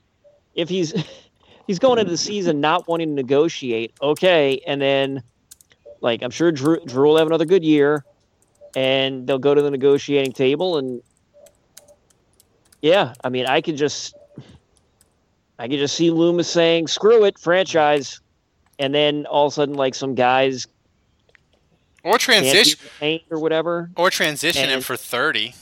if 0.55 0.69
he's 0.69 0.93
he's 1.67 1.79
going 1.79 1.99
into 1.99 2.11
the 2.11 2.17
season 2.17 2.59
not 2.59 2.87
wanting 2.87 3.09
to 3.09 3.15
negotiate, 3.15 3.93
okay, 4.01 4.59
and 4.65 4.81
then 4.81 5.23
like 6.01 6.23
I'm 6.23 6.31
sure 6.31 6.51
Drew 6.51 6.79
Drew 6.85 7.09
will 7.09 7.17
have 7.17 7.27
another 7.27 7.45
good 7.45 7.63
year, 7.63 8.03
and 8.75 9.27
they'll 9.27 9.39
go 9.39 9.53
to 9.53 9.61
the 9.61 9.71
negotiating 9.71 10.33
table, 10.33 10.77
and 10.77 11.01
yeah, 12.81 13.13
I 13.23 13.29
mean, 13.29 13.45
I 13.45 13.61
could 13.61 13.77
just 13.77 14.15
I 15.59 15.67
could 15.67 15.79
just 15.79 15.95
see 15.95 16.11
Loomis 16.11 16.47
saying, 16.49 16.87
"Screw 16.87 17.23
it, 17.25 17.37
franchise," 17.39 18.21
and 18.79 18.93
then 18.93 19.25
all 19.25 19.47
of 19.47 19.53
a 19.53 19.55
sudden, 19.55 19.75
like 19.75 19.95
some 19.95 20.13
guys 20.15 20.67
Or 22.03 22.17
transition, 22.17 22.79
retained 22.99 23.23
or 23.31 23.39
whatever. 23.39 23.89
or 23.95 24.09
transition 24.09 24.69
him 24.69 24.81
for 24.81 24.95
30. 24.95 25.53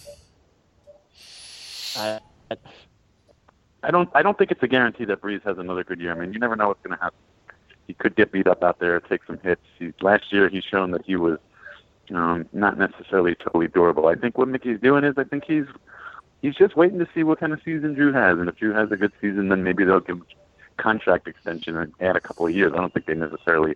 I, 1.97 2.19
I 3.83 3.91
don't. 3.91 4.09
I 4.13 4.21
don't 4.21 4.37
think 4.37 4.51
it's 4.51 4.63
a 4.63 4.67
guarantee 4.67 5.05
that 5.05 5.21
Brees 5.21 5.43
has 5.43 5.57
another 5.57 5.83
good 5.83 5.99
year. 6.01 6.11
I 6.11 6.15
mean, 6.15 6.33
you 6.33 6.39
never 6.39 6.55
know 6.55 6.67
what's 6.67 6.81
going 6.83 6.97
to 6.97 7.01
happen. 7.03 7.17
He 7.87 7.93
could 7.93 8.15
get 8.15 8.31
beat 8.31 8.47
up 8.47 8.63
out 8.63 8.79
there, 8.79 8.99
take 8.99 9.21
some 9.25 9.37
hits. 9.43 9.61
He, 9.77 9.93
last 10.01 10.33
year, 10.33 10.49
he's 10.49 10.63
shown 10.63 10.91
that 10.91 11.05
he 11.05 11.15
was 11.15 11.37
um, 12.13 12.47
not 12.51 12.77
necessarily 12.79 13.35
totally 13.35 13.67
durable. 13.67 14.07
I 14.07 14.15
think 14.15 14.37
what 14.37 14.47
Mickey's 14.47 14.79
doing 14.79 15.03
is, 15.03 15.13
I 15.17 15.23
think 15.23 15.45
he's 15.45 15.65
he's 16.45 16.55
just 16.55 16.75
waiting 16.75 16.99
to 16.99 17.07
see 17.13 17.23
what 17.23 17.39
kind 17.39 17.53
of 17.53 17.61
season 17.63 17.95
Drew 17.95 18.13
has, 18.13 18.37
and 18.37 18.47
if 18.47 18.57
Drew 18.57 18.71
has 18.73 18.91
a 18.91 18.97
good 18.97 19.11
season, 19.19 19.49
then 19.49 19.63
maybe 19.63 19.83
they'll 19.83 19.99
give 19.99 20.21
contract 20.77 21.27
extension 21.27 21.75
and 21.75 21.91
add 21.99 22.15
a 22.15 22.19
couple 22.19 22.45
of 22.45 22.53
years. 22.53 22.71
I 22.73 22.77
don't 22.77 22.93
think 22.93 23.07
they 23.07 23.15
necessarily 23.15 23.75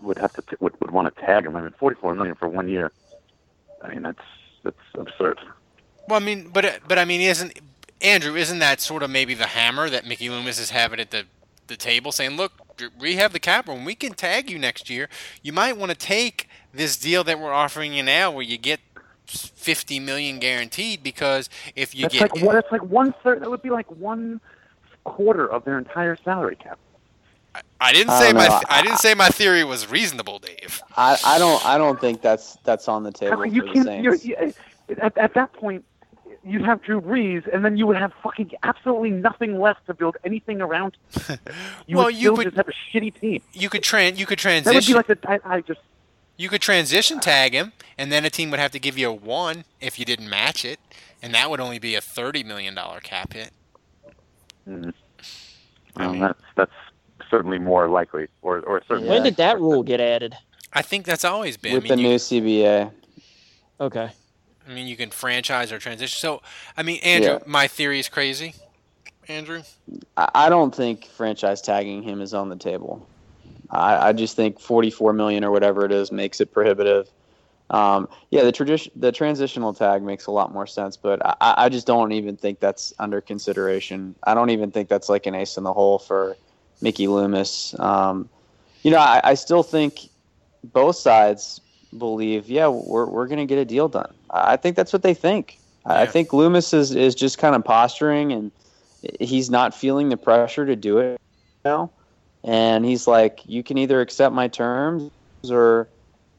would 0.00 0.16
have 0.16 0.32
to 0.34 0.42
t- 0.42 0.56
would, 0.60 0.80
would 0.80 0.92
want 0.92 1.14
to 1.14 1.20
tag 1.20 1.44
him. 1.44 1.54
I 1.54 1.60
mean, 1.60 1.74
forty-four 1.78 2.14
million 2.14 2.36
for 2.36 2.48
one 2.48 2.68
year. 2.68 2.90
I 3.82 3.88
mean, 3.90 4.02
that's 4.02 4.22
that's 4.62 4.76
absurd. 4.94 5.38
Well, 6.08 6.20
I 6.20 6.24
mean, 6.24 6.48
but 6.52 6.80
but 6.88 6.98
I 6.98 7.04
mean, 7.04 7.20
isn't 7.20 7.60
Andrew? 8.00 8.34
Isn't 8.34 8.60
that 8.60 8.80
sort 8.80 9.02
of 9.02 9.10
maybe 9.10 9.34
the 9.34 9.48
hammer 9.48 9.90
that 9.90 10.06
Mickey 10.06 10.30
Loomis 10.30 10.58
is 10.58 10.70
having 10.70 11.00
at 11.00 11.10
the 11.10 11.24
the 11.66 11.76
table, 11.76 12.12
saying, 12.12 12.36
"Look, 12.36 12.52
we 12.98 13.16
have 13.16 13.34
the 13.34 13.40
cap 13.40 13.68
room. 13.68 13.84
We 13.84 13.94
can 13.94 14.14
tag 14.14 14.48
you 14.50 14.58
next 14.58 14.88
year. 14.88 15.10
You 15.42 15.52
might 15.52 15.76
want 15.76 15.90
to 15.90 15.98
take 15.98 16.48
this 16.72 16.96
deal 16.96 17.24
that 17.24 17.38
we're 17.38 17.52
offering 17.52 17.92
you 17.92 18.02
now, 18.02 18.30
where 18.30 18.42
you 18.42 18.56
get 18.56 18.80
fifty 19.26 19.98
million 20.00 20.38
guaranteed, 20.38 21.02
because 21.02 21.48
if 21.74 21.94
you 21.94 22.02
That's 22.02 22.14
get 22.14 22.32
like 22.34 22.42
what? 22.44 22.52
That's 22.54 22.72
like 22.72 22.82
one 22.82 23.14
third. 23.22 23.42
That 23.42 23.50
would 23.50 23.62
be 23.62 23.70
like 23.70 23.90
one 23.90 24.40
quarter 25.04 25.46
of 25.50 25.64
their 25.64 25.78
entire 25.78 26.16
salary 26.16 26.56
cap. 26.56 26.78
I 27.80 27.92
didn't 27.92 28.10
I 28.10 28.18
say 28.20 28.26
don't 28.32 28.34
my 28.36 28.48
th- 28.48 28.62
I 28.68 28.82
didn't 28.82 28.98
say 28.98 29.14
my 29.14 29.28
theory 29.28 29.64
was 29.64 29.90
reasonable, 29.90 30.38
Dave. 30.38 30.82
I, 30.96 31.16
I 31.24 31.38
don't 31.38 31.64
I 31.64 31.78
don't 31.78 31.98
think 32.00 32.20
that's 32.20 32.56
that's 32.64 32.86
on 32.88 33.02
the 33.02 33.12
table 33.12 33.46
you 33.46 33.62
for 33.66 33.72
can't. 33.72 33.86
Saints. 33.86 34.04
You're, 34.04 34.14
you, 34.46 34.52
at, 35.00 35.16
at 35.16 35.34
that 35.34 35.52
point, 35.54 35.84
you'd 36.44 36.64
have 36.64 36.82
Drew 36.82 37.00
Brees, 37.00 37.46
and 37.52 37.64
then 37.64 37.76
you 37.76 37.86
would 37.86 37.96
have 37.96 38.12
fucking 38.22 38.52
absolutely 38.62 39.10
nothing 39.10 39.58
left 39.58 39.86
to 39.86 39.94
build 39.94 40.16
anything 40.24 40.60
around. 40.60 40.96
You 41.86 41.96
Well, 41.96 42.06
would 42.06 42.14
you 42.14 42.20
still 42.20 42.36
would- 42.36 42.44
just 42.44 42.56
have 42.56 42.68
a 42.68 42.72
shitty 42.92 43.18
team. 43.20 43.42
You 43.52 43.68
could 43.70 43.82
tran 43.82 44.18
you 44.18 44.26
could 44.26 44.38
transition. 44.38 44.72
That 44.74 44.74
would 44.74 45.06
be 45.06 45.14
like 45.14 45.40
the. 45.42 45.48
I, 45.48 45.56
I 45.56 45.60
just. 45.62 45.80
You 46.36 46.48
could 46.48 46.60
transition 46.60 47.20
tag 47.20 47.52
him, 47.54 47.72
and 47.96 48.12
then 48.12 48.24
a 48.24 48.30
team 48.30 48.50
would 48.50 48.60
have 48.60 48.70
to 48.72 48.78
give 48.78 48.98
you 48.98 49.08
a 49.08 49.12
one 49.12 49.64
if 49.80 49.98
you 49.98 50.04
didn't 50.04 50.28
match 50.28 50.64
it, 50.64 50.78
and 51.22 51.32
that 51.34 51.48
would 51.50 51.60
only 51.60 51.78
be 51.78 51.94
a 51.94 52.00
thirty 52.00 52.42
million 52.44 52.74
dollar 52.74 53.00
cap 53.00 53.32
hit. 53.32 53.50
Mm, 54.68 54.92
well, 55.96 56.12
that's 56.12 56.42
that's 56.56 56.72
certainly 57.30 57.58
more 57.58 57.88
likely, 57.88 58.26
or 58.42 58.60
or 58.60 58.82
certainly. 58.86 59.08
When 59.08 59.22
did 59.22 59.36
that 59.36 59.58
rule 59.60 59.82
get 59.82 60.00
added? 60.00 60.34
I 60.72 60.82
think 60.82 61.06
that's 61.06 61.24
always 61.24 61.56
been. 61.56 61.74
with 61.74 61.84
I 61.84 61.88
the 61.88 61.96
mean, 61.96 62.04
you, 62.04 62.10
new 62.10 62.16
CBA. 62.16 62.90
Okay. 63.80 64.10
I 64.68 64.72
mean, 64.72 64.86
you 64.88 64.96
can 64.96 65.10
franchise 65.10 65.70
or 65.72 65.78
transition. 65.78 66.18
So, 66.18 66.42
I 66.76 66.82
mean, 66.82 66.98
Andrew, 67.02 67.34
Yeah. 67.34 67.38
my 67.46 67.68
theory 67.68 68.00
is 68.00 68.08
crazy. 68.08 68.54
Andrew, 69.28 69.62
I, 70.16 70.28
I 70.34 70.48
don't 70.48 70.74
think 70.74 71.06
franchise 71.06 71.62
tagging 71.62 72.02
him 72.02 72.20
is 72.20 72.34
on 72.34 72.48
the 72.48 72.56
table. 72.56 73.06
I, 73.70 74.08
I 74.08 74.12
just 74.12 74.36
think 74.36 74.60
44 74.60 75.12
million 75.12 75.44
or 75.44 75.50
whatever 75.50 75.84
it 75.84 75.92
is 75.92 76.12
makes 76.12 76.40
it 76.40 76.52
prohibitive. 76.52 77.08
Um, 77.70 78.08
yeah, 78.30 78.44
the 78.44 78.52
tradition, 78.52 78.92
the 78.94 79.10
transitional 79.10 79.74
tag 79.74 80.02
makes 80.02 80.26
a 80.26 80.30
lot 80.30 80.52
more 80.52 80.66
sense, 80.66 80.96
but 80.96 81.20
I, 81.24 81.54
I 81.64 81.68
just 81.68 81.86
don't 81.86 82.12
even 82.12 82.36
think 82.36 82.60
that's 82.60 82.92
under 82.98 83.20
consideration. 83.20 84.14
I 84.24 84.34
don't 84.34 84.50
even 84.50 84.70
think 84.70 84.88
that's 84.88 85.08
like 85.08 85.26
an 85.26 85.34
ace 85.34 85.56
in 85.56 85.64
the 85.64 85.72
hole 85.72 85.98
for 85.98 86.36
Mickey 86.80 87.08
Loomis. 87.08 87.74
Um, 87.80 88.28
you 88.82 88.90
know, 88.90 88.98
I, 88.98 89.20
I 89.24 89.34
still 89.34 89.64
think 89.64 90.08
both 90.62 90.96
sides 90.96 91.60
believe, 91.98 92.48
yeah, 92.48 92.68
we're 92.68 93.06
we're 93.06 93.26
gonna 93.26 93.46
get 93.46 93.58
a 93.58 93.64
deal 93.64 93.88
done. 93.88 94.12
I 94.30 94.56
think 94.56 94.76
that's 94.76 94.92
what 94.92 95.02
they 95.02 95.14
think. 95.14 95.58
I 95.84 96.02
I 96.02 96.06
think 96.06 96.32
Loomis 96.32 96.72
is 96.72 96.94
is 96.94 97.14
just 97.14 97.38
kind 97.38 97.56
of 97.56 97.64
posturing 97.64 98.32
and 98.32 98.52
he's 99.20 99.50
not 99.50 99.74
feeling 99.74 100.08
the 100.08 100.16
pressure 100.16 100.66
to 100.66 100.76
do 100.76 100.98
it 100.98 101.20
now. 101.64 101.90
And 102.46 102.84
he's 102.84 103.06
like, 103.06 103.40
you 103.44 103.62
can 103.62 103.76
either 103.76 104.00
accept 104.00 104.32
my 104.34 104.46
terms 104.48 105.10
or, 105.50 105.88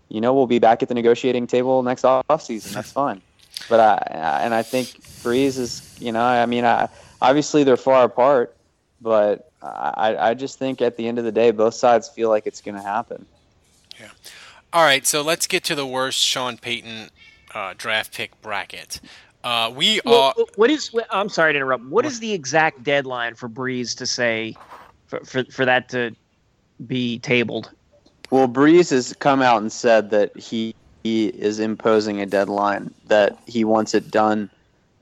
you 0.08 0.22
know, 0.22 0.34
we'll 0.34 0.48
be 0.48 0.58
back 0.58 0.82
at 0.82 0.88
the 0.88 0.96
negotiating 0.96 1.48
table 1.48 1.84
next 1.84 2.06
off 2.06 2.42
season. 2.42 2.74
That's 2.74 2.92
fine. 2.92 3.22
But 3.70 3.80
I, 3.80 4.40
and 4.42 4.54
I 4.54 4.64
think 4.64 4.88
Brees 5.22 5.60
is, 5.60 5.96
you 6.00 6.14
know, 6.14 6.24
I 6.24 6.46
mean, 6.46 6.64
I, 6.64 6.88
obviously 7.22 7.66
they're 7.66 7.76
far 7.76 8.06
apart, 8.06 8.56
but 9.02 9.52
I, 9.62 10.16
I 10.18 10.34
just 10.34 10.58
think 10.58 10.82
at 10.82 10.96
the 10.96 11.08
end 11.08 11.20
of 11.20 11.26
the 11.26 11.32
day, 11.32 11.52
both 11.52 11.74
sides 11.74 12.08
feel 12.08 12.30
like 12.30 12.48
it's 12.48 12.62
going 12.62 12.76
to 12.76 12.82
happen. 12.82 13.26
Yeah. 14.00 14.08
All 14.72 14.84
right. 14.84 15.06
So 15.06 15.22
let's 15.22 15.46
get 15.46 15.66
to 15.66 15.76
the 15.76 15.86
worst 15.86 16.20
Sean 16.20 16.58
Payton 16.58 17.10
uh, 17.54 17.74
draft 17.78 18.16
pick 18.16 18.42
bracket. 18.42 19.02
Uh, 19.44 19.72
we 19.76 20.00
Well, 20.06 20.34
are. 20.38 20.46
what 20.56 20.70
is? 20.70 20.92
I'm 21.10 21.30
sorry 21.30 21.54
to 21.54 21.58
interrupt. 21.58 21.84
What 21.86 22.06
is 22.06 22.20
the 22.20 22.32
exact 22.34 22.84
deadline 22.84 23.36
for 23.36 23.50
Brees 23.50 23.98
to 23.98 24.06
say 24.06 24.56
for 25.08 25.20
for, 25.22 25.44
for 25.46 25.66
that 25.66 25.90
to 25.90 26.16
be 26.86 27.20
tabled? 27.20 27.72
Well, 28.30 28.48
Brees 28.48 28.92
has 28.92 29.14
come 29.14 29.42
out 29.42 29.62
and 29.62 29.72
said 29.72 30.10
that 30.12 30.38
he, 30.38 30.76
he 31.04 31.28
is 31.28 31.60
imposing 31.60 32.20
a 32.20 32.26
deadline 32.26 32.94
that 33.08 33.38
he 33.48 33.64
wants 33.64 33.94
it 33.94 34.12
done 34.12 34.50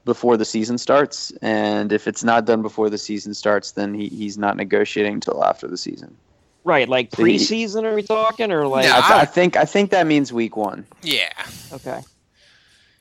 before 0.05 0.37
the 0.37 0.45
season 0.45 0.77
starts, 0.77 1.31
and 1.41 1.91
if 1.91 2.07
it's 2.07 2.23
not 2.23 2.45
done 2.45 2.61
before 2.61 2.91
the 2.91 2.97
season 2.99 3.33
starts, 3.33 3.71
then 3.71 3.95
he, 3.95 4.07
he's 4.09 4.37
not 4.37 4.55
negotiating 4.55 5.15
until 5.15 5.43
after 5.43 5.67
the 5.67 5.77
season. 5.77 6.15
Right, 6.63 6.87
like 6.87 7.09
preseason? 7.09 7.83
Are 7.83 7.93
we 7.93 8.03
talking 8.03 8.51
or 8.51 8.67
like? 8.67 8.85
Yeah, 8.85 8.97
I, 8.97 9.07
th- 9.07 9.21
I 9.21 9.25
think 9.25 9.55
I 9.57 9.65
think 9.65 9.91
that 9.91 10.07
means 10.07 10.31
week 10.31 10.55
one. 10.55 10.85
Yeah. 11.01 11.31
Okay. 11.73 12.01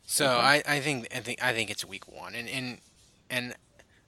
So 0.06 0.26
I, 0.26 0.62
I 0.66 0.80
think 0.80 1.08
I 1.14 1.20
think 1.20 1.42
I 1.42 1.52
think 1.52 1.70
it's 1.70 1.84
week 1.84 2.06
one, 2.10 2.34
and 2.34 2.48
and 2.48 2.78
and 3.30 3.54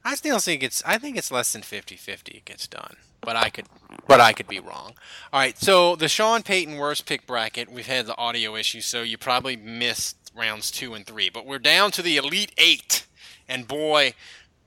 I 0.06 0.14
still 0.14 0.38
think 0.38 0.62
it's 0.62 0.84
I 0.86 0.98
think 0.98 1.16
it's 1.16 1.32
less 1.32 1.52
than 1.52 1.62
50-50 1.62 2.28
it 2.28 2.44
gets 2.44 2.68
done, 2.68 2.94
but 3.20 3.34
I 3.34 3.50
could 3.50 3.66
but 4.06 4.20
I 4.20 4.32
could 4.32 4.46
be 4.46 4.60
wrong. 4.60 4.94
All 5.32 5.40
right, 5.40 5.58
so 5.58 5.96
the 5.96 6.06
Sean 6.06 6.44
Payton 6.44 6.76
worst 6.76 7.06
pick 7.06 7.26
bracket, 7.26 7.68
we've 7.68 7.88
had 7.88 8.06
the 8.06 8.16
audio 8.16 8.54
issue, 8.54 8.80
so 8.82 9.02
you 9.02 9.18
probably 9.18 9.56
missed 9.56 10.30
rounds 10.32 10.70
two 10.70 10.94
and 10.94 11.04
three. 11.04 11.28
But 11.28 11.44
we're 11.44 11.58
down 11.58 11.90
to 11.90 12.02
the 12.02 12.18
Elite 12.18 12.52
Eight, 12.56 13.04
and 13.48 13.66
boy, 13.66 14.14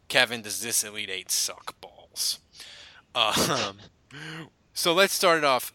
Kevin, 0.10 0.42
does 0.42 0.62
this 0.62 0.84
Elite 0.84 1.10
Eight 1.10 1.32
suck 1.32 1.80
balls. 1.80 2.40
Um, 3.16 3.78
so 4.74 4.94
let's 4.94 5.14
start 5.14 5.38
it 5.38 5.46
off. 5.46 5.72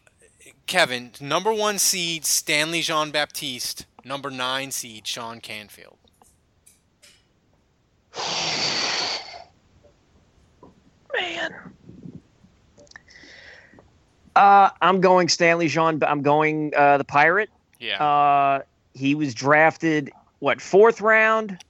Kevin, 0.66 1.12
number 1.22 1.54
one 1.54 1.78
seed 1.78 2.26
Stanley 2.26 2.82
Jean 2.82 3.10
Baptiste, 3.10 3.86
number 4.04 4.30
nine 4.30 4.70
seed 4.72 5.06
Sean 5.06 5.40
Canfield. 5.40 5.96
Man. 11.20 11.54
Uh, 14.36 14.70
I'm 14.82 15.00
going 15.00 15.28
Stanley 15.28 15.68
Jean. 15.68 16.02
I'm 16.02 16.22
going 16.22 16.72
uh, 16.76 16.98
the 16.98 17.04
Pirate. 17.04 17.50
Yeah. 17.78 18.02
Uh, 18.04 18.62
he 18.94 19.14
was 19.14 19.34
drafted 19.34 20.10
what 20.40 20.60
fourth 20.60 21.00
round, 21.00 21.62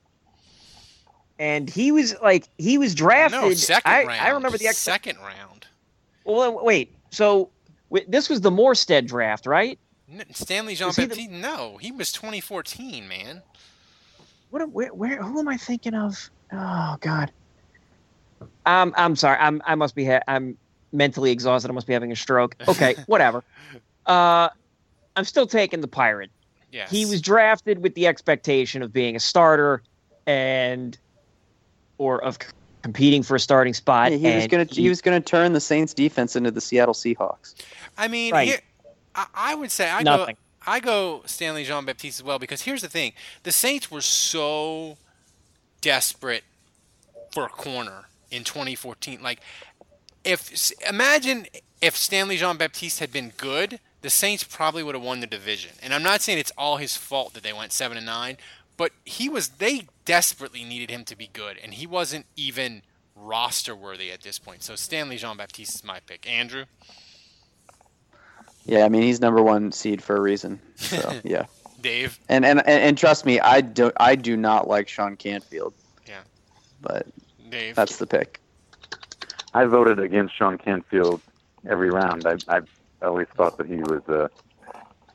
and 1.39 1.69
he 1.69 1.93
was 1.93 2.15
like 2.23 2.49
he 2.59 2.79
was 2.79 2.95
drafted. 2.95 3.41
No, 3.41 3.53
second 3.55 3.91
I, 3.93 4.05
round. 4.05 4.21
I 4.21 4.29
remember 4.31 4.57
the 4.59 4.69
ex- 4.69 4.79
second 4.79 5.19
round. 5.19 5.67
Well, 6.25 6.65
wait. 6.65 6.95
So 7.11 7.51
wait, 7.91 8.11
this 8.11 8.29
was 8.31 8.41
the 8.41 8.51
Morstead 8.51 9.07
draft, 9.07 9.47
right? 9.47 9.79
N- 10.11 10.25
Stanley 10.33 10.75
Jean 10.75 10.89
Was 10.89 10.97
he 10.97 11.03
the- 11.03 11.09
Baptiste? 11.09 11.31
No, 11.31 11.77
he 11.79 11.93
was 11.93 12.13
2014, 12.13 13.07
man. 13.07 13.43
What? 14.51 14.71
Where? 14.71 14.89
Where? 14.95 15.23
Who 15.23 15.41
am 15.41 15.49
I 15.49 15.57
thinking 15.59 15.95
of? 15.95 16.31
Oh 16.53 16.97
God. 17.01 17.31
Um, 18.67 18.95
I'm 18.97 19.17
sorry. 19.17 19.39
I'm. 19.39 19.61
I 19.67 19.75
must 19.75 19.95
be. 19.95 20.05
Ha- 20.07 20.23
I'm 20.29 20.57
mentally 20.93 21.31
exhausted. 21.33 21.71
I 21.71 21.75
must 21.75 21.87
be 21.87 21.93
having 21.93 22.13
a 22.13 22.17
stroke. 22.17 22.57
Okay, 22.69 22.95
whatever. 23.07 23.45
Uh, 24.07 24.49
I'm 25.17 25.25
still 25.25 25.47
taking 25.47 25.81
the 25.81 25.89
pirate. 25.89 26.31
Yes. 26.73 26.91
He 26.91 27.07
was 27.07 27.21
drafted 27.21 27.83
with 27.83 27.95
the 27.95 28.07
expectation 28.07 28.83
of 28.83 28.93
being 28.93 29.15
a 29.17 29.21
starter, 29.21 29.83
and 30.27 30.97
or 31.99 32.23
of 32.25 32.35
c- 32.43 32.49
competing 32.83 33.23
for 33.23 33.37
a 33.37 33.41
starting 33.41 33.75
spot. 33.75 34.13
Yeah, 34.13 34.19
he 34.31 34.37
was 34.37 34.47
gonna 34.47 34.65
he 34.65 34.89
was 34.89 35.01
gonna 35.01 35.21
turn 35.21 35.53
the 35.53 35.61
Saints 35.61 35.95
defense 35.95 36.35
into 36.35 36.51
the 36.51 36.61
Seattle 36.61 36.95
Seahawks. 36.95 37.55
I 37.97 38.09
mean, 38.09 38.33
Right. 38.33 38.49
here, 38.49 38.61
I, 39.15 39.27
I 39.35 39.55
would 39.55 39.71
say 39.71 39.89
I 39.91 40.03
Nothing. 40.03 40.35
go 40.35 40.41
I 40.67 40.81
go 40.81 41.23
Stanley 41.27 41.65
Jean 41.65 41.85
Baptiste 41.85 42.21
as 42.21 42.25
well 42.25 42.39
because 42.39 42.63
here's 42.63 42.83
the 42.83 42.89
thing: 42.89 43.13
the 43.45 43.53
Saints 43.53 43.91
were 43.91 44.01
so 44.01 44.97
desperate 45.81 46.43
for 47.33 47.45
a 47.45 47.49
corner 47.51 48.07
in 48.35 48.45
2014. 48.45 49.23
Like, 49.23 49.41
if 50.25 50.73
imagine 50.89 51.47
if 51.81 51.97
Stanley 51.97 52.37
Jean 52.37 52.57
Baptiste 52.57 53.01
had 53.01 53.13
been 53.13 53.33
good, 53.37 53.79
the 54.01 54.11
Saints 54.11 54.45
probably 54.45 54.83
would 54.83 54.95
have 54.95 55.05
won 55.05 55.21
the 55.21 55.27
division. 55.27 55.73
And 55.83 55.93
I'm 55.93 56.03
not 56.03 56.23
saying 56.23 56.39
it's 56.39 56.53
all 56.57 56.79
his 56.79 56.97
fault 56.97 57.35
that 57.35 57.43
they 57.43 57.53
went 57.53 57.73
seven 57.73 57.97
and 57.97 58.07
nine, 58.07 58.37
but 58.77 58.93
he 59.05 59.29
was 59.29 59.49
they 59.49 59.87
desperately 60.05 60.65
needed 60.65 60.91
him 60.91 61.05
to 61.05 61.17
be 61.17 61.29
good, 61.33 61.59
and 61.63 61.75
he 61.75 61.87
wasn't 61.87 62.27
even 62.37 62.83
roster 63.17 63.75
worthy 63.77 64.11
at 64.11 64.23
this 64.23 64.39
point. 64.39 64.63
So 64.63 64.77
Stanley 64.77 65.17
Jean 65.17 65.37
Baptiste 65.37 65.77
is 65.77 65.85
my 65.85 66.01
pick. 66.01 66.29
Andrew. 66.29 66.65
Yeah, 68.67 68.85
I 68.85 68.89
mean 68.89 69.03
he's 69.03 69.21
number 69.21 69.43
one 69.43 69.73
seed 69.73 70.03
for 70.03 70.17
a 70.17 70.21
reason. 70.21 70.61
So 70.77 71.21
yeah. 71.25 71.47
Dave. 71.81 72.19
And, 72.31 72.47
and 72.47 72.61
and 72.61 72.83
and 72.83 72.99
trust 72.99 73.27
me, 73.27 73.41
I 73.41 73.61
do 73.61 73.93
I 73.99 74.17
do 74.17 74.37
not 74.37 74.67
like 74.67 74.89
Sean 74.89 75.17
Canfield. 75.17 75.75
Yeah. 76.07 76.21
But 76.81 77.07
Dave. 77.49 77.77
that's 77.77 77.97
the 77.99 78.07
pick. 78.07 78.41
I 79.53 79.65
voted 79.65 79.99
against 79.99 80.37
Sean 80.37 80.59
Canfield 80.59 81.21
every 81.69 81.91
round. 81.91 82.27
I, 82.27 82.37
I 82.49 82.61
always 83.03 83.29
thought 83.29 83.57
that 83.59 83.67
he 83.67 83.77
was 83.77 84.03
uh, 84.09 84.29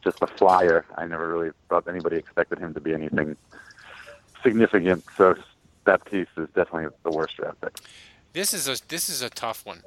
just 0.03 0.21
a 0.21 0.27
flyer. 0.27 0.85
I 0.95 1.05
never 1.05 1.27
really 1.27 1.51
thought 1.67 1.87
anybody 1.87 2.17
expected 2.17 2.59
him 2.59 2.73
to 2.73 2.79
be 2.79 2.93
anything 2.93 3.35
significant. 4.43 5.03
So 5.17 5.35
Baptiste 5.83 6.31
is 6.37 6.47
definitely 6.55 6.95
the 7.03 7.11
worst 7.11 7.37
draft 7.37 7.59
pick. 7.61 7.77
This 8.33 8.53
is 8.53 8.67
a 8.67 8.77
this 8.87 9.09
is 9.09 9.21
a 9.21 9.29
tough 9.29 9.65
one. 9.65 9.83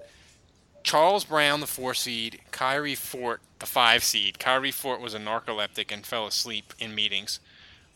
Charles 0.82 1.24
Brown, 1.24 1.60
the 1.60 1.66
four 1.66 1.94
seed, 1.94 2.40
Khairi 2.50 2.96
Fortt, 2.96 3.40
the 3.60 3.66
five 3.66 4.02
seed. 4.02 4.38
Khairi 4.38 4.72
Fortt 4.72 5.00
was 5.00 5.14
a 5.14 5.18
narcoleptic 5.18 5.92
and 5.92 6.04
fell 6.04 6.26
asleep 6.26 6.74
in 6.78 6.94
meetings. 6.94 7.38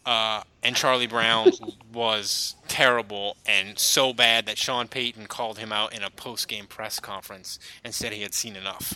Uh, 0.07 0.43
and 0.63 0.77
Charlie 0.77 1.09
Brown 1.09 1.51
was 1.93 2.55
terrible 2.69 3.37
and 3.45 3.77
so 3.77 4.13
bad 4.13 4.47
that 4.47 4.57
Sean 4.57 4.87
Payton 4.87 5.27
called 5.27 5.59
him 5.59 5.73
out 5.73 5.93
in 5.93 6.05
a 6.05 6.11
post 6.11 6.47
game 6.47 6.67
press 6.67 7.01
conference 7.01 7.59
and 7.83 7.93
said 7.93 8.13
he 8.13 8.23
had 8.23 8.33
seen 8.33 8.55
enough. 8.55 8.95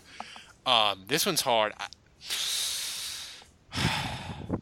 Um, 0.64 1.02
this 1.08 1.26
one's 1.26 1.40
hard. 1.40 1.72
I, 1.80 1.86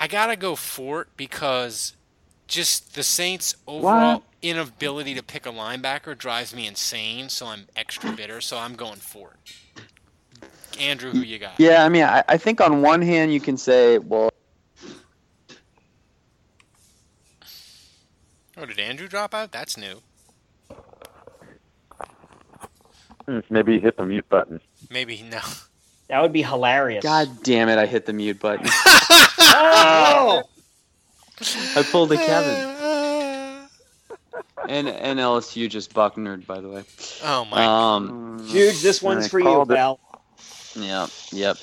I 0.00 0.08
gotta 0.08 0.36
go 0.36 0.56
Fortt 0.56 1.08
because 1.16 1.94
just 2.48 2.94
the 2.94 3.02
Saints' 3.02 3.54
overall 3.66 4.14
What? 4.14 4.22
inability 4.40 5.14
to 5.14 5.22
pick 5.22 5.44
a 5.46 5.50
linebacker 5.50 6.16
drives 6.16 6.54
me 6.54 6.66
insane. 6.66 7.28
So 7.28 7.46
I'm 7.46 7.66
extra 7.76 8.12
bitter. 8.12 8.40
So 8.40 8.56
I'm 8.56 8.76
going 8.76 8.96
Fortt. 9.00 9.36
Andrew, 10.80 11.10
who 11.10 11.20
you 11.20 11.38
got? 11.38 11.58
Yeah, 11.58 11.84
I 11.84 11.88
mean 11.90 12.04
I, 12.04 12.22
I 12.28 12.38
think 12.38 12.60
on 12.62 12.80
one 12.82 13.02
hand 13.02 13.32
you 13.34 13.40
can 13.40 13.56
say, 13.58 13.98
well 13.98 14.30
Oh, 18.56 18.64
did 18.64 18.78
Andrew 18.78 19.08
drop 19.08 19.34
out? 19.34 19.52
That's 19.52 19.76
new. 19.76 20.00
Maybe 23.50 23.74
he 23.74 23.80
hit 23.80 23.96
the 23.96 24.06
mute 24.06 24.28
button. 24.28 24.60
Maybe 24.90 25.22
no. 25.28 25.40
That 26.08 26.22
would 26.22 26.32
be 26.32 26.42
hilarious. 26.42 27.02
God 27.02 27.42
damn 27.42 27.68
it, 27.68 27.78
I 27.78 27.86
hit 27.86 28.06
the 28.06 28.12
mute 28.12 28.38
button. 28.38 28.66
Oh! 28.68 30.42
I 31.76 31.82
pulled 31.90 32.12
a 32.12 32.16
Kevin. 32.16 32.76
And 34.68 34.88
and 34.88 35.20
LSU 35.20 35.70
just 35.70 35.94
bucknered, 35.94 36.44
by 36.46 36.60
the 36.60 36.68
way. 36.68 36.82
Oh 37.22 37.44
my. 37.44 37.64
Um, 37.94 38.44
Jude, 38.48 38.74
this 38.76 39.00
one's 39.00 39.28
for 39.28 39.38
you, 39.38 39.44
called 39.44 39.70
it. 39.70 39.76
pal. 39.76 40.00
Yep, 40.74 41.10
yep. 41.30 41.56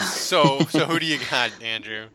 So 0.00 0.58
so 0.68 0.86
who 0.86 0.98
do 0.98 1.06
you 1.06 1.18
got, 1.30 1.52
Andrew? 1.62 2.06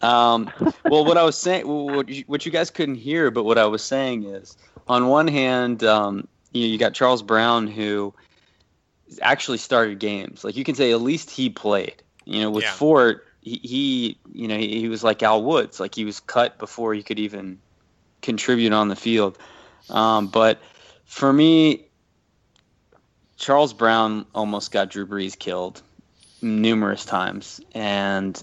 Um, 0.00 0.50
well, 0.84 1.04
what 1.04 1.16
I 1.16 1.22
was 1.24 1.36
saying, 1.36 1.66
what 1.66 2.08
you, 2.08 2.24
what 2.26 2.46
you 2.46 2.52
guys 2.52 2.70
couldn't 2.70 2.96
hear, 2.96 3.30
but 3.30 3.44
what 3.44 3.58
I 3.58 3.66
was 3.66 3.82
saying 3.82 4.24
is, 4.24 4.56
on 4.86 5.08
one 5.08 5.28
hand, 5.28 5.84
um, 5.84 6.26
you, 6.52 6.62
know, 6.62 6.68
you 6.68 6.78
got 6.78 6.94
Charles 6.94 7.22
Brown 7.22 7.66
who 7.66 8.14
actually 9.22 9.58
started 9.58 9.98
games. 9.98 10.44
Like 10.44 10.56
you 10.56 10.64
can 10.64 10.74
say, 10.74 10.92
at 10.92 11.00
least 11.00 11.30
he 11.30 11.50
played. 11.50 12.02
You 12.24 12.42
know, 12.42 12.50
with 12.50 12.64
Yeah. 12.64 12.72
Fortt, 12.72 13.24
he, 13.40 13.60
he 13.62 14.18
you 14.32 14.48
know, 14.48 14.56
he, 14.56 14.80
he 14.80 14.88
was 14.88 15.02
like 15.02 15.22
Al 15.22 15.42
Woods, 15.42 15.80
like 15.80 15.94
he 15.94 16.04
was 16.04 16.20
cut 16.20 16.58
before 16.58 16.94
he 16.94 17.02
could 17.02 17.18
even 17.18 17.58
contribute 18.22 18.72
on 18.72 18.88
the 18.88 18.96
field. 18.96 19.38
Um, 19.90 20.28
but 20.28 20.60
for 21.04 21.32
me, 21.32 21.86
Charles 23.36 23.72
Brown 23.72 24.26
almost 24.34 24.72
got 24.72 24.90
Drew 24.90 25.06
Brees 25.06 25.38
killed 25.38 25.80
numerous 26.42 27.04
times, 27.04 27.60
and 27.72 28.42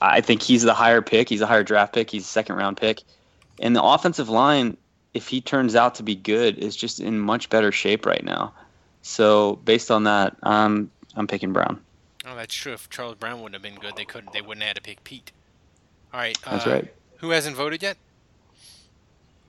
I 0.00 0.20
think 0.20 0.42
he's 0.42 0.62
the 0.62 0.74
higher 0.74 1.02
pick. 1.02 1.28
He's 1.28 1.40
a 1.40 1.46
higher 1.46 1.62
draft 1.62 1.92
pick. 1.94 2.10
He's 2.10 2.24
a 2.24 2.28
second 2.28 2.56
round 2.56 2.76
pick. 2.76 3.02
And 3.60 3.74
the 3.76 3.82
offensive 3.82 4.28
line, 4.28 4.76
if 5.12 5.28
he 5.28 5.40
turns 5.40 5.76
out 5.76 5.94
to 5.96 6.02
be 6.02 6.14
good, 6.14 6.58
is 6.58 6.74
just 6.74 7.00
in 7.00 7.20
much 7.20 7.50
better 7.50 7.70
shape 7.70 8.06
right 8.06 8.24
now. 8.24 8.52
So 9.02 9.56
based 9.64 9.90
on 9.90 10.04
that, 10.04 10.36
um, 10.42 10.90
I'm 11.14 11.26
picking 11.26 11.52
Brown. 11.52 11.80
Oh, 12.26 12.34
that's 12.34 12.54
true. 12.54 12.72
If 12.72 12.88
Charles 12.88 13.16
Brown 13.16 13.40
wouldn't 13.40 13.54
have 13.54 13.62
been 13.62 13.80
good, 13.80 13.96
they 13.96 14.06
couldn't. 14.06 14.32
They 14.32 14.40
wouldn't 14.40 14.62
have 14.62 14.70
had 14.70 14.76
to 14.76 14.82
pick 14.82 15.04
Peat. 15.04 15.30
All 16.12 16.20
right. 16.20 16.36
That's 16.44 16.66
uh, 16.66 16.70
right. 16.70 16.94
Who 17.18 17.30
hasn't 17.30 17.56
voted 17.56 17.82
yet? 17.82 17.96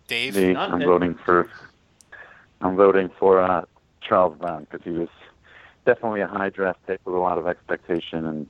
Dave. 0.08 0.36
Me, 0.36 0.56
I'm 0.56 0.80
voting 0.82 1.16
for. 1.16 1.50
I'm 2.62 2.76
voting 2.76 3.10
for 3.18 3.42
uh, 3.42 3.66
Charles 4.02 4.38
Brown 4.38 4.68
because 4.70 4.84
he 4.84 4.92
was 4.92 5.10
definitely 5.86 6.22
a 6.22 6.28
high 6.28 6.50
draft 6.50 6.86
pick 6.86 7.00
with 7.06 7.16
a 7.16 7.20
lot 7.20 7.38
of 7.38 7.48
expectation 7.48 8.26
and 8.26 8.50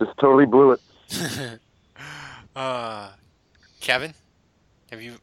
just 0.00 0.16
totally 0.18 0.46
blew 0.46 0.72
it. 0.72 0.80
uh, 2.56 3.10
Kevin, 3.80 4.14
have 4.90 5.02
you? 5.02 5.14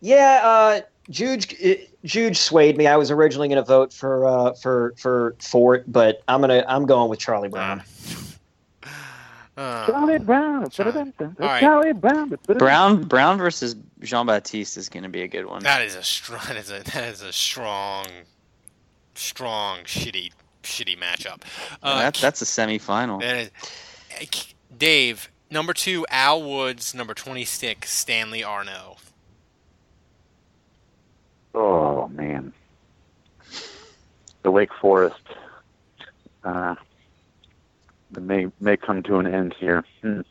Yeah, 0.00 0.40
uh, 0.42 0.80
Juge, 1.10 1.54
uh, 1.64 1.74
Juge 2.04 2.38
swayed 2.38 2.76
me. 2.76 2.86
I 2.86 2.96
was 2.96 3.10
originally 3.10 3.48
going 3.48 3.62
to 3.62 3.66
vote 3.66 3.92
for 3.92 4.26
uh, 4.26 4.52
for 4.54 4.94
for 4.96 5.34
Fortt, 5.40 5.90
but 5.90 6.22
I'm 6.28 6.40
gonna 6.40 6.64
I'm 6.68 6.86
going 6.86 7.10
with 7.10 7.18
Charlie 7.18 7.48
Brown. 7.48 7.82
Uh, 9.56 9.86
Charlie 9.86 10.18
Brown. 10.18 10.62
right. 11.38 11.60
Charlie 11.60 11.92
Brown. 11.92 12.36
Brown 12.58 13.04
Brown 13.04 13.38
versus 13.38 13.76
Jean 14.00 14.26
Baptiste 14.26 14.76
is 14.76 14.88
going 14.88 15.04
to 15.04 15.08
be 15.08 15.22
a 15.22 15.28
good 15.28 15.46
one. 15.46 15.62
that 15.62 15.80
is 15.80 15.94
a 15.94 16.02
strong. 16.02 16.40
That 16.48 16.56
is 16.56 16.70
a 16.72 16.82
that 16.82 17.04
is 17.04 17.22
a 17.22 17.32
strong, 17.32 18.06
strong 19.14 19.84
shitty 19.84 20.32
shitty 20.64 20.98
matchup. 20.98 21.42
Uh, 21.82 22.00
that, 22.00 22.14
that's 22.14 22.42
a 22.42 22.44
semifinal. 22.44 23.20
That 23.20 23.36
is, 23.36 23.50
uh, 24.20 24.24
Dave, 24.76 25.30
number 25.50 25.72
two, 25.72 26.04
Al 26.10 26.42
Woods. 26.42 26.94
Number 26.94 27.14
twenty-six, 27.14 27.90
Stanley 27.90 28.42
Arnoux. 28.42 28.96
Oh 31.54 32.08
man, 32.08 32.52
the 34.42 34.50
Wake 34.50 34.74
Forest 34.80 35.22
uh, 36.42 36.74
may 38.18 38.48
may 38.60 38.76
come 38.76 39.02
to 39.04 39.18
an 39.18 39.26
end 39.26 39.54
here. 39.60 39.84
Hmm. 40.02 40.22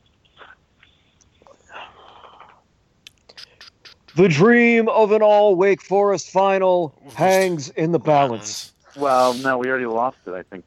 The 4.15 4.27
dream 4.27 4.89
of 4.89 5.11
an 5.11 5.23
all 5.23 5.55
Wake 5.55 5.81
Forest 5.81 6.29
final 6.29 6.93
hangs 7.15 7.69
in 7.69 7.93
the 7.93 7.99
balance. 7.99 8.72
Well, 8.95 9.33
no, 9.35 9.57
we 9.57 9.67
already 9.69 9.85
lost 9.85 10.17
it. 10.27 10.31
I 10.33 10.43
think 10.43 10.63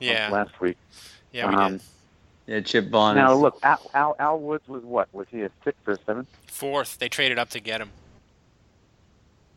Yeah. 0.00 0.28
last 0.30 0.60
week. 0.60 0.76
Yeah, 1.32 1.48
we 1.48 1.54
um, 1.54 1.72
did. 1.72 1.82
Yeah, 2.46 2.60
Chip 2.60 2.88
Vaughn. 2.90 3.14
Now 3.16 3.34
look, 3.34 3.58
Al, 3.62 3.90
Al, 3.94 4.16
Al 4.18 4.38
Woods 4.40 4.66
was 4.68 4.82
what? 4.82 5.08
Was 5.14 5.26
he 5.30 5.42
a 5.42 5.50
sixth 5.64 5.86
or 5.86 5.96
seventh? 6.04 6.28
Fourth, 6.48 6.98
they 6.98 7.08
traded 7.08 7.38
up 7.38 7.50
to 7.50 7.60
get 7.60 7.80
him. 7.80 7.90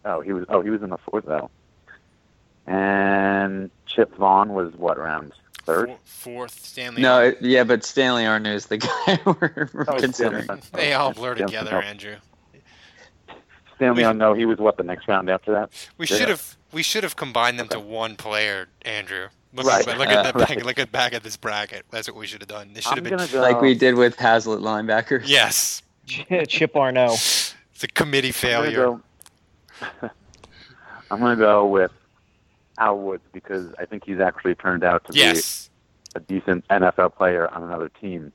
Oh, 0.06 0.22
he 0.22 0.34
was. 0.34 0.46
Oh, 0.50 0.62
he 0.62 0.70
was 0.70 0.84
in 0.84 0.90
the 0.92 0.98
fourth 1.00 1.26
though. 1.26 1.50
And 2.68 3.70
Chip 3.86 4.16
Vaughn 4.16 4.54
was 4.54 4.74
what 4.76 4.98
round 4.98 5.34
third? 5.64 5.88
Four- 5.90 5.98
fourth, 6.04 6.64
Stanley. 6.66 7.02
no, 7.02 7.22
it, 7.22 7.38
yeah, 7.42 7.64
but 7.64 7.84
Stanley 7.84 8.26
Arnoux 8.26 8.54
is 8.54 8.68
the 8.68 8.78
guy 9.06 9.20
we're, 9.26 9.70
we're 9.74 9.86
Oh, 9.88 9.98
considering. 10.00 10.44
Stanley. 10.46 10.62
They 10.74 10.94
all 10.94 11.14
blur 11.14 11.36
together. 11.36 11.82
Andrew. 11.82 12.16
Stanley, 13.76 14.04
We- 14.04 14.06
I 14.06 14.14
know 14.14 14.34
he 14.34 14.46
was 14.46 14.58
what 14.60 14.78
the 14.78 14.84
next 14.84 15.08
round 15.08 15.30
after 15.30 15.52
that. 15.54 15.70
We 15.98 16.06
Yeah. 16.08 16.18
should 16.18 16.30
have 16.30 16.56
we 16.72 16.84
should 16.84 17.04
have 17.04 17.16
combined 17.16 17.58
them 17.58 17.70
to 17.70 17.80
one 17.80 18.16
player, 18.18 18.68
Andrew. 18.82 19.28
Look, 19.54 19.66
Right. 19.66 19.88
at, 19.88 19.98
look 19.98 20.10
at 20.10 20.24
the 20.24 20.30
Uh, 20.36 20.40
back, 20.46 20.50
right. 20.50 20.66
look 20.66 20.78
at 20.80 20.92
back 20.92 21.14
at 21.14 21.24
this 21.24 21.38
bracket. 21.38 21.86
That's 21.90 22.10
what 22.10 22.18
we 22.18 22.28
should 22.28 22.42
have 22.42 22.50
done. 22.50 22.74
This 22.74 22.84
should 22.84 22.98
I'm 22.98 23.06
have 23.06 23.12
been 23.12 23.18
gonna 23.18 23.32
go. 23.32 23.40
Like 23.42 23.62
we 23.62 23.74
did 23.76 23.96
with 23.96 24.18
Hazlitt 24.18 24.60
linebacker. 24.60 25.22
yes. 25.26 25.82
Chip 26.50 26.76
Arnoux. 26.76 27.14
It's 27.14 27.84
a 27.84 27.88
committee 27.88 28.28
I'm 28.30 28.34
failure. 28.34 28.86
gonna 28.86 29.02
go. 30.02 30.10
I'm 31.12 31.20
gonna 31.20 31.36
go 31.36 31.66
with 31.68 31.92
Al 32.78 32.98
Woods 33.00 33.24
because 33.32 33.74
I 33.80 33.86
think 33.86 34.04
he's 34.06 34.20
actually 34.20 34.56
turned 34.56 34.84
out 34.84 35.06
to 35.06 35.14
Yes. 35.18 35.70
be 36.14 36.18
a 36.18 36.20
decent 36.22 36.68
NFL 36.70 37.16
player 37.16 37.48
on 37.54 37.64
another 37.64 37.90
team, 37.90 38.32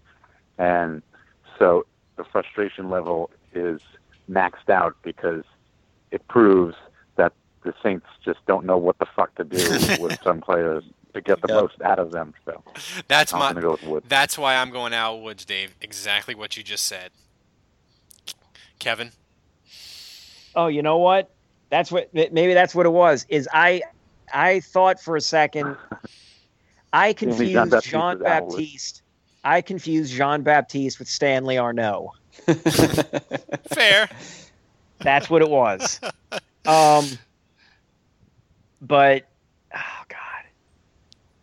and 0.58 1.02
so 1.58 1.84
the 2.16 2.24
frustration 2.24 2.88
level 2.90 3.30
is 3.52 3.80
maxed 4.30 4.68
out 4.70 4.96
because 5.02 5.44
it 6.10 6.26
proves 6.28 6.76
that 7.16 7.32
the 7.64 7.74
Saints 7.82 8.06
just 8.24 8.38
don't 8.46 8.64
know 8.64 8.78
what 8.78 8.98
the 8.98 9.06
fuck 9.16 9.34
to 9.36 9.44
do 9.44 9.56
with 10.00 10.18
some 10.22 10.40
players 10.40 10.84
to 11.14 11.20
get 11.20 11.40
the 11.42 11.48
Yep. 11.48 11.62
most 11.62 11.82
out 11.82 11.98
of 11.98 12.12
them. 12.12 12.34
So 12.44 12.62
That's 13.08 13.32
I'm 13.34 13.54
my. 13.54 13.60
go 13.60 13.72
with 13.72 13.82
Woods. 13.82 14.06
That's 14.08 14.38
why 14.38 14.56
I'm 14.56 14.70
going 14.70 14.94
out 14.94 15.16
Woods, 15.22 15.44
Dave. 15.44 15.74
Exactly 15.80 16.34
what 16.34 16.56
you 16.56 16.62
just 16.62 16.86
said. 16.86 17.10
Kevin. 18.78 19.10
Oh, 20.54 20.66
you 20.68 20.82
know 20.82 20.98
what? 20.98 21.30
That's 21.68 21.92
what 21.92 22.12
maybe 22.12 22.54
that's 22.54 22.74
what 22.74 22.86
it 22.86 22.90
was. 22.90 23.26
Is 23.28 23.48
I 23.52 23.82
I 24.32 24.60
thought 24.60 25.00
for 25.00 25.16
a 25.16 25.20
second 25.20 25.76
I 26.92 27.12
confused 27.14 27.72
Jean 27.84 28.18
with 28.18 28.26
Al 28.26 28.44
Woods. 28.46 28.54
Baptiste. 28.56 29.02
I 29.44 29.60
confused 29.62 30.12
Jean 30.14 30.42
Baptiste 30.42 30.98
with 30.98 31.08
Stanley 31.08 31.56
Arnoux. 31.58 32.10
Fair. 33.72 34.08
That's 34.98 35.30
what 35.30 35.42
it 35.42 35.50
was. 35.50 36.00
Um, 36.66 37.18
but 38.80 39.28
oh 39.74 40.02
god, 40.08 40.44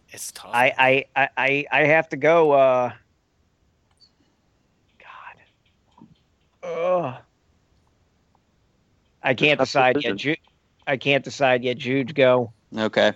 It's 0.10 0.32
tough. 0.32 0.52
I 0.54 0.74
I 0.78 1.06
I 1.16 1.30
I, 1.38 1.66
I 1.72 1.80
have 1.86 2.10
to 2.10 2.18
go. 2.18 2.52
Uh, 2.52 2.92
God, 6.62 6.70
Ugh. 6.70 7.16
I 9.24 9.34
can't 9.34 9.58
Tough 9.58 9.68
decide 9.68 10.04
yet. 10.04 10.16
Ju- 10.16 10.36
I 10.86 10.98
can't 10.98 11.24
decide 11.24 11.64
yet. 11.64 11.78
Jude, 11.78 12.16
go. 12.16 12.54
Okay. 12.78 13.12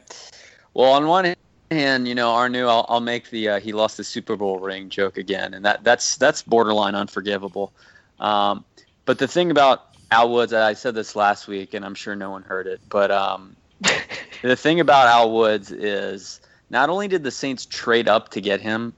Well, 0.74 0.92
on 0.92 1.08
one 1.08 1.34
hand, 1.72 2.08
you 2.08 2.14
know, 2.14 2.32
Arnoux, 2.32 2.68
I'll, 2.68 2.86
I'll 2.90 3.02
make 3.02 3.30
the 3.30 3.50
uh, 3.50 3.60
he 3.60 3.72
lost 3.72 3.98
the 3.98 4.04
Super 4.04 4.36
Bowl 4.36 4.60
ring 4.60 4.90
joke 4.90 5.18
again, 5.18 5.54
and 5.54 5.66
that 5.66 5.84
that's 5.84 6.18
that's 6.18 6.42
borderline 6.42 6.96
unforgivable. 6.96 7.72
Um, 8.20 8.66
but 9.06 9.18
the 9.18 9.28
thing 9.28 9.50
about 9.50 9.88
Al 10.12 10.30
Woods, 10.30 10.54
I 10.54 10.74
said 10.74 10.94
this 10.94 11.16
last 11.16 11.48
week, 11.48 11.74
and 11.74 11.84
I'm 11.84 11.96
sure 11.96 12.16
no 12.16 12.30
one 12.30 12.44
heard 12.44 12.68
it, 12.68 12.82
but 12.90 13.10
um, 13.10 13.56
the 14.42 14.56
thing 14.56 14.80
about 14.80 15.08
Al 15.08 15.32
Woods 15.32 15.72
is 15.72 16.42
not 16.70 16.90
only 16.90 17.08
did 17.08 17.24
the 17.24 17.32
Saints 17.32 17.66
trade 17.66 18.08
up 18.08 18.30
to 18.30 18.42
get 18.42 18.62
him, 18.62 18.94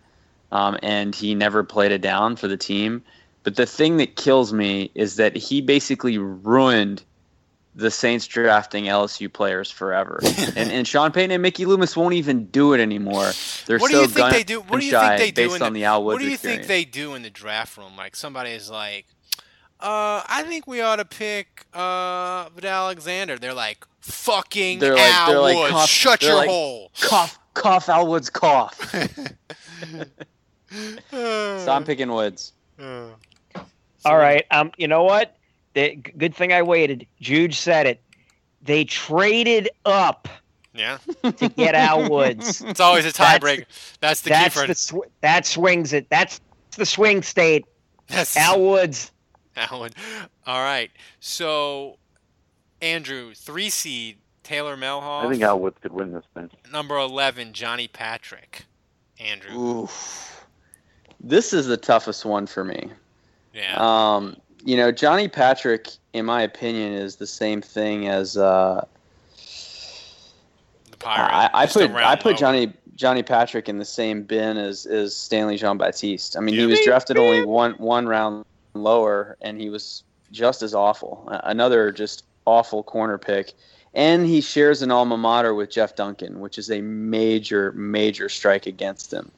um, 0.51 0.77
and 0.83 1.15
he 1.15 1.35
never 1.35 1.63
played 1.63 1.91
it 1.91 2.01
down 2.01 2.35
for 2.35 2.47
the 2.47 2.57
team, 2.57 3.03
but 3.43 3.55
the 3.55 3.65
thing 3.65 3.97
that 3.97 4.15
kills 4.15 4.51
me 4.51 4.91
is 4.95 5.15
that 5.17 5.35
he 5.35 5.61
basically 5.61 6.17
ruined 6.17 7.03
the 7.75 7.89
Saints 7.89 8.27
drafting 8.27 8.85
LSU 8.85 9.31
players 9.31 9.71
forever. 9.71 10.19
and 10.55 10.71
and 10.71 10.87
Sean 10.87 11.11
Payton 11.11 11.31
and 11.31 11.41
Mickey 11.41 11.65
Loomis 11.65 11.97
won't 11.97 12.13
even 12.13 12.45
do 12.47 12.73
it 12.73 12.79
anymore. 12.79 13.31
They're 13.65 13.79
what 13.79 13.89
do 13.89 13.95
so 13.97 14.01
you 14.01 14.07
think 14.07 14.17
gun 14.17 14.31
they 14.31 14.43
do? 14.43 14.61
What 14.61 14.79
do 14.79 14.85
you 14.85 14.91
shy 14.91 15.17
think 15.17 15.35
they 15.35 15.41
do 15.43 15.47
based 15.49 15.61
in 15.61 15.63
on 15.63 15.73
the 15.73 15.85
Al 15.85 16.03
Woods 16.03 16.15
What 16.15 16.19
do 16.21 16.27
you 16.27 16.33
experience. 16.33 16.67
think 16.67 16.67
they 16.67 16.85
do 16.89 17.15
in 17.15 17.21
the 17.23 17.29
draft 17.29 17.77
room? 17.77 17.95
Like 17.97 18.15
somebody 18.15 18.51
is 18.51 18.69
like, 18.69 19.05
uh, 19.79 20.21
I 20.27 20.43
think 20.47 20.67
we 20.67 20.81
ought 20.81 20.97
to 20.97 21.05
pick 21.05 21.65
uh 21.73 22.49
Vidal 22.55 22.85
Alexander. 22.85 23.37
They're 23.39 23.53
like, 23.53 23.85
fucking 24.01 24.79
They're 24.79 24.95
like- 24.95 25.13
Al 25.13 25.27
they're 25.31 25.41
like, 25.41 25.55
Woods, 25.57 25.71
cough- 25.71 25.89
shut 25.89 26.19
they're 26.19 26.29
your 26.29 26.37
like, 26.37 26.49
hole. 26.49 26.91
cough, 27.01 27.39
cough, 27.55 27.89
Al 27.89 28.07
Woods, 28.07 28.29
cough. 28.29 28.93
so 31.11 31.67
I'm 31.71 31.83
picking 31.83 32.11
Woods. 32.11 32.53
All 34.05 34.17
right. 34.17 34.45
Um. 34.51 34.71
You 34.77 34.87
know 34.87 35.03
what? 35.03 35.35
The, 35.73 35.95
g- 35.95 36.13
good 36.17 36.35
thing 36.35 36.53
I 36.53 36.61
waited. 36.61 37.07
Jude 37.21 37.53
said 37.53 37.85
it. 37.87 38.01
They 38.61 38.85
traded 38.85 39.69
up 39.85 40.27
Yeah, 40.73 40.99
to 41.23 41.49
get 41.49 41.75
Al 41.75 42.09
Woods. 42.11 42.61
it's 42.61 42.79
always 42.79 43.05
a 43.05 43.11
tiebreaker. 43.11 43.65
That's 43.99 44.21
the 44.21 44.29
That's 44.29 44.53
key 44.55 44.61
for 44.61 44.67
the 44.67 44.75
sw- 44.75 45.09
that 45.21 45.45
swings 45.45 45.91
it. 45.93 46.09
That's 46.09 46.39
the 46.77 46.85
swing 46.85 47.21
state. 47.23 47.65
That's 48.07 48.37
Al 48.37 48.61
Woods. 48.61 49.11
Al 49.55 49.81
Woods. 49.81 49.95
All 50.47 50.61
right. 50.61 50.89
So, 51.19 51.97
Andrew, 52.81 53.33
three 53.33 53.69
seed 53.69 54.17
Taylor 54.43 54.75
Mehlhaff. 54.77 55.25
I 55.25 55.29
think 55.29 55.43
Al 55.43 55.59
Woods 55.59 55.77
could 55.81 55.93
win 55.93 56.11
this 56.13 56.25
thing. 56.33 56.49
Number 56.71 56.97
eleven 56.97 57.53
Johnny 57.53 57.87
Patrick. 57.87 58.65
Andrew. 59.19 59.55
Oof. 59.57 60.45
This 61.19 61.53
is 61.53 61.67
the 61.67 61.77
toughest 61.77 62.25
one 62.25 62.45
for 62.47 62.63
me. 62.63 62.89
Yeah. 63.53 63.75
Um, 63.77 64.35
you 64.65 64.77
know, 64.77 64.91
Johnny 64.91 65.27
Patrick, 65.27 65.89
in 66.13 66.25
my 66.25 66.41
opinion, 66.41 66.93
is 66.93 67.17
the 67.17 67.27
same 67.27 67.61
thing 67.61 68.07
as 68.07 68.37
uh, 68.37 68.85
the 70.91 70.97
pirate. 70.97 71.33
I, 71.33 71.49
I 71.53 71.65
put 71.65 71.91
I 71.91 72.15
put 72.15 72.25
lower. 72.25 72.37
Johnny 72.37 72.73
Johnny 72.95 73.23
Patrick 73.23 73.67
in 73.67 73.79
the 73.79 73.85
same 73.85 74.23
bin 74.23 74.57
as, 74.57 74.85
as 74.85 75.15
Stanley 75.15 75.57
Jean 75.57 75.77
Baptiste. 75.77 76.37
I 76.37 76.39
mean, 76.39 76.55
he 76.55 76.65
was 76.65 76.79
drafted 76.81 77.17
only 77.17 77.45
one 77.45 77.73
one 77.73 78.07
round 78.07 78.45
lower, 78.73 79.37
and 79.41 79.59
he 79.59 79.69
was 79.69 80.03
just 80.31 80.61
as 80.61 80.73
awful. 80.73 81.27
Another 81.43 81.91
just 81.91 82.23
awful 82.45 82.83
corner 82.83 83.17
pick, 83.17 83.53
and 83.93 84.25
he 84.25 84.41
shares 84.41 84.81
an 84.81 84.91
alma 84.91 85.17
mater 85.17 85.53
with 85.53 85.71
Jeff 85.71 85.95
Duncan, 85.95 86.39
which 86.39 86.57
is 86.57 86.71
a 86.71 86.81
major 86.81 87.71
major 87.73 88.29
strike 88.29 88.65
against 88.65 89.11
him. 89.11 89.31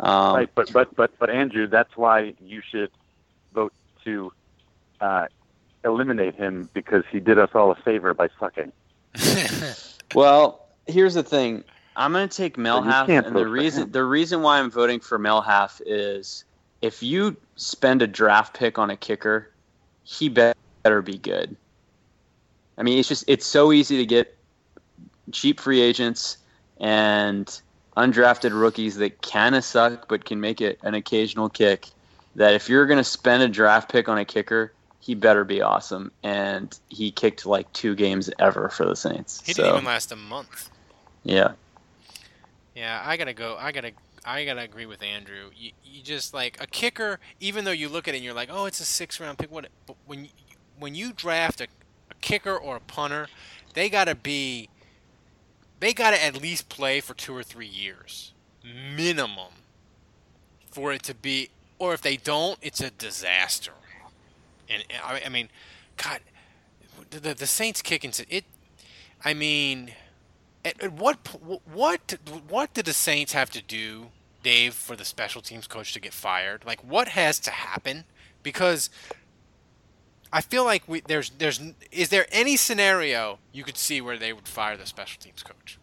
Um, 0.00 0.36
right, 0.36 0.50
but 0.54 0.72
but 0.72 0.94
but 0.96 1.16
but 1.18 1.30
Andrew, 1.30 1.66
that's 1.68 1.96
why 1.96 2.34
you 2.44 2.60
should 2.68 2.90
vote 3.54 3.72
to 4.04 4.32
uh, 5.04 5.26
eliminate 5.84 6.34
him 6.34 6.68
because 6.72 7.04
he 7.10 7.20
did 7.20 7.38
us 7.38 7.50
all 7.54 7.70
a 7.70 7.76
favor 7.76 8.14
by 8.14 8.28
sucking. 8.40 8.72
Well, 10.14 10.64
here's 10.86 11.14
the 11.14 11.24
thing. 11.24 11.64
I'm 11.96 12.12
going 12.12 12.28
to 12.28 12.36
take 12.36 12.56
Mehlhaff, 12.56 13.08
and 13.08 13.34
the 13.34 13.46
reason 13.46 13.90
the 13.90 14.04
reason 14.04 14.42
why 14.42 14.58
I'm 14.58 14.70
voting 14.70 15.00
for 15.00 15.18
Mehlhaff 15.18 15.80
is 15.84 16.44
if 16.82 17.02
you 17.02 17.36
spend 17.56 18.02
a 18.02 18.06
draft 18.06 18.54
pick 18.54 18.78
on 18.78 18.90
a 18.90 18.96
kicker, 18.96 19.50
he 20.04 20.28
better 20.28 21.02
be 21.02 21.18
good. 21.18 21.56
I 22.78 22.82
mean, 22.82 22.98
it's 22.98 23.08
just 23.08 23.24
it's 23.26 23.46
so 23.46 23.72
easy 23.72 23.96
to 23.98 24.06
get 24.06 24.36
cheap 25.32 25.58
free 25.58 25.80
agents 25.80 26.38
and 26.78 27.60
undrafted 27.96 28.52
rookies 28.52 28.96
that 28.96 29.22
kind 29.22 29.54
of 29.54 29.64
suck 29.64 30.08
but 30.08 30.24
can 30.24 30.40
make 30.40 30.60
it 30.60 30.78
an 30.82 30.94
occasional 30.94 31.48
kick. 31.48 31.88
That 32.36 32.54
if 32.54 32.68
you're 32.68 32.86
going 32.86 32.98
to 32.98 33.04
spend 33.04 33.42
a 33.42 33.48
draft 33.48 33.90
pick 33.90 34.08
on 34.08 34.18
a 34.18 34.24
kicker, 34.24 34.72
he 35.04 35.14
better 35.14 35.44
be 35.44 35.60
awesome. 35.60 36.10
And 36.22 36.78
he 36.88 37.10
kicked 37.10 37.44
like 37.44 37.70
two 37.74 37.94
games 37.94 38.30
ever 38.38 38.70
for 38.70 38.86
the 38.86 38.96
Saints. 38.96 39.42
He 39.44 39.52
so, 39.52 39.62
didn't 39.62 39.76
even 39.76 39.84
last 39.84 40.10
a 40.12 40.16
month. 40.16 40.70
yeah. 41.24 41.52
Yeah, 42.74 43.02
I 43.04 43.18
gotta 43.18 43.34
go. 43.34 43.56
I 43.60 43.70
gotta. 43.70 43.92
I 44.24 44.46
gotta 44.46 44.62
agree 44.62 44.86
with 44.86 45.02
Andrew. 45.02 45.50
You, 45.54 45.72
you 45.84 46.02
just 46.02 46.32
like 46.32 46.56
a 46.58 46.66
kicker. 46.66 47.20
Even 47.38 47.66
though 47.66 47.70
you 47.70 47.90
look 47.90 48.08
at 48.08 48.14
it 48.14 48.16
and 48.16 48.24
you're 48.24 48.34
like, 48.34 48.48
oh, 48.50 48.64
it's 48.64 48.80
a 48.80 48.84
six 48.84 49.20
round 49.20 49.36
pick. 49.38 49.50
What? 49.52 49.68
But 49.86 49.96
when 50.06 50.24
you, 50.24 50.30
when 50.78 50.94
you 50.94 51.12
draft 51.12 51.60
a, 51.60 51.64
a 52.10 52.14
kicker 52.22 52.56
or 52.56 52.76
a 52.76 52.80
punter, 52.80 53.28
they 53.74 53.90
gotta 53.90 54.14
be. 54.14 54.70
They 55.80 55.92
gotta 55.92 56.24
at 56.24 56.40
least 56.40 56.70
play 56.70 57.00
for 57.00 57.12
two 57.12 57.36
or 57.36 57.42
three 57.42 57.66
years, 57.66 58.32
minimum, 58.96 59.52
for 60.72 60.92
it 60.92 61.02
to 61.04 61.14
be. 61.14 61.50
Or 61.78 61.92
if 61.92 62.00
they 62.00 62.16
don't, 62.16 62.58
it's 62.62 62.80
a 62.80 62.90
disaster. 62.90 63.74
And 64.68 64.84
I, 65.04 65.22
I 65.26 65.28
mean, 65.28 65.48
God, 65.96 66.20
the, 67.10 67.34
the 67.34 67.46
Saints 67.46 67.82
kicking 67.82 68.12
it. 68.28 68.44
I 69.24 69.34
mean, 69.34 69.92
at, 70.64 70.82
at 70.82 70.92
what 70.92 71.18
what 71.72 72.16
what 72.48 72.74
did 72.74 72.86
the 72.86 72.92
Saints 72.92 73.32
have 73.32 73.50
to 73.50 73.62
do 73.62 74.06
Dave, 74.44 74.74
for 74.74 74.94
the 74.94 75.04
special 75.04 75.42
teams 75.42 75.66
coach 75.66 75.92
to 75.94 76.00
get 76.00 76.12
fired? 76.12 76.64
Like, 76.64 76.84
what 76.84 77.08
has 77.08 77.40
to 77.40 77.50
happen? 77.50 78.04
Because 78.44 78.90
I 80.32 80.40
feel 80.40 80.64
like 80.64 80.84
we 80.86 81.00
there's 81.00 81.30
there's 81.30 81.60
is 81.90 82.10
there 82.10 82.26
any 82.30 82.56
scenario 82.56 83.40
you 83.52 83.64
could 83.64 83.76
see 83.76 84.00
where 84.00 84.18
they 84.18 84.32
would 84.32 84.46
fire 84.46 84.76
the 84.76 84.86
special 84.86 85.20
teams 85.20 85.42
coach? 85.42 85.80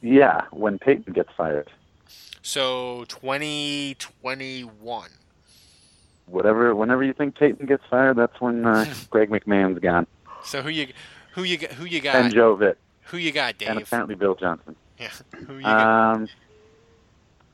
Yeah, 0.00 0.42
when 0.50 0.78
Payton 0.78 1.12
gets 1.12 1.30
fired. 1.36 1.72
So 2.42 3.04
2021. 3.08 5.10
Whatever, 6.32 6.74
whenever 6.74 7.04
you 7.04 7.12
think 7.12 7.36
Payton 7.36 7.66
gets 7.66 7.84
fired, 7.90 8.16
that's 8.16 8.40
when 8.40 8.64
uh, 8.66 8.92
Greg 9.10 9.30
McMahon's 9.30 9.78
gone. 9.78 10.06
So 10.44 10.62
who 10.62 10.70
you 10.70 10.88
who 11.34 11.42
you 11.42 11.58
who 11.58 11.84
you 11.84 12.00
got? 12.00 12.16
And 12.16 12.32
Joe 12.32 12.56
Vitt. 12.56 12.76
Who 13.06 13.18
you 13.18 13.32
got, 13.32 13.58
Dave? 13.58 13.68
And 13.68 13.82
apparently 13.82 14.14
Bill 14.14 14.34
Johnson. 14.34 14.74
Yeah. 14.98 15.10
Who 15.46 15.56
you 15.56 15.62
got? 15.62 16.14
Um, 16.16 16.28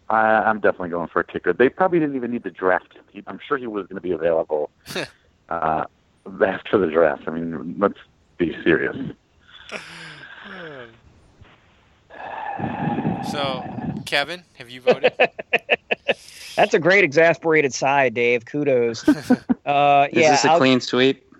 I, 0.08 0.20
I'm 0.20 0.60
definitely 0.60 0.90
going 0.90 1.08
for 1.08 1.20
a 1.20 1.24
kicker. 1.24 1.52
They 1.52 1.68
probably 1.68 1.98
didn't 1.98 2.16
even 2.16 2.30
need 2.30 2.44
to 2.44 2.50
draft 2.50 2.94
him. 2.94 3.02
He, 3.12 3.22
I'm 3.26 3.40
sure 3.46 3.58
he 3.58 3.66
was 3.66 3.86
going 3.86 3.96
to 3.96 4.02
be 4.02 4.12
available 4.12 4.70
uh, 5.48 5.84
after 6.46 6.78
the 6.78 6.86
draft. 6.86 7.24
I 7.26 7.30
mean, 7.32 7.76
let's 7.78 7.98
be 8.36 8.56
serious. 8.62 8.96
So, 13.30 13.62
Kevin, 14.08 14.42
have 14.54 14.70
you 14.70 14.80
voted? 14.80 15.12
That's 16.56 16.72
a 16.74 16.78
great 16.78 17.04
exasperated 17.04 17.72
sigh, 17.74 18.08
Dave. 18.08 18.44
Kudos. 18.46 19.04
Uh, 19.68 20.08
Is 20.10 20.22
yeah, 20.22 20.30
this 20.30 20.46
a 20.46 20.50
I'll- 20.52 20.56
clean 20.58 20.80
sweep? 20.80 21.30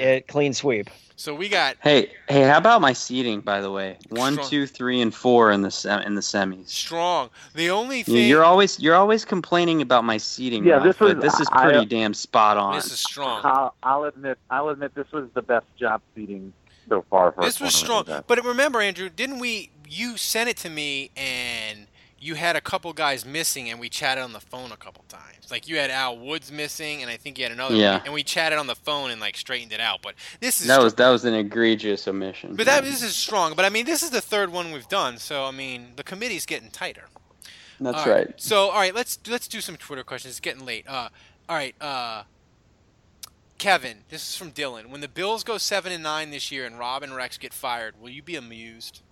uh, 0.00 0.20
clean 0.26 0.54
sweep. 0.54 0.88
So 1.16 1.34
we 1.34 1.50
got 1.50 1.76
Hey, 1.82 2.12
hey, 2.30 2.40
how 2.44 2.56
about 2.56 2.80
my 2.80 2.94
seating? 2.94 3.42
By 3.42 3.60
the 3.60 3.70
way, 3.70 3.98
one, 4.08 4.32
Strong. 4.34 4.48
two, 4.48 4.66
three, 4.66 5.02
and 5.02 5.14
four 5.14 5.52
in 5.52 5.60
the 5.60 5.70
sem- 5.70 6.00
in 6.00 6.14
the 6.14 6.22
semis. 6.22 6.70
strong. 6.70 7.28
The 7.54 7.68
only 7.68 7.98
You- 7.98 8.04
thing 8.04 8.26
You're 8.26 8.42
always 8.42 8.80
you're 8.80 8.94
always 8.94 9.26
complaining 9.26 9.82
about 9.82 10.02
my 10.02 10.16
seating. 10.16 10.64
Yeah, 10.64 10.76
Ralph, 10.76 10.84
this 10.84 11.00
was- 11.00 11.12
but 11.12 11.20
this 11.22 11.38
is 11.40 11.46
I- 11.52 11.62
pretty 11.64 11.84
damn 11.84 12.14
spot 12.14 12.56
on. 12.56 12.74
this 12.76 12.86
is 12.90 13.00
strong. 13.00 13.42
I'll, 13.44 13.74
I'll 13.82 14.04
admit, 14.04 14.38
I'll 14.48 14.70
admit 14.70 14.94
this 14.94 15.12
was 15.12 15.28
the 15.34 15.42
best 15.42 15.66
job 15.78 16.00
seating 16.14 16.54
so 16.88 17.04
far. 17.10 17.32
For 17.32 17.42
a 17.42 17.44
This 17.44 17.60
was 17.60 17.74
strong. 17.74 18.04
we've. 18.06 18.26
But 18.26 18.42
remember, 18.42 18.80
Andrew, 18.80 19.10
didn't 19.10 19.40
we? 19.40 19.70
You 19.86 20.16
sent 20.16 20.48
it 20.48 20.56
to 20.58 20.70
me, 20.70 21.10
and 21.18 21.86
you 22.24 22.34
had 22.36 22.56
a 22.56 22.60
couple 22.60 22.90
guys 22.94 23.26
missing, 23.26 23.68
and 23.68 23.78
we 23.78 23.90
chatted 23.90 24.24
on 24.24 24.32
the 24.32 24.40
phone 24.40 24.72
a 24.72 24.76
couple 24.78 25.04
times. 25.08 25.50
Like 25.50 25.68
you 25.68 25.76
had 25.76 25.90
Al 25.90 26.16
Woods 26.16 26.50
missing, 26.50 27.02
and 27.02 27.10
I 27.10 27.18
think 27.18 27.38
you 27.38 27.44
had 27.44 27.52
another. 27.52 27.74
Yeah. 27.76 27.98
one, 27.98 28.02
and 28.06 28.14
we 28.14 28.22
chatted 28.22 28.58
on 28.58 28.66
the 28.66 28.74
phone 28.74 29.10
and 29.10 29.20
like 29.20 29.36
straightened 29.36 29.72
it 29.72 29.80
out. 29.80 30.00
But 30.02 30.14
this 30.40 30.60
is 30.60 30.68
that 30.68 30.82
was 30.82 30.94
that 30.94 31.10
was 31.10 31.26
an 31.26 31.34
egregious 31.34 32.08
omission. 32.08 32.56
But 32.56 32.64
that 32.64 32.82
this 32.82 33.02
is 33.02 33.14
strong. 33.14 33.54
But 33.54 33.66
I 33.66 33.68
mean, 33.68 33.84
this 33.84 34.02
is 34.02 34.08
the 34.08 34.22
third 34.22 34.50
one 34.50 34.72
we've 34.72 34.88
done, 34.88 35.18
so 35.18 35.44
I 35.44 35.50
mean, 35.50 35.92
the 35.96 36.02
committee's 36.02 36.46
getting 36.46 36.70
tighter. 36.70 37.04
That's 37.78 38.06
All 38.06 38.12
right. 38.12 38.32
So, 38.36 38.70
all 38.70 38.78
right, 38.78 38.94
let's 38.94 39.18
let's 39.28 39.46
do 39.46 39.60
some 39.60 39.76
Twitter 39.76 40.02
questions. 40.02 40.32
It's 40.32 40.40
getting 40.40 40.64
late. 40.64 40.86
Uh, 40.88 41.10
all 41.46 41.56
right, 41.56 41.74
uh, 41.78 42.22
Kevin, 43.58 43.98
this 44.08 44.26
is 44.26 44.36
from 44.36 44.50
Dylan. 44.50 44.86
When 44.86 45.02
the 45.02 45.08
Bills 45.08 45.44
go 45.44 45.58
seven 45.58 45.92
and 45.92 46.02
nine 46.02 46.30
this 46.30 46.50
year 46.50 46.64
and 46.64 46.78
Rob 46.78 47.02
and 47.02 47.14
Rex 47.14 47.36
get 47.36 47.52
fired, 47.52 48.00
will 48.00 48.08
you 48.08 48.22
be 48.22 48.36
amused? 48.36 49.02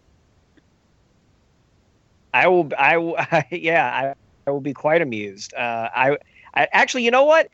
I 2.34 2.48
will. 2.48 2.70
I 2.78 2.96
will. 2.96 3.16
yeah. 3.50 4.14
I, 4.46 4.48
I 4.48 4.50
will 4.50 4.60
be 4.60 4.74
quite 4.74 5.02
amused. 5.02 5.54
Uh, 5.54 5.88
I, 5.94 6.18
I 6.54 6.68
actually, 6.72 7.04
you 7.04 7.10
know 7.10 7.24
what? 7.24 7.48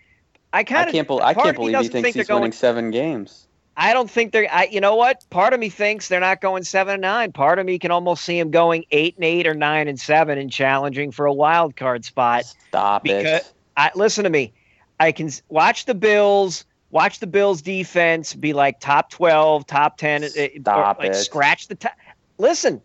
I 0.52 0.64
kind 0.64 0.88
of. 0.88 0.92
can't, 0.92 1.06
bel 1.06 1.22
I 1.22 1.34
can't 1.34 1.56
believe 1.56 1.76
he 1.76 1.88
thinks 1.88 2.02
think 2.02 2.16
he's 2.16 2.28
winning 2.28 2.42
going. 2.42 2.52
seven 2.52 2.90
games. 2.90 3.46
I 3.76 3.92
don't 3.92 4.10
think 4.10 4.32
they're. 4.32 4.52
I, 4.52 4.64
you 4.64 4.80
know 4.80 4.96
what? 4.96 5.24
Part 5.30 5.52
of 5.52 5.60
me 5.60 5.68
thinks 5.68 6.08
they're 6.08 6.18
not 6.18 6.40
going 6.40 6.64
seven 6.64 6.94
and 6.94 7.02
nine. 7.02 7.32
Part 7.32 7.60
of 7.60 7.66
me 7.66 7.78
can 7.78 7.92
almost 7.92 8.24
see 8.24 8.38
him 8.38 8.50
going 8.50 8.84
eight 8.90 9.14
and 9.16 9.24
eight 9.24 9.46
or 9.46 9.54
nine 9.54 9.86
and 9.86 10.00
seven 10.00 10.36
and 10.36 10.50
challenging 10.50 11.12
for 11.12 11.26
a 11.26 11.32
wild 11.32 11.76
card 11.76 12.04
spot. 12.04 12.44
Stop 12.44 13.04
Because 13.04 13.42
it. 13.42 13.52
I 13.76 13.92
listen 13.94 14.24
to 14.24 14.30
me. 14.30 14.52
I 14.98 15.12
can 15.12 15.30
watch 15.48 15.84
the 15.84 15.94
Bills. 15.94 16.64
Watch 16.90 17.20
the 17.20 17.26
Bills 17.28 17.62
defense 17.62 18.34
be 18.34 18.52
like 18.52 18.80
top 18.80 19.10
twelve, 19.10 19.66
top 19.66 19.96
ten. 19.98 20.24
uh, 20.24 20.26
or, 20.26 20.48
Stop 20.60 20.98
like 20.98 21.10
it. 21.10 21.14
scratch 21.14 21.68
the 21.68 21.76
top. 21.76 21.92
Listen, 22.38 22.80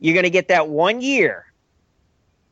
you're 0.00 0.14
going 0.14 0.24
to 0.24 0.30
get 0.30 0.48
that 0.48 0.68
one 0.68 1.00
year. 1.00 1.50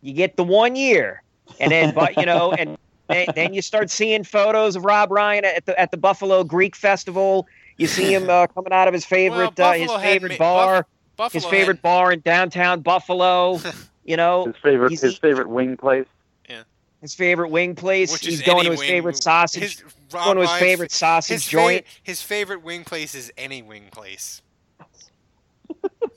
You 0.02 0.12
get 0.12 0.36
the 0.36 0.44
one 0.44 0.76
year, 0.76 1.22
and 1.60 1.70
then 1.72 1.94
but 1.94 2.16
you 2.16 2.26
know, 2.26 2.52
and 2.52 2.76
then, 3.08 3.26
then 3.34 3.54
you 3.54 3.62
start 3.62 3.90
seeing 3.90 4.22
photos 4.24 4.76
of 4.76 4.84
Rob 4.84 5.10
Ryan 5.10 5.44
at 5.44 5.64
the 5.66 5.78
at 5.80 5.90
the 5.90 5.96
Buffalo 5.96 6.44
Greek 6.44 6.76
Festival. 6.76 7.46
You 7.78 7.86
see 7.86 8.14
him 8.14 8.28
uh, 8.30 8.46
coming 8.48 8.72
out 8.72 8.86
of 8.86 8.94
his 8.94 9.04
favorite 9.04 9.58
uh, 9.58 9.72
his 9.72 9.90
favorite 9.92 10.32
ma- 10.32 10.38
bar, 10.38 10.86
Buff- 11.16 11.32
his 11.32 11.44
favorite 11.44 11.76
had- 11.78 11.82
bar 11.82 12.12
in 12.12 12.20
downtown 12.20 12.80
Buffalo. 12.80 13.60
You 14.06 14.18
know, 14.18 14.44
his 14.44 14.56
favorite, 14.56 14.90
he's- 14.90 15.00
his 15.00 15.16
favorite 15.16 15.48
wing 15.48 15.78
place. 15.78 16.04
Yeah, 16.46 16.64
his 17.00 17.14
favorite 17.14 17.48
wing 17.48 17.74
place. 17.74 18.12
Which 18.12 18.26
He's 18.26 18.34
is 18.34 18.42
going 18.42 18.64
to 18.66 18.72
his 18.72 18.80
wing- 18.80 18.88
favorite 18.90 19.16
sausage. 19.22 19.62
his- 19.62 19.84
Rob 20.12 20.24
going 20.26 20.36
to 20.36 20.40
his 20.42 20.50
Ryan's 20.50 20.60
favorite 20.62 20.92
sausage 20.92 21.34
his 21.36 21.44
fa- 21.44 21.50
joint. 21.50 21.86
his 22.02 22.20
favorite 22.20 22.62
wing 22.62 22.84
place 22.84 23.14
is 23.14 23.32
any 23.38 23.62
wing 23.62 23.84
place. 23.90 24.42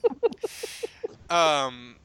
um, 1.30 1.96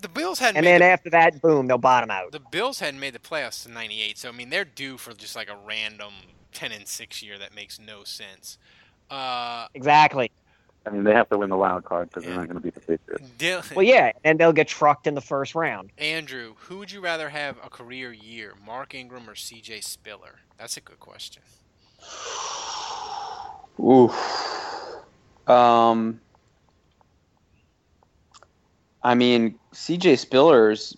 the 0.00 0.08
Bills 0.08 0.38
hadn't 0.38 0.56
and 0.58 0.64
made 0.64 0.72
then 0.72 0.80
the, 0.80 0.86
after 0.86 1.10
that, 1.10 1.40
boom, 1.42 1.66
they'll 1.66 1.78
bottom 1.78 2.10
out. 2.10 2.32
the 2.32 2.40
Bills 2.40 2.80
hadn't 2.80 3.00
made 3.00 3.14
the 3.14 3.18
playoffs 3.18 3.66
in 3.66 3.74
'98, 3.74 4.18
so 4.18 4.28
I 4.28 4.32
mean 4.32 4.50
they're 4.50 4.64
due 4.64 4.96
for 4.98 5.12
just 5.12 5.34
like 5.36 5.48
a 5.50 5.56
random 5.66 6.12
10 6.52 6.72
and 6.72 6.86
six 6.88 7.22
year 7.22 7.38
that 7.38 7.54
makes 7.54 7.78
no 7.80 8.04
sense. 8.04 8.58
Uh, 9.10 9.66
Exactly. 9.74 10.30
I 10.86 10.90
mean, 10.90 11.04
they 11.04 11.12
have 11.12 11.28
to 11.28 11.36
win 11.36 11.50
the 11.50 11.56
wild 11.56 11.84
card 11.84 12.08
because 12.08 12.24
they're 12.24 12.34
not 12.34 12.46
going 12.46 12.54
to 12.56 12.60
beat 12.62 12.72
the 12.74 12.80
Patriots. 12.80 13.28
Dil- 13.36 13.62
Well, 13.74 13.84
yeah, 13.84 14.12
and 14.24 14.38
they'll 14.40 14.54
get 14.54 14.68
trucked 14.68 15.06
in 15.06 15.14
the 15.14 15.20
first 15.20 15.54
round. 15.54 15.90
Andrew, 15.98 16.54
who 16.60 16.78
would 16.78 16.90
you 16.90 17.00
rather 17.02 17.28
have 17.28 17.56
a 17.62 17.68
career 17.68 18.10
year, 18.12 18.54
Mark 18.64 18.94
Ingram 18.94 19.28
or 19.28 19.34
C.J. 19.34 19.82
Spiller? 19.82 20.36
That's 20.56 20.78
a 20.78 20.80
good 20.80 20.98
question. 20.98 21.42
Oof. 23.80 24.14
Um. 25.46 26.20
I 29.02 29.14
mean, 29.14 29.54
C.J. 29.72 30.16
Spiller's 30.16 30.96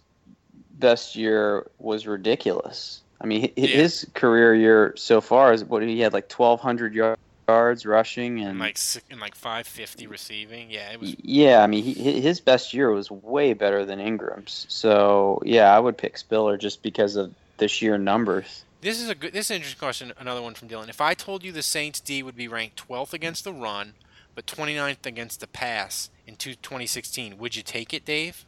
best 0.78 1.16
year 1.16 1.66
was 1.78 2.06
ridiculous. 2.06 3.02
I 3.20 3.26
mean, 3.26 3.42
hi- 3.42 3.66
his 3.66 4.06
career 4.14 4.54
year 4.54 4.94
so 4.96 5.20
far 5.20 5.52
is 5.52 5.64
what 5.64 5.82
he 5.82 6.00
had 6.00 6.12
like 6.12 6.30
1,200 6.32 6.94
yards 6.94 7.84
rushing 7.84 8.40
and 8.40 8.50
And 8.50 8.58
like 8.58 8.78
and 9.10 9.20
like 9.20 9.34
550 9.34 10.06
receiving. 10.06 10.70
Yeah, 10.70 10.92
it 10.92 11.00
was. 11.00 11.14
yeah, 11.22 11.62
I 11.62 11.66
mean, 11.66 11.82
he, 11.84 12.20
his 12.20 12.40
best 12.40 12.72
year 12.72 12.90
was 12.90 13.10
way 13.10 13.52
better 13.52 13.84
than 13.84 14.00
Ingram's. 14.00 14.64
So 14.68 15.42
yeah, 15.44 15.74
I 15.76 15.78
would 15.78 15.98
pick 15.98 16.16
Spiller 16.16 16.56
just 16.56 16.82
because 16.82 17.16
of 17.16 17.34
the 17.58 17.68
sheer 17.68 17.98
numbers. 17.98 18.64
This 18.80 18.98
is 19.02 19.10
a 19.10 19.14
good. 19.14 19.34
This 19.34 19.46
is 19.46 19.50
an 19.50 19.56
interesting 19.56 19.78
question. 19.78 20.12
Another 20.18 20.40
one 20.40 20.54
from 20.54 20.68
Dylan. 20.68 20.88
If 20.88 21.02
I 21.02 21.12
told 21.12 21.44
you 21.44 21.52
the 21.52 21.62
Saints 21.62 22.00
D 22.00 22.22
would 22.22 22.36
be 22.36 22.48
ranked 22.48 22.88
12th 22.88 23.12
against 23.12 23.44
the 23.44 23.52
run, 23.52 23.92
but 24.34 24.46
29th 24.46 25.06
against 25.06 25.40
the 25.40 25.46
pass 25.46 26.10
in 26.26 26.36
2016, 26.36 27.38
would 27.38 27.56
you 27.56 27.62
take 27.62 27.92
it, 27.92 28.04
Dave? 28.04 28.44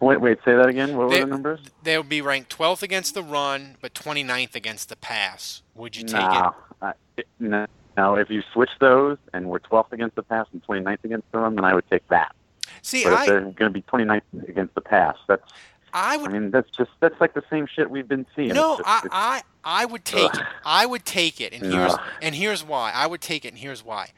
Wait, 0.00 0.20
wait, 0.20 0.38
say 0.44 0.54
that 0.54 0.68
again. 0.68 0.96
What 0.96 1.08
were 1.08 1.14
They- 1.14 1.20
the 1.20 1.26
numbers? 1.26 1.60
They 1.82 1.96
would 1.98 2.08
be 2.08 2.20
ranked 2.20 2.50
12th 2.50 2.82
against 2.82 3.14
the 3.14 3.22
run, 3.22 3.76
but 3.80 3.94
29th 3.94 4.54
against 4.54 4.88
the 4.88 4.96
pass. 4.96 5.62
Would 5.74 5.96
you 5.96 6.04
take 6.04 6.20
no, 6.20 6.54
I, 6.80 6.92
no, 7.40 7.66
no. 7.96 8.14
If 8.14 8.30
you 8.30 8.42
switch 8.52 8.70
those 8.78 9.18
and 9.32 9.48
we're 9.48 9.58
12th 9.58 9.92
against 9.92 10.14
the 10.14 10.22
pass 10.22 10.46
and 10.52 10.62
29th 10.62 11.02
against 11.02 11.30
the 11.32 11.38
run, 11.38 11.56
then 11.56 11.64
I 11.64 11.74
would 11.74 11.88
take 11.90 12.06
that. 12.08 12.34
See, 12.82 13.02
but 13.02 13.12
I- 13.12 13.26
they're 13.26 13.40
going 13.40 13.56
to 13.56 13.70
be 13.70 13.82
29th 13.82 14.22
against 14.48 14.74
the 14.74 14.80
pass, 14.80 15.16
that's. 15.26 15.50
I 15.92 16.16
would. 16.16 16.30
I 16.30 16.32
mean, 16.32 16.50
that's 16.50 16.70
just 16.70 16.90
that's 17.00 17.20
like 17.20 17.34
the 17.34 17.42
same 17.50 17.66
shit 17.66 17.90
we've 17.90 18.08
been 18.08 18.26
seeing. 18.36 18.48
No, 18.48 18.74
It's 18.78 18.82
just- 18.82 18.88
I, 18.88 18.98
it's- 18.98 19.42
I 19.64 19.82
I 19.82 19.84
would 19.84 20.04
take 20.04 20.34
it. 20.34 20.40
I 20.64 20.86
would 20.86 21.04
take 21.04 21.40
it, 21.40 21.52
and 21.52 21.62
here's 21.72 21.92
Ugh. 21.92 22.00
and 22.22 22.34
here's 22.34 22.64
why. 22.64 22.90
I 22.94 23.06
would 23.06 23.20
take 23.20 23.44
it, 23.44 23.48
and 23.48 23.58
here's 23.58 23.84
why. 23.84 24.10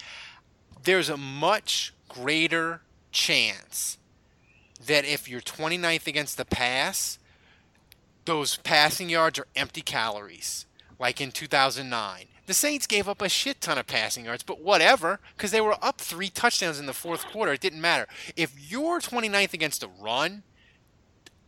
There's 0.84 1.08
a 1.08 1.16
much 1.16 1.92
greater 2.08 2.82
chance 3.12 3.98
that 4.86 5.04
if 5.04 5.28
you're 5.28 5.40
29th 5.40 6.06
against 6.06 6.36
the 6.36 6.44
pass, 6.44 7.18
those 8.24 8.56
passing 8.58 9.08
yards 9.10 9.38
are 9.38 9.46
empty 9.56 9.80
calories, 9.82 10.66
like 10.98 11.20
in 11.20 11.32
2009. 11.32 12.26
The 12.46 12.54
Saints 12.54 12.86
gave 12.86 13.08
up 13.08 13.22
a 13.22 13.28
shit 13.28 13.60
ton 13.60 13.78
of 13.78 13.86
passing 13.86 14.24
yards, 14.24 14.42
but 14.42 14.60
whatever, 14.60 15.20
because 15.36 15.50
they 15.50 15.60
were 15.60 15.76
up 15.82 16.00
three 16.00 16.28
touchdowns 16.30 16.80
in 16.80 16.86
the 16.86 16.92
fourth 16.92 17.26
quarter. 17.26 17.52
It 17.52 17.60
didn't 17.60 17.80
matter. 17.80 18.06
If 18.36 18.70
you're 18.70 19.00
29th 19.00 19.52
against 19.52 19.82
a 19.84 19.88
run, 20.00 20.42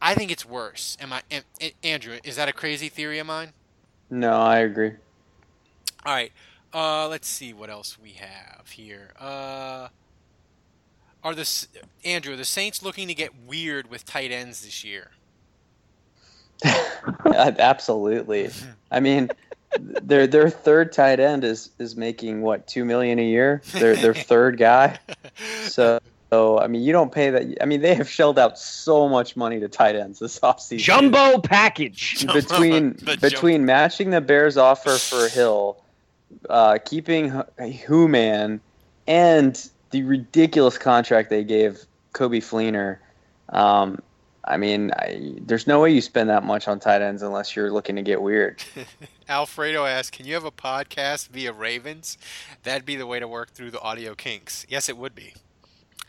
I 0.02 0.14
think 0.14 0.32
it's 0.32 0.44
worse. 0.44 0.98
Am 1.00 1.12
I, 1.12 1.22
am, 1.30 1.42
Andrew? 1.84 2.18
Is 2.24 2.34
that 2.34 2.48
a 2.48 2.52
crazy 2.52 2.88
theory 2.88 3.20
of 3.20 3.26
mine? 3.28 3.52
No, 4.10 4.32
I 4.32 4.58
agree. 4.58 4.92
All 6.04 6.12
right. 6.12 6.32
Uh, 6.74 7.06
let's 7.08 7.28
see 7.28 7.52
what 7.52 7.70
else 7.70 7.98
we 8.02 8.12
have 8.12 8.68
here. 8.70 9.10
Uh, 9.18 9.88
are 11.22 11.34
the 11.34 11.66
Andrew 12.04 12.34
the 12.34 12.44
Saints 12.44 12.82
looking 12.82 13.06
to 13.06 13.14
get 13.14 13.30
weird 13.46 13.88
with 13.88 14.04
tight 14.04 14.32
ends 14.32 14.64
this 14.64 14.82
year? 14.82 15.12
Absolutely. 17.26 18.50
I 18.90 18.98
mean, 18.98 19.30
their 19.78 20.26
their 20.26 20.50
third 20.50 20.92
tight 20.92 21.20
end 21.20 21.44
is 21.44 21.70
is 21.78 21.96
making 21.96 22.42
what 22.42 22.66
two 22.66 22.84
million 22.84 23.18
a 23.18 23.24
year. 23.24 23.62
Their 23.72 23.94
their 23.96 24.14
third 24.14 24.58
guy. 24.58 24.98
So 25.64 25.98
So 26.32 26.58
I 26.58 26.66
mean, 26.66 26.80
you 26.80 26.92
don't 26.92 27.12
pay 27.12 27.28
that. 27.28 27.58
I 27.60 27.66
mean, 27.66 27.82
they 27.82 27.94
have 27.94 28.08
shelled 28.08 28.38
out 28.38 28.58
so 28.58 29.06
much 29.06 29.36
money 29.36 29.60
to 29.60 29.68
tight 29.68 29.96
ends 29.96 30.18
this 30.18 30.38
offseason. 30.42 30.78
Jumbo 30.78 31.38
package. 31.40 32.26
between 32.32 32.92
The 33.02 33.18
between 33.20 33.66
matching 33.66 34.10
the 34.10 34.22
Bears' 34.22 34.56
offer 34.56 34.96
for 34.96 35.28
Hill, 35.28 35.76
uh, 36.48 36.78
keeping 36.82 37.42
Who 37.86 38.08
Man, 38.08 38.62
and 39.06 39.68
the 39.90 40.04
ridiculous 40.04 40.78
contract 40.78 41.28
they 41.28 41.44
gave 41.44 41.84
Coby 42.14 42.38
Fleener. 42.38 42.96
Um, 43.54 44.00
I 44.44 44.56
mean, 44.56 44.90
I, 44.92 45.34
there's 45.38 45.66
no 45.66 45.80
way 45.80 45.90
you 45.90 46.00
spend 46.00 46.30
that 46.30 46.44
much 46.44 46.66
on 46.66 46.80
tight 46.80 47.02
ends 47.02 47.20
unless 47.20 47.54
you're 47.54 47.70
looking 47.70 47.96
to 47.96 48.02
get 48.02 48.22
weird. 48.22 48.64
Alfredo 49.28 49.84
asks, 49.84 50.16
"Can 50.16 50.24
you 50.24 50.32
have 50.32 50.46
a 50.46 50.50
podcast 50.50 51.28
via 51.28 51.52
Ravens? 51.52 52.16
That'd 52.62 52.86
be 52.86 52.96
the 52.96 53.06
way 53.06 53.20
to 53.20 53.28
work 53.28 53.50
through 53.50 53.70
the 53.72 53.80
audio 53.82 54.14
kinks." 54.14 54.64
Yes, 54.70 54.88
it 54.88 54.96
would 54.96 55.14
be. 55.14 55.34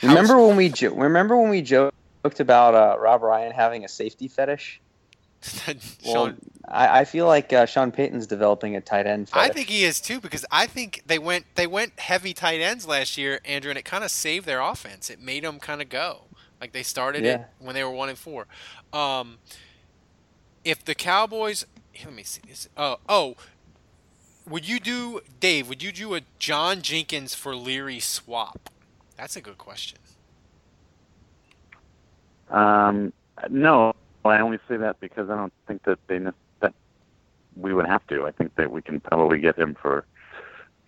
Remember 0.04 0.46
when 0.46 0.56
we 0.56 0.70
jo- 0.70 0.94
remember 0.94 1.38
when 1.38 1.50
we 1.50 1.62
joked 1.62 1.94
about 2.40 2.76
uh, 2.76 3.00
Rob 3.00 3.22
Ryan 3.22 3.52
having 3.52 3.84
a 3.84 3.88
safety 3.88 4.28
fetish? 4.28 4.80
Well, 6.06 6.34
I, 6.70 7.02
I 7.02 7.06
feel 7.06 7.28
like 7.28 7.52
uh, 7.52 7.66
Sean 7.66 7.92
Payton's 7.92 8.28
developing 8.28 8.78
a 8.78 8.82
tight 8.82 9.06
end 9.08 9.28
Fetish. 9.28 9.50
I 9.50 9.54
think 9.54 9.68
he 9.68 9.84
is 9.84 10.00
too 10.00 10.22
because 10.22 10.46
I 10.52 10.68
think 10.68 11.02
they 11.06 11.20
went 11.20 11.46
they 11.56 11.68
went 11.68 12.00
heavy 12.00 12.34
tight 12.34 12.62
ends 12.62 12.88
last 12.88 13.18
year, 13.18 13.42
Andrew, 13.44 13.70
and 13.70 13.78
it 13.78 13.84
kind 13.84 14.06
of 14.06 14.12
saved 14.12 14.46
their 14.46 14.62
offense. 14.62 15.10
It 15.10 15.20
made 15.20 15.44
them 15.44 15.60
kind 15.60 15.82
of 15.82 15.90
go 15.90 16.22
like 16.62 16.72
they 16.72 16.84
started 16.84 17.26
it 17.26 17.42
when 17.60 17.76
they 17.76 17.84
were 17.84 17.92
one 17.92 18.08
and 18.08 18.18
four. 18.18 18.48
Um, 18.94 19.40
if 20.64 20.86
the 20.86 20.96
Cowboys, 20.96 21.66
let 22.06 22.14
me 22.14 22.24
see 22.24 22.42
this. 22.48 22.70
Oh, 22.78 23.00
oh, 23.10 23.36
would 24.48 24.68
you 24.68 24.80
do 24.80 25.20
Dave? 25.42 25.68
Would 25.68 25.84
you 25.84 25.92
do 25.92 26.16
a 26.16 26.22
John 26.40 26.82
Jenkins 26.82 27.36
for 27.36 27.54
Leary 27.54 28.00
swap? 28.00 28.70
That's 29.18 29.36
a 29.36 29.42
good 29.42 29.58
question. 29.58 30.00
Um, 32.50 33.14
no, 33.50 33.94
I 34.26 34.40
only 34.40 34.60
say 34.68 34.78
that 34.78 35.00
because 35.00 35.30
I 35.30 35.36
don't 35.36 35.54
think 35.68 35.84
that 35.84 36.00
they 36.08 36.20
that 36.60 36.74
we 37.56 37.74
would 37.74 37.88
have 37.88 38.06
to. 38.08 38.26
I 38.26 38.32
think 38.32 38.56
that 38.56 38.72
we 38.72 38.82
can 38.82 39.00
probably 39.00 39.40
get 39.40 39.58
him 39.58 39.76
for 39.82 40.06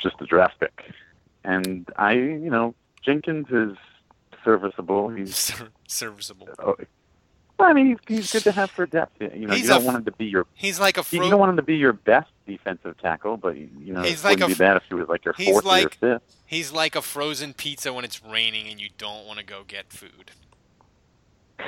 just 0.01 0.15
a 0.21 0.25
draft 0.25 0.59
pick. 0.59 0.91
And 1.43 1.87
I, 1.97 2.13
you 2.13 2.49
know, 2.49 2.75
Jenkins 3.03 3.47
is 3.49 3.77
serviceable. 4.43 5.09
He's 5.09 5.53
serviceable. 5.87 6.49
oh, 6.59 6.75
I 7.59 7.73
mean, 7.73 7.87
he's, 7.87 8.17
he's 8.17 8.31
good 8.33 8.43
to 8.43 8.51
have 8.51 8.69
for 8.71 8.85
depth. 8.85 9.21
You 9.21 9.47
know, 9.47 9.53
He's 9.53 9.63
you 9.63 9.69
don't 9.69 9.83
a- 9.83 9.85
want 9.85 9.97
him 9.99 10.05
to 10.05 10.11
be 10.11 10.25
your 10.25 10.45
He's 10.53 10.79
like 10.79 10.97
a 10.97 11.03
you 11.11 11.19
don't 11.29 11.39
want 11.39 11.51
him 11.51 11.55
to 11.57 11.61
be 11.63 11.77
your 11.77 11.93
best 11.93 12.29
defensive 12.47 12.97
tackle, 12.99 13.37
but 13.37 13.55
you 13.57 13.93
know, 13.93 14.01
He's 14.03 14.21
it 14.21 14.23
like 14.25 14.39
wouldn't 14.39 14.51
a 14.51 14.55
be 14.55 14.63
bad 14.63 14.77
if 14.77 14.83
he 14.87 14.93
was 14.95 15.07
like 15.07 15.25
your 15.25 15.33
he's 15.33 15.47
fourth 15.61 15.65
or 15.65 15.89
fifth. 15.89 16.21
he's 16.45 16.71
like 16.71 16.95
a 16.95 17.01
frozen 17.01 17.53
pizza 17.53 17.91
when 17.93 18.05
it's 18.05 18.23
raining 18.23 18.67
and 18.67 18.79
you 18.79 18.89
don't 18.97 19.25
want 19.25 19.39
to 19.39 19.45
go 19.45 19.63
get 19.67 19.91
food. 19.91 20.31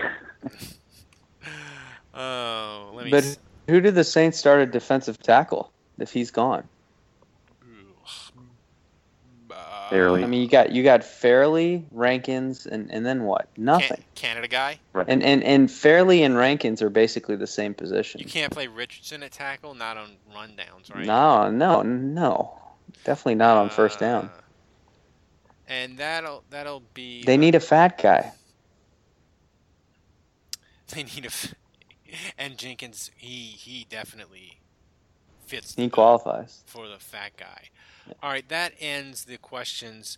oh, 2.14 2.92
let 2.94 3.06
me. 3.06 3.12
But 3.12 3.24
s- 3.24 3.40
who 3.68 3.82
did 3.82 3.96
the 3.96 4.04
Saints 4.04 4.38
start 4.38 4.62
at 4.62 4.72
defensive 4.72 5.18
tackle 5.20 5.72
if 6.00 6.12
he's 6.12 6.32
gone? 6.32 6.68
Fairley. 9.90 10.24
I 10.24 10.28
mean, 10.28 10.42
you 10.42 10.48
got 10.48 10.72
you 10.72 10.84
got 10.84 11.04
Fairley, 11.04 11.86
Rankins, 11.92 12.66
and, 12.66 12.92
and 12.92 13.06
then 13.06 13.24
what? 13.24 13.48
Nothing. 13.58 14.04
Canada 14.16 14.48
guy. 14.48 14.80
Right. 14.94 15.06
And, 15.08 15.24
and 15.24 15.44
and 15.44 15.70
Fairley 15.72 16.24
and 16.24 16.36
Rankins 16.38 16.82
are 16.82 16.90
basically 16.90 17.36
the 17.36 17.48
same 17.48 17.74
position. 17.74 18.20
You 18.20 18.26
can't 18.28 18.52
play 18.52 18.68
Richardson 18.68 19.24
at 19.24 19.32
tackle, 19.32 19.74
not 19.74 19.98
on 19.98 20.12
rundowns, 20.36 20.94
right? 20.94 21.06
No, 21.06 21.50
no, 21.50 21.82
no. 21.82 22.60
Definitely 23.04 23.36
not 23.36 23.58
on 23.58 23.70
first 23.70 24.00
down. 24.00 24.26
Uh, 24.26 24.42
and 25.68 25.98
that'll 25.98 26.44
that'll 26.50 26.84
be. 26.94 27.24
They 27.24 27.38
need 27.38 27.56
a 27.56 27.60
fat 27.60 28.02
guy. 28.02 28.32
They 30.94 31.04
need 31.04 31.26
a. 31.26 31.28
f- 31.28 31.54
And 32.38 32.58
Jenkins, 32.58 33.12
he 33.18 33.28
he 33.28 33.86
definitely 33.90 34.60
fits 35.46 35.76
He 35.76 35.90
qualifies. 35.90 36.64
for 36.66 36.88
the 36.88 37.00
fat 37.00 37.32
guy. 37.38 37.64
All 38.22 38.30
right, 38.30 38.48
that 38.50 38.74
ends 38.80 39.26
the 39.26 39.38
questions 39.38 40.18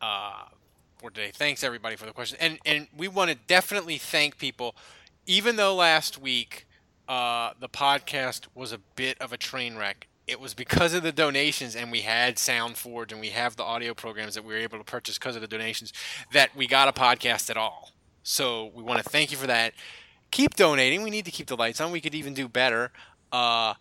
uh, 0.00 0.44
for 0.98 1.10
today. 1.10 1.30
Thanks 1.32 1.62
everybody 1.62 1.96
for 1.96 2.06
the 2.06 2.12
questions, 2.12 2.40
and 2.40 2.58
and 2.66 2.88
we 2.96 3.08
want 3.08 3.30
to 3.30 3.36
definitely 3.46 3.98
thank 3.98 4.38
people, 4.38 4.74
even 5.26 5.56
though 5.56 5.74
last 5.74 6.18
week 6.18 6.66
uh, 7.08 7.50
the 7.58 7.68
podcast 7.68 8.46
was 8.54 8.72
a 8.72 8.78
bit 8.96 9.18
of 9.20 9.32
a 9.32 9.36
train 9.36 9.76
wreck. 9.76 10.08
It 10.26 10.40
was 10.40 10.52
because 10.52 10.92
of 10.92 11.02
the 11.02 11.12
donations, 11.12 11.74
and 11.74 11.90
we 11.90 12.02
had 12.02 12.36
SoundForge, 12.36 13.12
and 13.12 13.20
we 13.20 13.28
have 13.28 13.56
the 13.56 13.62
audio 13.62 13.94
programs 13.94 14.34
that 14.34 14.44
we 14.44 14.52
were 14.52 14.60
able 14.60 14.76
to 14.76 14.84
purchase 14.84 15.16
because 15.18 15.36
of 15.36 15.40
the 15.40 15.48
donations, 15.48 15.92
that 16.32 16.54
we 16.54 16.66
got 16.66 16.86
a 16.86 16.92
podcast 16.92 17.48
at 17.48 17.56
all. 17.56 17.92
So 18.22 18.70
we 18.74 18.82
want 18.82 19.02
to 19.02 19.08
thank 19.08 19.30
you 19.30 19.38
for 19.38 19.46
that. 19.46 19.72
Keep 20.30 20.56
donating. 20.56 21.02
We 21.02 21.08
need 21.08 21.24
to 21.24 21.30
keep 21.30 21.46
the 21.46 21.56
lights 21.56 21.80
on. 21.80 21.92
We 21.92 22.02
could 22.02 22.14
even 22.14 22.34
do 22.34 22.46
better. 22.46 22.92
Uh, 23.32 23.72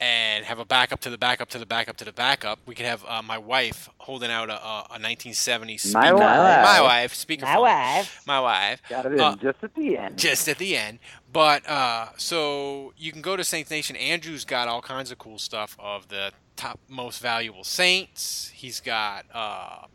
and 0.00 0.44
have 0.44 0.58
a 0.58 0.64
backup 0.64 1.00
to 1.00 1.10
the 1.10 1.16
backup 1.18 1.48
to 1.50 1.58
the 1.58 1.64
backup 1.66 1.96
to 1.96 2.04
the 2.04 2.12
backup. 2.12 2.58
We 2.66 2.74
could 2.74 2.84
have 2.86 3.04
uh, 3.06 3.22
my 3.22 3.38
wife 3.38 3.88
holding 3.98 4.30
out 4.30 4.50
a, 4.50 4.54
a, 4.62 4.86
a 4.96 4.98
1970s 4.98 5.80
speaker. 5.80 5.98
My 6.00 6.12
wife. 6.12 6.64
My 6.64 6.80
wife. 6.82 7.14
Speaker. 7.14 7.46
My 7.46 7.58
wife. 7.58 8.22
My 8.26 8.40
wife. 8.40 8.82
Got 8.90 9.06
it 9.06 9.12
in 9.12 9.20
Uh, 9.20 9.36
just 9.36 9.62
at 9.62 9.74
the 9.74 9.96
end. 9.96 10.18
just 10.18 10.48
at 10.48 10.58
the 10.58 10.76
end. 10.76 10.98
But 11.32 11.66
uh, 11.68 12.08
so 12.16 12.92
you 12.96 13.10
can 13.12 13.22
go 13.22 13.36
to 13.36 13.44
Saints 13.44 13.70
Nation. 13.70 13.96
Andrew's 13.96 14.44
got 14.44 14.68
all 14.68 14.82
kinds 14.82 15.10
of 15.10 15.18
cool 15.18 15.38
stuff 15.38 15.76
of 15.78 16.08
the 16.08 16.32
top 16.56 16.78
most 16.88 17.20
valuable 17.20 17.64
Saints. 17.64 18.50
He's 18.54 18.80
got 18.80 19.24
uh, 19.32 19.86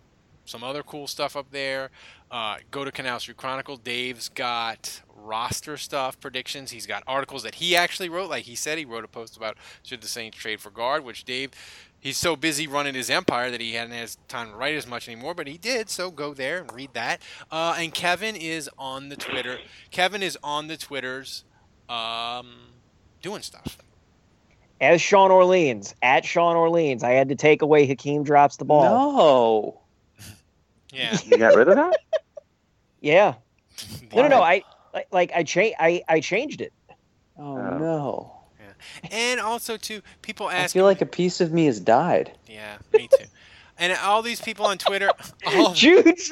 some 0.45 0.63
other 0.63 0.81
cool 0.83 1.07
stuff 1.07 1.35
up 1.35 1.51
there. 1.51 1.91
Uh, 2.31 2.55
go 2.71 2.85
to 2.85 2.91
Canal 2.91 3.19
Street 3.19 3.35
Chronicle. 3.35 3.75
Dave's 3.75 4.29
got 4.29 5.01
roster 5.15 5.75
stuff, 5.77 6.19
predictions. 6.19 6.71
He's 6.71 6.85
got 6.87 7.03
articles 7.05 7.43
that 7.43 7.55
he 7.55 7.75
actually 7.75 8.07
wrote. 8.09 8.29
Like 8.29 8.45
he 8.45 8.55
said, 8.55 8.77
he 8.77 8.85
wrote 8.85 9.03
a 9.03 9.09
post 9.09 9.35
about 9.35 9.57
should 9.83 10.01
the 10.01 10.07
Saints 10.07 10.37
trade 10.37 10.61
for 10.61 10.69
guard, 10.69 11.03
which 11.03 11.25
Dave. 11.25 11.51
He's 11.99 12.17
so 12.17 12.35
busy 12.35 12.65
running 12.65 12.95
his 12.95 13.11
empire 13.11 13.51
that 13.51 13.61
he 13.61 13.73
hadn't 13.73 13.93
has 13.93 14.17
time 14.27 14.49
to 14.49 14.55
write 14.55 14.73
as 14.75 14.87
much 14.87 15.07
anymore, 15.07 15.35
but 15.35 15.45
he 15.45 15.59
did. 15.59 15.87
So 15.87 16.09
go 16.09 16.33
there 16.33 16.57
and 16.57 16.73
read 16.73 16.89
that. 16.93 17.21
Uh, 17.51 17.75
and 17.77 17.93
Kevin 17.93 18.35
is 18.35 18.67
on 18.75 19.09
the 19.09 19.15
Twitter. 19.15 19.59
Kevin 19.91 20.23
is 20.23 20.35
on 20.41 20.65
the 20.67 20.77
Twitters, 20.77 21.43
um, 21.89 22.53
doing 23.21 23.43
stuff. 23.43 23.77
As 24.79 24.99
Sean 24.99 25.29
Orleans, 25.29 25.93
at 26.01 26.25
Sean 26.25 26.55
Orleans, 26.55 27.03
I 27.03 27.11
had 27.11 27.29
to 27.29 27.35
take 27.35 27.61
away 27.61 27.85
Hakeem 27.85 28.23
drops 28.23 28.57
the 28.57 28.65
ball. 28.65 29.13
No. 29.13 29.77
Yeah. 30.93 31.17
You 31.25 31.37
got 31.37 31.55
rid 31.55 31.69
of 31.69 31.75
that? 31.75 31.97
Yeah. 33.01 33.35
No, 34.13 34.23
no, 34.23 34.27
no. 34.27 34.41
I 34.41 34.63
like, 34.93 35.07
like 35.11 35.31
I 35.33 35.43
cha- 35.43 35.73
I 35.79 36.03
I 36.07 36.19
changed 36.19 36.59
it. 36.61 36.73
Oh, 37.39 37.57
oh. 37.57 37.77
no. 37.77 38.33
And 39.09 39.39
also 39.39 39.77
too, 39.77 40.01
people 40.21 40.49
ask. 40.49 40.65
I 40.65 40.67
feel 40.67 40.85
like 40.85 41.01
a 41.01 41.05
piece 41.05 41.39
of 41.39 41.53
me 41.53 41.65
has 41.67 41.79
died. 41.79 42.31
Yeah, 42.47 42.77
me 42.93 43.07
too. 43.07 43.25
and 43.79 43.93
all 44.03 44.21
these 44.21 44.41
people 44.41 44.65
on 44.65 44.77
Twitter. 44.77 45.09
Oh, 45.47 45.73
Juge, 45.73 46.31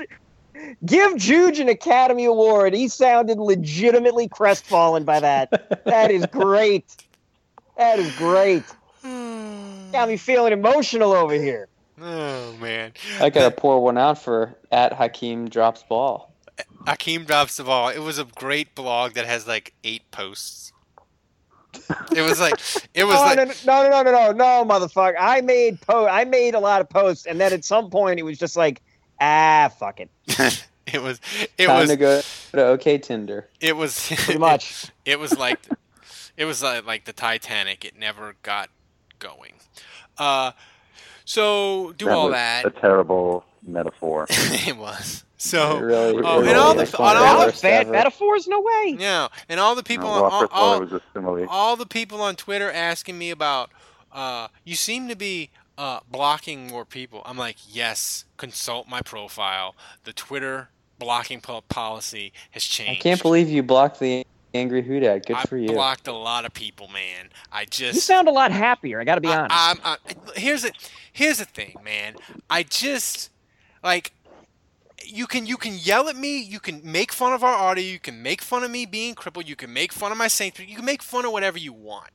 give 0.85 1.15
Juge 1.15 1.59
an 1.59 1.69
Academy 1.69 2.25
Award. 2.25 2.73
He 2.73 2.87
sounded 2.89 3.37
legitimately 3.39 4.27
crestfallen 4.27 5.05
by 5.05 5.21
that. 5.21 5.83
that 5.85 6.11
is 6.11 6.25
great. 6.25 6.85
That 7.77 7.97
is 7.99 8.13
great. 8.17 8.63
Got 9.03 10.09
me 10.09 10.17
feeling 10.17 10.51
emotional 10.53 11.13
over 11.13 11.33
here. 11.33 11.67
oh 12.01 12.53
man. 12.59 12.91
I 13.21 13.29
gotta 13.29 13.51
pour 13.51 13.81
one 13.81 13.97
out 13.97 14.21
for 14.21 14.53
at 14.71 14.91
Hakeem 14.93 15.47
drops 15.49 15.83
ball. 15.83 16.28
Akeem 16.89 17.25
drops 17.25 17.57
the 17.57 17.63
ball. 17.63 17.89
It 17.89 17.99
was 17.99 18.17
a 18.17 18.23
great 18.25 18.73
blog 18.73 19.13
that 19.13 19.25
has 19.25 19.47
like 19.47 19.73
eight 19.83 20.09
posts. 20.11 20.73
It 22.15 22.21
was 22.21 22.39
like 22.39 22.53
it 22.95 23.03
was 23.03 23.15
oh, 23.17 23.21
like 23.21 23.37
no, 23.37 23.43
no, 23.45 23.89
no, 23.89 23.89
no, 23.89 24.03
no, 24.03 24.11
no, 24.11 24.31
no, 24.31 24.65
motherfucker! 24.65 25.15
I 25.19 25.41
made 25.41 25.79
po- 25.81 26.07
I 26.07 26.25
made 26.25 26.55
a 26.55 26.59
lot 26.59 26.81
of 26.81 26.89
posts, 26.89 27.27
and 27.27 27.39
then 27.39 27.53
at 27.53 27.63
some 27.63 27.91
point 27.91 28.19
it 28.19 28.23
was 28.23 28.39
just 28.39 28.57
like, 28.57 28.81
ah, 29.21 29.71
fuck 29.77 29.99
it. 29.99 30.09
it 30.87 31.01
was 31.01 31.21
it 31.57 31.67
Time 31.67 31.81
was 31.81 31.89
to 31.89 31.95
go 31.95 32.21
to 32.53 32.65
OK 32.65 32.97
Tinder. 32.97 33.47
it 33.59 33.77
was 33.77 34.07
Pretty 34.15 34.39
much. 34.39 34.87
It, 35.05 35.19
was 35.19 35.37
like 35.37 35.59
it 36.37 36.45
was 36.45 36.63
like, 36.63 36.85
like 36.85 37.05
the 37.05 37.13
Titanic. 37.13 37.85
It 37.85 37.97
never 37.97 38.35
got 38.41 38.69
going. 39.19 39.53
Uh, 40.17 40.53
so 41.23 41.93
do 41.97 42.05
that 42.05 42.15
all 42.15 42.25
was 42.25 42.33
that. 42.33 42.65
A 42.65 42.71
terrible 42.71 43.45
metaphor. 43.61 44.25
it 44.29 44.75
was. 44.75 45.23
So 45.41 45.79
really- 45.79 46.17
it 46.17 46.23
oh, 46.25 46.41
and 46.41 46.57
all 46.57 46.73
the 46.75 46.85
one 46.85 47.15
on 47.15 47.23
all 47.25 47.45
the 47.45 47.59
Bad 47.61 47.81
ever. 47.83 47.91
metaphors? 47.91 48.47
No 48.47 48.59
way. 48.59 48.97
Yeah, 48.99 49.29
and 49.47 49.59
all 49.59 49.73
the 49.73 49.83
people, 49.83 50.07
No, 50.07 50.13
on, 50.15 50.21
well, 50.21 50.31
all, 50.31 50.47
all, 50.51 50.73
all, 50.75 50.81
it 50.83 50.91
was 50.91 50.93
a 50.93 51.01
simile. 51.13 51.47
all 51.49 51.75
the 51.75 51.85
people 51.85 52.21
on 52.21 52.35
Twitter 52.35 52.69
asking 52.71 53.17
me 53.17 53.31
about. 53.31 53.71
Uh, 54.11 54.47
you 54.65 54.75
seem 54.75 55.07
to 55.07 55.15
be 55.15 55.49
uh, 55.77 55.99
blocking 56.11 56.67
more 56.67 56.83
people. 56.83 57.21
I'm 57.25 57.37
like, 57.37 57.55
yes. 57.67 58.25
Consult 58.37 58.87
my 58.89 59.01
profile. 59.01 59.75
The 60.03 60.13
Twitter 60.13 60.69
blocking 60.97 61.39
po- 61.41 61.61
policy 61.69 62.33
has 62.51 62.63
changed. 62.63 62.99
I 62.99 63.03
can't 63.03 63.21
believe 63.21 63.49
you 63.49 63.63
blocked 63.63 63.99
the 63.99 64.25
angry 64.53 64.81
Houdat. 64.83 65.25
Good 65.25 65.37
I 65.37 65.43
for 65.43 65.57
you. 65.57 65.69
blocked 65.69 66.07
a 66.07 66.13
lot 66.13 66.43
of 66.45 66.53
people, 66.53 66.87
man. 66.89 67.29
I 67.51 67.65
just 67.65 67.95
You 67.95 68.01
sound 68.01 68.27
a 68.27 68.31
lot 68.31 68.51
happier. 68.51 68.99
I 68.99 69.03
got 69.03 69.15
to 69.15 69.21
be 69.21 69.27
honest. 69.27 69.55
I'm, 69.55 69.77
I, 69.83 69.97
here's 70.35 70.63
the 70.63 70.71
here's 71.13 71.37
the 71.37 71.45
thing, 71.45 71.75
man. 71.83 72.15
I 72.49 72.63
just 72.63 73.29
like 73.83 74.11
you 75.05 75.27
can 75.27 75.45
you 75.45 75.57
can 75.57 75.77
yell 75.77 76.09
at 76.09 76.15
me, 76.15 76.39
you 76.39 76.59
can 76.59 76.81
make 76.83 77.11
fun 77.11 77.33
of 77.33 77.43
our 77.43 77.53
audio, 77.53 77.83
you 77.83 77.99
can 77.99 78.21
make 78.21 78.41
fun 78.41 78.63
of 78.63 78.71
me 78.71 78.85
being 78.85 79.15
crippled, 79.15 79.47
you 79.47 79.55
can 79.55 79.73
make 79.73 79.91
fun 79.91 80.11
of 80.11 80.17
my 80.17 80.27
Saints, 80.27 80.59
you 80.59 80.75
can 80.75 80.85
make 80.85 81.01
fun 81.01 81.25
of 81.25 81.31
whatever 81.31 81.57
you 81.57 81.73
want. 81.73 82.09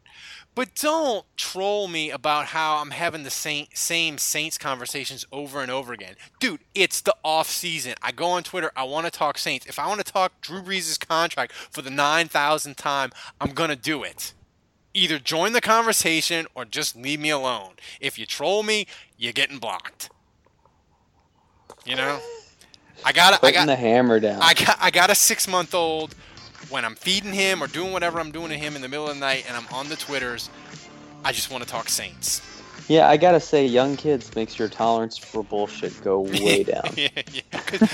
But 0.55 0.75
don't 0.77 1.25
troll 1.37 1.89
me 1.89 2.11
about 2.11 2.47
how 2.47 2.77
I'm 2.77 2.93
having 2.93 3.25
the 3.25 3.31
same, 3.31 3.67
same 3.75 4.19
Saints 4.19 4.57
conversations 4.57 5.27
over 5.33 5.61
and 5.61 5.71
over 5.71 5.93
again. 5.93 6.15
Dude, 6.39 6.61
it's 6.75 7.01
the 7.01 7.17
off 7.25 7.49
season. 7.49 7.95
I 8.03 8.13
go 8.13 8.27
on 8.27 8.45
Twitter, 8.45 8.71
I 8.77 8.85
want 8.85 9.07
to 9.07 9.11
talk 9.11 9.37
Saints. 9.37 9.67
If 9.67 9.81
I 9.81 9.89
want 9.89 10.05
to 10.05 10.13
talk 10.13 10.41
Drew 10.41 10.63
Brees' 10.63 10.99
contract 11.09 11.53
for 11.53 11.83
the 11.83 11.91
9,000th 11.91 12.77
time, 12.77 13.11
I'm 13.41 13.51
going 13.51 13.71
to 13.71 13.77
do 13.77 14.05
it. 14.05 14.33
Either 14.93 15.19
join 15.19 15.55
the 15.55 15.61
conversation 15.61 16.47
or 16.55 16.65
just 16.65 16.95
leave 16.95 17.19
me 17.19 17.31
alone. 17.31 17.73
If 18.01 18.17
you 18.17 18.27
troll 18.27 18.63
me, 18.63 18.87
you're 19.19 19.33
getting 19.33 19.59
blocked. 19.59 20.09
You 21.85 21.97
know? 21.97 22.21
I 23.05 23.13
got 23.13 23.35
I 23.35 23.39
Putting 23.39 23.55
got 23.55 23.67
the 23.67 23.77
hammer 23.77 24.21
down. 24.21 24.41
I 24.43 24.55
got 24.55 24.77
I 24.81 24.91
got 24.91 25.11
a 25.11 25.15
six 25.15 25.49
month 25.49 25.75
old. 25.75 26.15
When 26.71 26.85
I'm 26.85 26.95
feeding 26.95 27.33
him 27.33 27.63
or 27.63 27.67
doing 27.67 27.93
whatever 27.93 28.19
I'm 28.19 28.31
doing 28.31 28.49
to 28.49 28.57
him 28.57 28.75
in 28.75 28.81
the 28.83 28.89
middle 28.89 29.07
of 29.09 29.15
the 29.15 29.21
night, 29.21 29.45
and 29.47 29.57
I'm 29.57 29.67
on 29.73 29.89
the 29.91 29.97
twitters, 29.97 30.49
I 31.23 31.31
just 31.33 31.51
want 31.51 31.63
to 31.63 31.69
talk 31.69 31.89
Saints. 31.91 32.41
Yeah, 32.89 33.09
I 33.09 33.17
gotta 33.19 33.41
say, 33.41 33.65
young 33.67 33.97
kids 33.97 34.35
makes 34.35 34.59
your 34.59 34.69
tolerance 34.69 35.17
for 35.19 35.43
bullshit 35.45 35.93
go 36.03 36.21
way 36.23 36.65
down. 36.65 36.83
yeah, 36.97 37.09
yeah. 37.33 37.43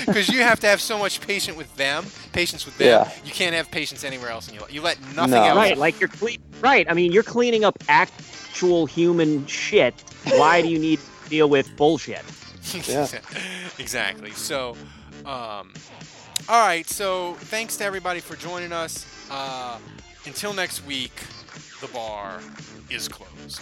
Because 0.05 0.29
you 0.29 0.39
have 0.41 0.59
to 0.61 0.67
have 0.67 0.79
so 0.81 0.97
much 0.97 1.21
patience 1.21 1.55
with 1.57 1.73
them, 1.75 2.05
patience 2.33 2.65
with 2.65 2.77
them. 2.77 2.87
Yeah. 2.87 3.11
You 3.25 3.31
can't 3.31 3.53
have 3.55 3.69
patience 3.71 4.03
anywhere 4.03 4.29
else 4.29 4.47
in 4.47 4.53
your 4.53 4.63
life. 4.63 4.73
You 4.73 4.81
let 4.81 4.99
nothing 5.15 5.31
No. 5.31 5.43
else. 5.43 5.55
Right, 5.57 5.77
like 5.77 5.99
you're 5.99 6.09
clean. 6.09 6.39
Right, 6.61 6.89
I 6.89 6.93
mean, 6.93 7.11
you're 7.11 7.23
cleaning 7.23 7.63
up 7.65 7.77
actual 7.89 8.85
human 8.85 9.45
shit. 9.47 9.93
Why 10.35 10.61
do 10.61 10.67
you 10.69 10.79
need 10.79 10.99
to 11.23 11.29
deal 11.29 11.49
with 11.49 11.73
bullshit? 11.77 12.23
Yeah. 12.87 13.07
exactly. 13.79 14.31
So, 14.31 14.75
um, 15.25 15.73
all 16.49 16.65
right. 16.65 16.87
So, 16.87 17.33
thanks 17.35 17.77
to 17.77 17.83
everybody 17.83 18.19
for 18.19 18.35
joining 18.35 18.71
us. 18.71 19.05
Uh, 19.29 19.77
until 20.25 20.53
next 20.53 20.85
week, 20.85 21.13
the 21.81 21.87
bar 21.87 22.39
is 22.89 23.07
closed. 23.07 23.61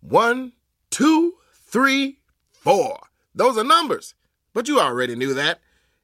One, 0.00 0.52
two, 0.90 1.34
three, 1.66 2.18
four. 2.50 2.98
Those 3.34 3.56
are 3.56 3.64
numbers. 3.64 4.14
But 4.52 4.68
you 4.68 4.78
already 4.78 5.14
knew 5.16 5.32
that. 5.34 5.60